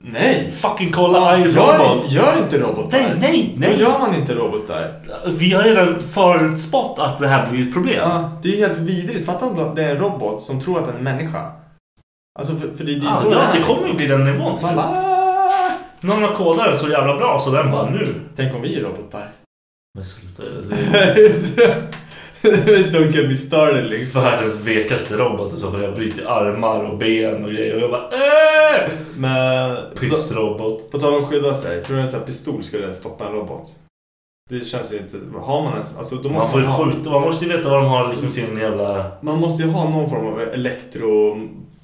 [0.02, 0.52] Nej!
[0.58, 2.04] Fucking kolla I, Gör Robot.
[2.04, 3.00] inte, gör inte robotar.
[3.00, 3.80] Nej, nej, Då nej.
[3.80, 4.94] gör man inte robotar.
[5.38, 7.96] Vi har redan förutspått att det här blir ett problem.
[8.10, 9.26] Ja, det är helt vidrigt.
[9.26, 11.52] Fatta om det är en robot som tror att det är en människa.
[12.40, 13.54] Alltså för, för det, det är Ja, så ja, är.
[13.54, 13.88] det kommer liksom.
[13.90, 14.58] ju bli den nivån.
[14.64, 15.72] Man bara, "Ah."
[16.02, 18.08] Någon har kodat den så jävla bra så den bara nu.
[18.36, 19.26] Tänk om vi är robotar.
[19.96, 20.44] Men sluta.
[22.92, 24.24] Don't get me started liksom.
[24.24, 27.76] världens vekaste robot och så får jag bryter armar och ben och grejer.
[27.76, 28.90] Och jag bara äh!
[29.18, 29.78] Men...
[30.00, 30.92] Pissrobot.
[30.92, 31.84] På tal om att skydda sig.
[31.84, 33.70] Tror du en sån här pistol skulle stoppa en robot?
[34.50, 35.18] Det känns ju inte...
[35.40, 35.98] Har man ens...
[35.98, 36.86] Alltså då Man måste får ju ha...
[36.86, 37.10] skjuta.
[37.10, 39.12] Man måste ju veta vad de har liksom sin jävla...
[39.22, 40.40] Man måste ju ha någon form av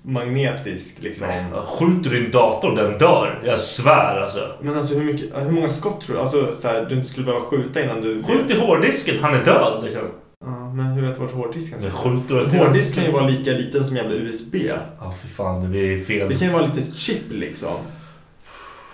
[0.08, 1.28] elektromagnetisk liksom...
[1.68, 3.40] Skjuter du din dator den dör.
[3.46, 4.52] Jag svär alltså.
[4.62, 6.22] Men alltså hur, mycket, hur många skott tror du?
[6.22, 8.24] Alltså så här, du inte skulle behöva skjuta innan du...
[8.24, 9.16] Skjut i hårddisken.
[9.22, 10.02] Han är död liksom.
[10.46, 11.96] Ja, men hur vet du vart hårddisken sitter?
[11.96, 14.56] skjuter hårddisk kan ju vara lika liten som jävla USB.
[15.00, 16.30] Ja fy fan det blir fel.
[16.30, 17.78] Det kan ju vara lite chip liksom.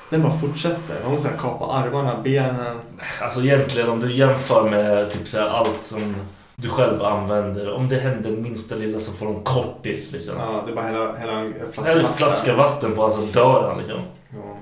[0.10, 0.96] Den bara fortsätter.
[1.04, 2.78] Man måste här kapa armarna, benen.
[3.22, 6.16] Alltså egentligen om du jämför med typ så här, allt som
[6.62, 7.72] du själv använder.
[7.72, 10.36] Om det händer minsta lilla så får de kortis liksom.
[10.38, 12.14] Ja, det är bara hela, hela en flaska vatten.
[12.18, 14.02] flaska vatten på alltså dör han liksom.
[14.30, 14.58] Ja.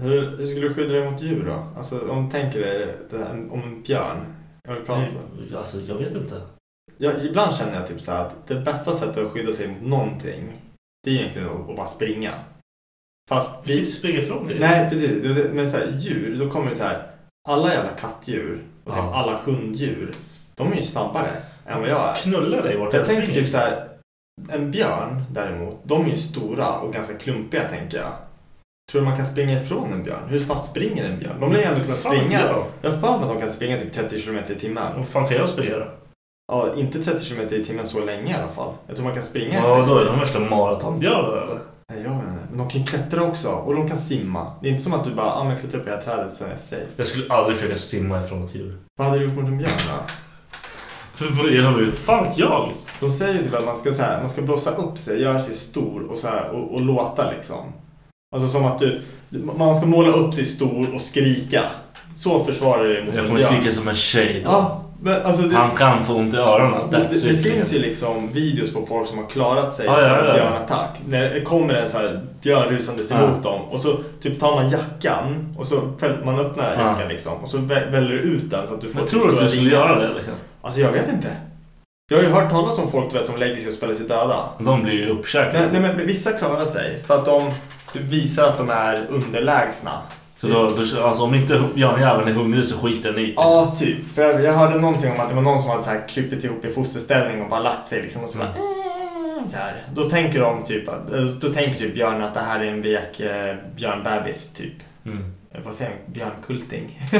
[0.00, 1.78] Hur, hur skulle du skydda dig mot djur då?
[1.78, 4.16] Alltså om du tänker dig det här, om en björn.
[4.68, 5.06] Jag vill prata
[5.50, 5.58] så.
[5.58, 6.40] Alltså jag vet inte.
[6.96, 10.52] Jag, ibland känner jag typ så att det bästa sättet att skydda sig mot någonting
[11.04, 12.32] det är egentligen att, bara springa.
[13.30, 13.86] Fast Vi vi...
[13.90, 14.58] springer ifrån det.
[14.58, 17.06] Nej precis, men så här, djur, då kommer det så här.
[17.48, 19.14] Alla jävla kattdjur och typ Ja.
[19.14, 20.14] alla hunddjur.
[20.56, 21.30] De är ju snabbare
[21.66, 22.14] än vad jag är.
[22.14, 23.88] Knulla dig vart Jag tänker typ så här.
[24.50, 28.12] En björn däremot, de är ju stora och ganska klumpiga tänker jag.
[28.92, 30.22] Tror du man kan springa ifrån en björn?
[30.28, 31.40] Hur snabbt springer en björn?
[31.40, 32.40] De lär ju ändå kunna springa.
[32.82, 32.90] jag.
[32.90, 34.96] Har för mig att de kan springa typ 30 km i timmen.
[34.96, 35.86] Vad fan kan jag springa då?
[36.52, 38.74] Ja, inte 30 km i timmen så länge i alla fall.
[38.86, 41.58] Jag tror man kan springa Ja, då är de värsta maratonbjörnarna eller?
[41.92, 42.26] Nej, jag inte.
[42.48, 43.48] Men de kan ju klättra också.
[43.48, 44.52] Och de kan simma.
[44.62, 46.02] Det är inte som att du bara, ah, men jag klättrar upp i det här
[46.02, 46.86] trädet så är jag safe.
[46.96, 48.78] Jag skulle aldrig försöka simma ifrån ett djur.
[48.98, 50.12] Vad hade du gjort mot en björn då?
[51.22, 51.92] För vad har vi?
[51.92, 52.68] Fan vet jag?
[53.00, 55.40] De säger ju typ att man ska, så här, man ska blåsa upp sig, göra
[55.40, 57.72] sig stor och, så här, och, och låta liksom.
[58.34, 59.00] Alltså som att du,
[59.56, 61.62] man ska måla upp sig stor och skrika.
[62.16, 64.50] Så försvarar du dig mot Jag kommer skrika som en tjej då.
[64.50, 66.80] Ja, men alltså det, Han kan få ont i öronen.
[66.90, 67.46] det, That's det, it.
[67.52, 70.32] finns ju liksom videos på folk som har klarat sig Ja, ja, från en ja.
[70.34, 70.98] björnattack.
[71.08, 73.16] När det kommer en så här björn rusandes Ja.
[73.22, 76.80] emot dem och så typ tar man jackan och så fäll- man öppnar Ja.
[76.90, 79.28] jackan liksom och så vä- väljer du ut den så att du får Men tror
[79.28, 80.34] du att du skulle göra det liksom?
[80.62, 81.28] Alltså jag vet inte.
[82.10, 84.48] Jag har ju hört talas om folk vet, som lägger sig och spelar sig döda.
[84.58, 85.68] De blir ju Nej, uppkäkade.
[85.72, 87.50] nej men vissa klarar sig för att de
[87.92, 89.92] visar att de är underlägsna.
[90.36, 93.32] Så då, då, alltså om inte björnjäveln är hungrig så skiter den i.
[93.36, 94.14] Ja, typ.
[94.14, 96.44] För jag, jag hörde någonting om att det var någon som hade så här krypit
[96.44, 99.82] ihop i fosterställning och bara lagt sig liksom och så bara "Mm", så här.
[99.94, 100.88] Då tänker de typ,
[101.40, 104.72] då tänker typ björnen att det här är en vek eh, björnbebis typ.
[105.06, 105.32] Mm.
[105.64, 105.98] Vad säger man?
[106.12, 107.00] Björnkulting?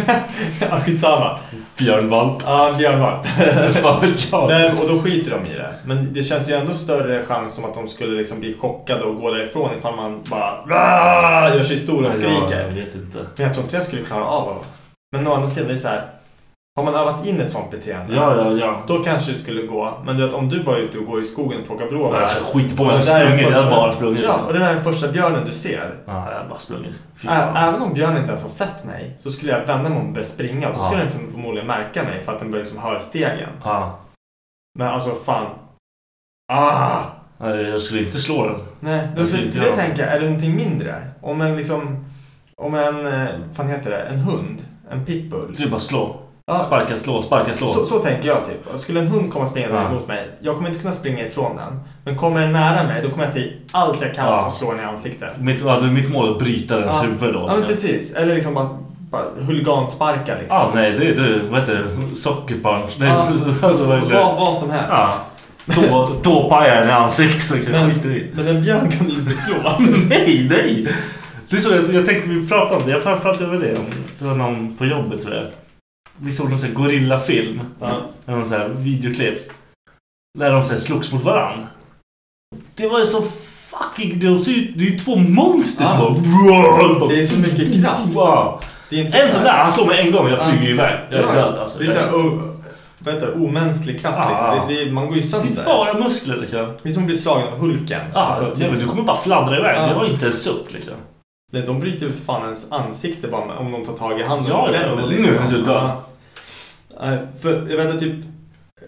[0.60, 1.38] ja, skitsamma.
[1.78, 2.42] Björnvalp.
[2.46, 3.26] Ja, björnvalp.
[3.76, 4.48] Fan vet jag.
[4.48, 5.74] Nej, och då skiter de i det.
[5.84, 9.20] Men det känns ju ändå större chans som att de skulle liksom bli chockade och
[9.20, 12.62] gå därifrån ifall man bara gör sig stor och Ja, skriker.
[12.62, 13.18] jag vet inte.
[13.36, 14.60] Men jag tror inte jag skulle klara av det.
[15.18, 16.02] Men å andra sidan, det är så här.
[16.76, 18.82] Har man övat in ett sånt beteende, Ja, ja, ja.
[18.86, 19.98] då kanske det skulle gå.
[20.04, 22.20] Men du vet, om du bara är ute och går i skogen och plockar blåbär.
[22.20, 23.50] Jag skiter på jag sprungit.
[23.50, 24.20] Jag har bara sprungit.
[24.24, 25.94] Ja, och den första björnen du ser.
[26.06, 26.94] Ja, jag har bara sprungit.
[27.56, 30.12] Även om björnen inte ens har sett mig så skulle jag vända mig om och
[30.12, 30.68] börja springa.
[30.68, 30.86] Då Ja.
[30.86, 33.48] skulle den förm- förmodligen märka mig för att den börjar liksom höra stegen.
[33.64, 33.98] Ja.
[34.78, 35.46] Men alltså fan.
[36.52, 36.98] Ah!
[37.38, 38.60] Nej, Jag skulle inte slå den.
[38.80, 40.94] Nej, Jag för, för det tänker jag, är det någonting mindre?
[41.20, 42.04] Om en liksom,
[42.56, 45.54] om en, eh, fan heter det, en hund, en pitbull.
[45.58, 46.16] Du bara slå.
[46.52, 46.58] Ja.
[46.58, 47.68] Sparka, slå, sparka, slå.
[47.68, 48.78] Så, så tänker jag typ.
[48.80, 49.88] Skulle en hund komma springande Ja.
[49.90, 51.80] mot mig, jag kommer inte kunna springa ifrån den.
[52.04, 54.44] Men kommer den nära mig, då kommer jag till allt jag kan Ja.
[54.46, 55.28] och slå den i ansiktet.
[55.40, 57.08] Mitt, ja, det är mitt mål att bryta dens Ja.
[57.08, 57.40] huvud då.
[57.40, 57.68] Ja, men liksom.
[57.88, 58.14] precis.
[58.14, 58.68] Eller liksom bara,
[59.10, 60.56] bara huligansparka liksom.
[60.58, 61.48] Ja, nej, det är du.
[61.50, 61.74] Vad heter
[62.10, 62.16] det?
[62.16, 62.96] Sockerpunch.
[62.98, 63.26] Nej, Ja.
[63.68, 63.84] alltså.
[63.84, 64.00] Vad,
[64.36, 64.88] vad som helst.
[64.90, 65.14] Ja.
[65.66, 67.50] Då, då pajar den i ansiktet.
[67.50, 67.72] Liksom.
[67.72, 67.88] Men,
[68.34, 69.54] men en björn kan du inte slå.
[70.08, 70.88] nej, nej!
[71.48, 72.90] Det är så jag, jag tänkte vi pratade om det.
[72.90, 73.76] Jag pratade över det.
[74.18, 75.44] Det var någon på jobbet tror jag.
[76.22, 77.60] Vi såg någon sån här gorillafilm.
[77.80, 78.00] Ja.
[78.24, 79.52] Någon sån här videoklipp.
[80.38, 81.66] När de så här slogs mot varann.
[82.74, 83.22] Det var ju så
[83.70, 84.18] fucking...
[84.20, 84.26] Det,
[84.76, 87.08] det är ju två monster som bara...
[87.08, 88.06] Det är så mycket kraft.
[88.06, 88.60] Wow.
[88.90, 90.44] Det En så sån där, han slår mig en gång jag Ja.
[90.50, 90.98] flyger iväg.
[91.10, 91.78] Jag är Ja, död alltså.
[91.78, 92.42] Det är så här, o,
[92.98, 94.28] vad heter det, omänsklig kraft Ja.
[94.54, 94.68] liksom.
[94.76, 95.62] Det, det, man går ju Det sönder.
[95.62, 96.72] är bara muskler liksom.
[96.82, 98.00] Det är som att bli slagen av Hulken.
[98.14, 99.76] Ja, Alltså, typ, men du kommer bara fladdra iväg.
[99.76, 99.86] Ja.
[99.88, 100.94] Det var inte en suck liksom.
[101.52, 104.62] Nej, de bryter ju fan ens ansikte bara om de tar tag i handen Ja,
[104.62, 105.36] och klämmer nu liksom.
[105.46, 105.90] är det död.
[107.00, 108.24] Nej, för jag vet inte, typ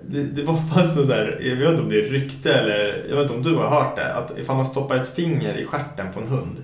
[0.08, 0.52] det, det var
[0.96, 3.42] något så här, jag vet inte om det är rykte eller jag vet inte om
[3.42, 4.14] du har hört det.
[4.14, 6.56] Att ifall man stoppar ett finger i stjärten på en hund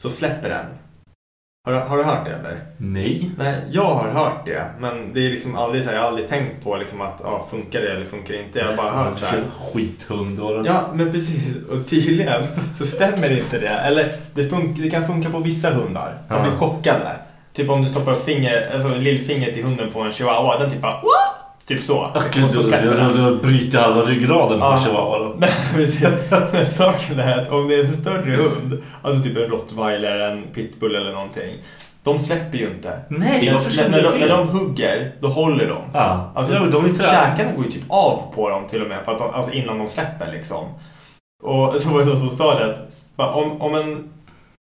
[0.00, 0.66] så släpper den.
[1.66, 2.58] Har, har du hört det eller?
[2.76, 3.30] Nej.
[3.38, 4.64] Nej, jag har hört det.
[4.78, 7.46] Men det är liksom aldrig så här, jag har aldrig tänkt på liksom att ja,
[7.50, 8.58] funkar det eller funkar det inte.
[8.58, 9.44] Jag har bara hört så här.
[9.72, 10.62] Skithund då.
[10.66, 11.64] Ja, men precis.
[11.68, 12.42] Och tydligen
[12.78, 13.68] så stämmer inte det.
[13.68, 16.18] Eller det, fun- det kan funka på vissa hundar.
[16.28, 17.10] De blir chockade.
[17.60, 20.58] Typ om du stoppar finger, alltså lillfingret i hunden på en chihuahua.
[20.58, 21.66] Den typ bara What?
[21.66, 22.10] Typ så.
[22.24, 23.24] Liksom, och så släpper då, den.
[23.24, 24.80] då bryter halva ryggraden på Ja.
[24.84, 25.34] chihuahua.
[26.52, 30.42] Men, saken är att om det är en större hund, alltså typ en rottweiler, en
[30.42, 31.56] pitbull eller någonting.
[32.02, 32.98] De släpper ju inte.
[33.08, 35.76] Nej, när, varför när, de när de hugger, då håller de.
[35.92, 39.12] Ja, Alltså, ja, de käkarna går ju typ av på dem till och med, för
[39.12, 40.64] att de, alltså innan de släpper liksom.
[41.42, 42.64] Och så var det någon som sa det
[43.16, 44.08] att om, om en...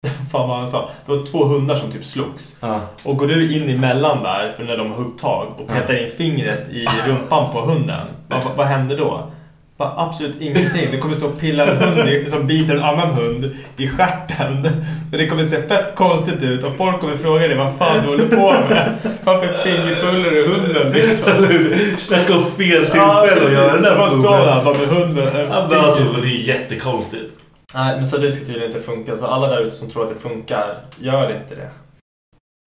[0.32, 0.90] Fan vad han sa.
[1.06, 2.58] Det var två hundar som typ slogs.
[2.60, 2.82] Ja.
[3.04, 6.10] Och går du in emellan där, för när de har huggt tag, och petar in
[6.18, 8.08] fingret i rumpan på hunden.
[8.28, 9.32] Vad, vad, händer då?
[9.78, 10.88] Bara absolut ingenting.
[10.92, 14.68] Det kommer stå och pilla en hund som biter en annan hund i stjärten.
[15.12, 18.28] Det kommer se fett konstigt ut och folk kommer fråga dig vad fan du håller
[18.28, 18.94] på med.
[19.24, 21.68] Varför fingerpuller du hunden liksom?
[21.98, 25.52] Snacka om fel tillfälle att göra den där Vad står bara med hunden?
[25.52, 27.43] Alltså, det är jättekonstigt.
[27.74, 29.18] Nej, men så det ska tydligen inte funka.
[29.18, 31.70] Så alla där ute som tror att det funkar, gör inte det.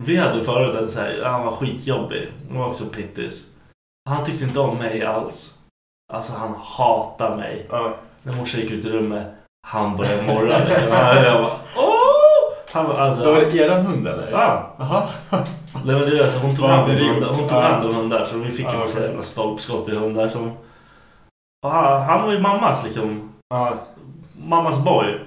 [0.05, 2.33] Vi hade förut en så här, han var skitjobbig.
[2.49, 3.55] Han var också pittis.
[4.09, 5.59] Han tyckte inte om mig alls.
[6.13, 7.67] Alltså han hatar mig.
[7.71, 7.95] Ja.
[8.23, 9.27] När morsan gick ut i rummet,
[9.67, 10.59] han började morra.
[10.69, 10.89] Liksom.
[11.25, 12.17] Jag bara, åh!
[12.73, 13.25] Han alltså...
[13.25, 14.31] Var det eran hund eller?
[14.31, 14.75] Ja.
[14.79, 15.03] Jaha.
[15.31, 15.43] Nej,
[15.85, 18.39] men det är alltså, hon tog hand om hundar, hon tog hand om hundar så
[18.39, 20.53] vi fick en massa jävla stolpskott i hundar som...
[21.65, 23.75] Och han, han var ju mammas liksom, Ja.
[24.47, 25.19] Mammas boy.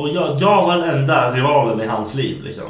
[0.00, 2.64] Och jag, jag var den enda rivalen i hans liv liksom.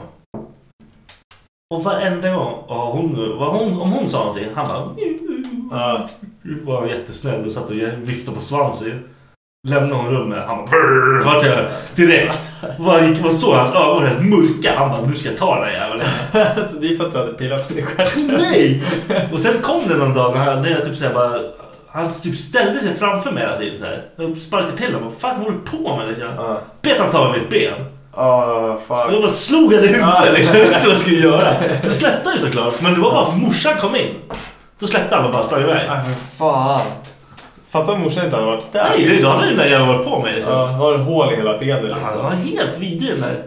[1.74, 4.88] Och varenda gång ja, hon, vad hon, om hon sa någonting, han bara...
[5.70, 6.09] Ja.
[6.64, 9.05] Var jättesnäll och satt och viftade på svansen.
[9.68, 11.24] Lämnade hon rummet, han bara...
[11.24, 11.66] Vart jag
[11.97, 12.53] direkt.
[12.78, 14.74] Vad gick, vad såg hans ögon helt mörka.
[14.78, 16.03] Han bara, du ska ta den här jäveln.
[16.72, 18.26] så det är för att du hade pillat i stjärten?
[18.26, 18.82] Nej!
[19.32, 21.41] Och sen kom det någon dag när jag, när jag typ såhär bara...
[21.93, 24.05] Han typ ställde sig framför mig hela tiden såhär.
[24.16, 25.03] Jag sparkade till honom.
[25.03, 26.28] Vad fan håller du på med liksom?
[26.36, 26.61] Ja.
[26.82, 27.74] Bet han tag i mitt ben.
[28.16, 28.97] Ja, Och fuck.
[29.14, 30.57] jag bara slog han i huvudet liksom.
[30.57, 31.55] Jag visste vad jag skulle göra.
[31.82, 32.80] Så släppte han ju såklart.
[32.80, 34.14] Men det var bara för att morsan kom in.
[34.78, 35.82] Då släppte han och bara sprang iväg.
[35.88, 36.80] Nej, för fan.
[37.70, 38.86] Fatta om morsan inte hade varit där.
[38.97, 40.53] Nej, det, då hade den där jäveln varit på mig liksom.
[40.53, 42.24] Ja, har hål i hela benet Han liksom.
[42.24, 43.43] var helt vidrig den där.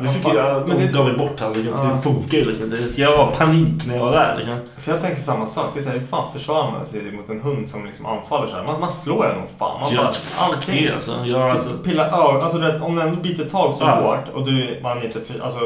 [0.00, 1.72] Nu fick jag, Men de det- gav vi bort han liksom.
[1.76, 1.82] Ja.
[1.94, 2.74] Det funkar ju liksom.
[2.96, 4.54] Jag var panik när jag var där liksom.
[4.76, 5.66] För jag tänker samma sak.
[5.74, 8.46] Det är så här, hur fan försvarar man sig mot en hund som liksom anfaller
[8.46, 8.62] så här?
[8.64, 9.80] Man, man slår den nog fan.
[9.80, 11.12] Man bara, fuck det alltså.
[11.24, 12.40] Jag, alltså pilla ögon.
[12.42, 13.94] Alltså du vet, om den ändå biter tag så Ja.
[13.94, 15.20] hårt och du, man inte...
[15.42, 15.58] Alltså,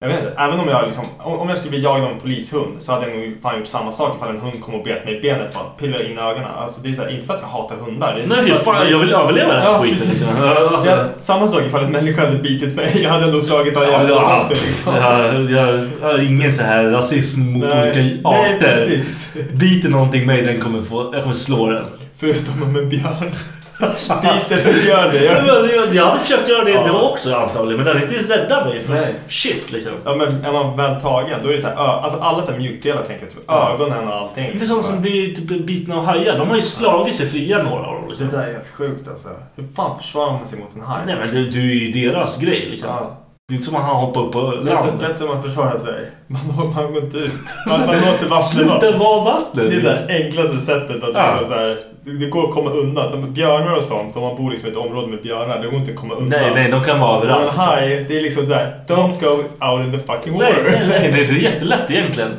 [0.00, 0.34] jag vet inte.
[0.38, 1.04] Även om jag liksom...
[1.18, 3.92] Om, jag skulle bli jagad av en polishund så hade jag nog fan gjort samma
[3.92, 5.54] sak ifall en hund kom och bet mig i benet.
[5.54, 6.48] Bara pillar in ögonen.
[6.56, 8.24] Alltså det är så här, inte för att jag hatar hundar.
[8.26, 9.98] Nej, fan, jag vill överleva den här Ja, skiten.
[9.98, 10.20] precis.
[10.20, 10.48] Liksom.
[10.48, 13.02] Alltså, Jag, samma sak ifall en människa hade bitit mig.
[13.02, 14.94] Jag hade ändå slagit av Ja, jävligt jag, också liksom.
[14.94, 18.86] jag, jag, jag ingen så här rasism mot Nej, olika nej, arter.
[18.88, 19.28] precis.
[19.52, 21.84] Biter någonting mig, den kommer få, jag kommer slå den.
[22.20, 23.32] Förutom om en björn
[23.78, 25.10] biter en björn.
[25.12, 26.84] det Jag, gör- jag, hade försökt göra det, Ja.
[26.84, 29.14] det var också antagligen, men det hade inte räddat mig Nej.
[29.28, 29.92] shit liksom.
[30.04, 32.58] Ja men är man väl tagen då är det så här, alltså alla så här
[32.58, 33.74] mjukdelar tänker jag typ Ja.
[33.80, 34.50] ögonen och allting.
[34.58, 37.62] Det är sådana som blir typ bitna av hajar, de har ju slagit sig fria
[37.62, 38.02] några av dem.
[38.04, 38.28] Det Liksom.
[38.30, 39.28] där är helt sjukt alltså.
[39.56, 41.00] Hur fan försvarar man sig mot en haj?
[41.06, 42.88] Nej men du, är ju deras grej liksom.
[42.88, 43.18] Ja.
[43.48, 45.00] Det är inte som att han hoppar upp på land.
[45.00, 46.10] vet du hur man försvarar sig?
[46.26, 47.32] Man, man går inte ut.
[47.68, 48.40] Man, man låter vattnet vara.
[48.80, 49.70] Sluta vara vattnet!
[49.70, 51.30] Det är här enklaste sättet att Ja.
[51.38, 51.82] liksom så här,
[52.20, 53.10] det, går att komma undan.
[53.10, 55.78] Som björnar och sånt, om man bor liksom i ett område med björnar, det går
[55.78, 56.40] inte att komma undan.
[56.40, 57.50] Nej, nej, de kan vara Men överallt.
[57.56, 60.86] haj, det är liksom där, don't go out in the fucking Nej, water.
[60.88, 62.30] nej, nej, det är jättelätt egentligen.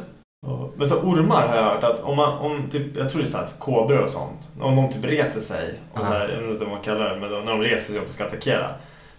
[0.77, 3.59] Men så ormar har jag hört att om man, om typ, jag tror det är
[3.59, 4.49] kobror och sånt.
[4.61, 7.19] Om de typ reser sig, och så här, jag vet inte vad man kallar det,
[7.19, 8.67] men de, när de reser sig upp och ska attackera.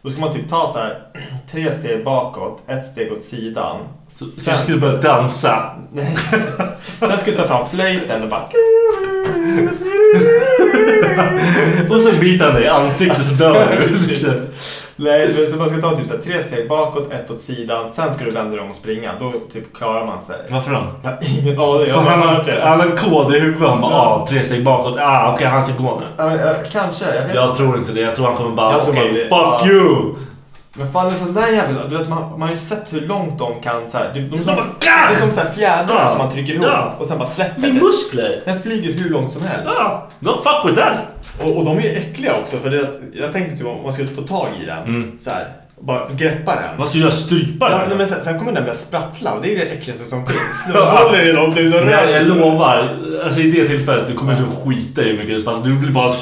[0.02, 1.02] Då ska man typ ta så här
[1.50, 3.76] tre steg bakåt, ett steg åt sidan.
[4.08, 5.74] Så, så jag skulle börja dansa.
[6.98, 8.44] Sen ska du ta fram flöjten och bara...
[11.88, 13.96] Och sen biter han dig i ansiktet så dör du.
[15.02, 17.92] Nej, men så man ska ta typ så här, tre steg bakåt, ett åt sidan.
[17.92, 19.12] Sen ska du vända dig om och springa.
[19.20, 20.36] Då typ klarar man sig.
[20.50, 20.86] Varför då?
[21.02, 21.88] Jag har ingen aning.
[21.88, 22.60] Jag har han hört har, det.
[22.64, 23.60] han har en kod i huvudet.
[23.62, 23.78] Ja.
[23.92, 24.98] ah, tre steg bakåt.
[24.98, 26.06] Ah, okej, han ska gå nu.
[26.16, 26.38] Ja, men,
[26.72, 28.00] Kanske, jag vet Jag tror inte det.
[28.00, 29.66] Jag tror han kommer bara, Jag tror okej, man blir- fuck ja.
[29.66, 30.14] you!
[30.72, 31.86] Men fan, en sån där jävla...
[31.86, 34.36] Du vet, man, man har ju sett hur långt de kan så här, de, de,
[34.36, 36.08] de, bara, Det är som så här fjädrar Ja.
[36.08, 36.94] som man trycker ihop Ja.
[36.98, 37.60] och sen bara släpper.
[37.60, 37.80] Med det.
[37.80, 38.42] muskler.
[38.44, 39.70] Den flyger hur långt som helst.
[39.78, 40.94] Ja, don't fuck with that.
[41.42, 44.08] Och, och de är ju äckliga också för det, jag tänkte typ om man skulle
[44.08, 44.78] få tag i den.
[44.84, 45.18] Mm.
[45.20, 45.48] Så här,
[45.80, 46.64] bara greppa den.
[46.78, 47.10] Vad ska du göra?
[47.12, 47.88] Strypa Ja, den?
[47.88, 50.64] nej, men sen, sen kommer den börja sprattla och det är det äckligaste som finns.
[50.72, 51.02] De Ja.
[51.04, 55.02] håller i någonting så rör jag, lovar, alltså i det tillfället, du kommer att skita
[55.02, 55.62] i hur mycket det sparkar.
[55.64, 56.12] Du blir bara.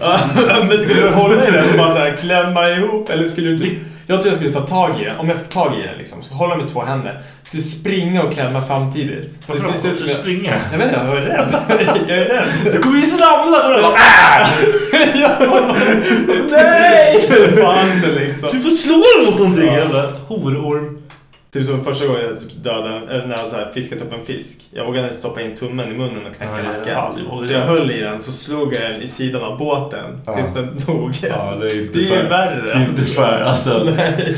[0.00, 0.18] Ja,
[0.68, 3.52] men skulle du hålla i den och bara så här klämma ihop eller skulle du
[3.52, 3.84] inte...
[4.06, 6.22] Jag tror jag skulle ta tag i den, om jag fick tag i den liksom.
[6.22, 7.20] Så hålla med två händer.
[7.52, 9.38] Skulle springa och klämma samtidigt.
[9.46, 9.88] Varför då?
[9.88, 10.08] jag...
[10.08, 10.60] springa?
[10.72, 11.54] Jag vet inte, jag är rädd.
[12.08, 12.44] Jag är rädd.
[12.64, 13.84] Du kommer ju ramla på den!
[13.84, 14.48] Äh!
[16.50, 17.28] Nej!
[18.18, 18.48] Liksom.
[18.52, 19.78] Du får slå den mot någonting Ja.
[19.78, 21.01] jävla hororm.
[21.52, 24.24] Typ som första gången jag typ dödade, eller när jag så här fiskat upp en
[24.26, 24.58] fisk.
[24.70, 26.94] Jag vågade inte stoppa in tummen i munnen och knäcka nacken.
[27.46, 27.66] Så jag det.
[27.66, 30.34] höll i den, så slog jag den i sidan av båten Ja.
[30.36, 31.12] tills den dog.
[31.22, 32.62] Ja, det är inte det är ju värre.
[32.66, 33.14] Det är inte alltså.
[33.14, 33.88] fair alltså.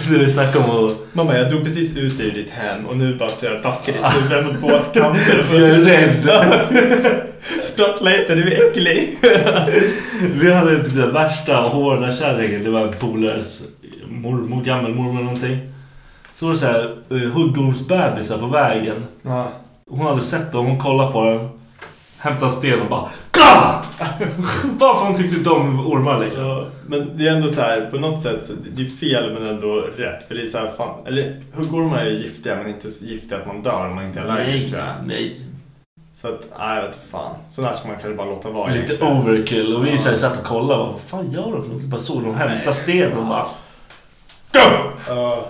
[0.18, 0.92] Du snackar om att...
[1.12, 4.02] Mamma, jag drog precis ut ur ditt hem och nu bara så jag daskar ditt
[4.32, 5.22] huvud mot båtkanten.
[5.52, 6.30] Jag är rädd.
[7.64, 9.18] Sprattla inte, du är äcklig.
[10.34, 12.64] Vi hade typ den värsta hårda kärringen.
[12.64, 13.62] Det var en polares
[14.08, 15.58] mormor, gammelmormor eller någonting.
[16.34, 19.04] Så var det så här uh, huggormsbebisar på vägen.
[19.22, 19.48] Ja.
[19.90, 21.48] Hon hade sett dem, hon kollade på den.
[22.18, 23.82] Hämtade en sten och bara GA!
[24.78, 26.42] Bara för hon tyckte inte om ormar liksom.
[26.44, 29.74] Ja, men det är ändå så här, på något sätt, det är fel men ändå
[29.96, 30.28] rätt.
[30.28, 33.46] För det är så här, fan, eller huggormar är giftiga men inte så giftiga att
[33.46, 34.94] man dör om man inte är allergisk tror jag.
[35.06, 35.36] nej.
[36.14, 37.34] Så att, nej jag vet fan.
[37.48, 38.66] Så där ska man kanske bara låta vara.
[38.66, 39.16] Lite egentligen.
[39.16, 39.76] overkill.
[39.76, 39.96] Och vi Ja.
[39.96, 40.78] så här satt och kollade.
[40.84, 41.82] Vad fan gör de för något?
[41.82, 43.46] Bara såg de hämta sten och bara...
[45.08, 45.48] Ja,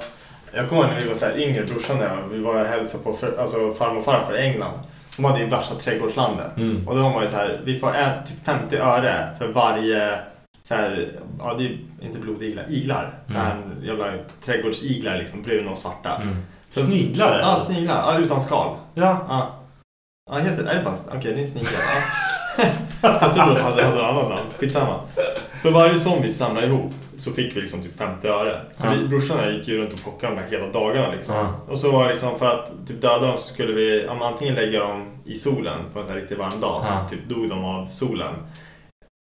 [0.57, 2.67] jag kommer ihåg när vi var så här yngre, brorsan och jag, vi var och
[2.67, 4.79] hälsade på för, alltså, farmor och farfar i England.
[5.17, 6.57] De hade ju värsta trädgårdslandet.
[6.57, 6.89] Mm.
[6.89, 10.19] Och då var ju så här, vi får en, typ 50 öre för varje
[10.69, 11.09] så här,
[11.39, 13.15] ja det är inte blodiglar, iglar.
[13.27, 14.13] Så här, jävla
[14.45, 16.17] trädgårdsiglar liksom, bruna och svarta.
[16.17, 16.37] Mm.
[16.71, 17.39] Sniglar?
[17.39, 18.13] Ja, sniglar.
[18.13, 18.77] Ja, utan skal.
[18.95, 19.27] Ja.
[19.29, 19.55] Ja.
[20.31, 21.69] Ja, heter, är det bara Okej, det är en snigel.
[21.73, 22.65] Ja.
[23.21, 24.43] jag trodde de hade, hade ett annat namn.
[24.59, 25.01] Skitsamma.
[25.63, 28.61] För varje sån vi samlade ihop så fick vi liksom typ 50 öre.
[28.77, 31.53] Så vi, brorsan och jag gick ju runt och plockade de där hela dagarna liksom.
[31.69, 34.55] Och så var det liksom för att typ döda dem så skulle vi ja, antingen
[34.55, 36.85] lägga dem i solen på en sån här riktigt varm dag.
[36.85, 38.35] Så typ dog de av solen.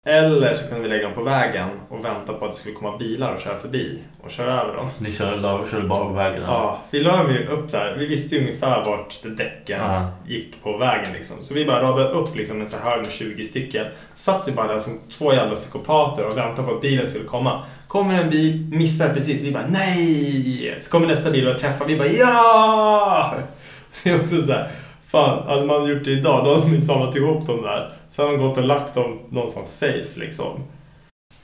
[0.07, 2.97] Eller så kunde vi lägga dem på vägen och vänta på att det skulle komma
[2.97, 4.89] bilar och köra förbi och köra över dem.
[4.99, 6.43] Ni körde, körde bara på vägen?
[6.43, 7.97] Ja, vi la ju upp så här.
[7.99, 10.11] Vi visste ju ungefär vart däcken Ja.
[10.27, 11.37] gick på vägen liksom.
[11.41, 13.87] Så vi bara radade upp liksom en så här hög med 20 stycken.
[14.15, 17.63] Satt vi bara där som två jävla psykopater och väntade på att bilen skulle komma.
[17.91, 19.43] Kommer en bil, missar precis.
[19.43, 20.79] Vi bara nej!
[20.83, 21.87] Så kommer nästa bil och träffar.
[21.87, 23.35] Vi bara ja!
[24.03, 24.73] Det är också så här.
[25.07, 27.93] Fan, hade man gjort det idag då hade man ju samlat ihop dem där.
[28.11, 30.61] Sen hade man gått och lagt dem någonstans safe liksom.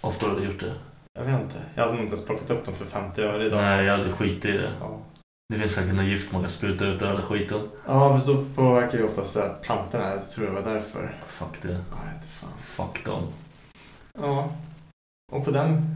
[0.00, 0.72] Ofta har du gjort det?
[1.18, 1.54] Jag vet inte.
[1.74, 3.60] Jag hade nog inte ens plockat upp dem för 50 öre idag.
[3.60, 4.72] Nej, jag hade skitit i det.
[4.80, 4.98] Ja.
[5.54, 7.60] Det finns säkert något gift man kan spruta ut över skiten.
[7.86, 10.10] Ja, för så påverkar ju oftast plantorna.
[10.10, 11.14] Jag tror det var därför.
[11.28, 11.68] Fuck det.
[11.68, 12.50] Vet inte fan.
[12.60, 13.22] Fuck dem.
[14.18, 14.50] Ja.
[15.32, 15.95] Och på den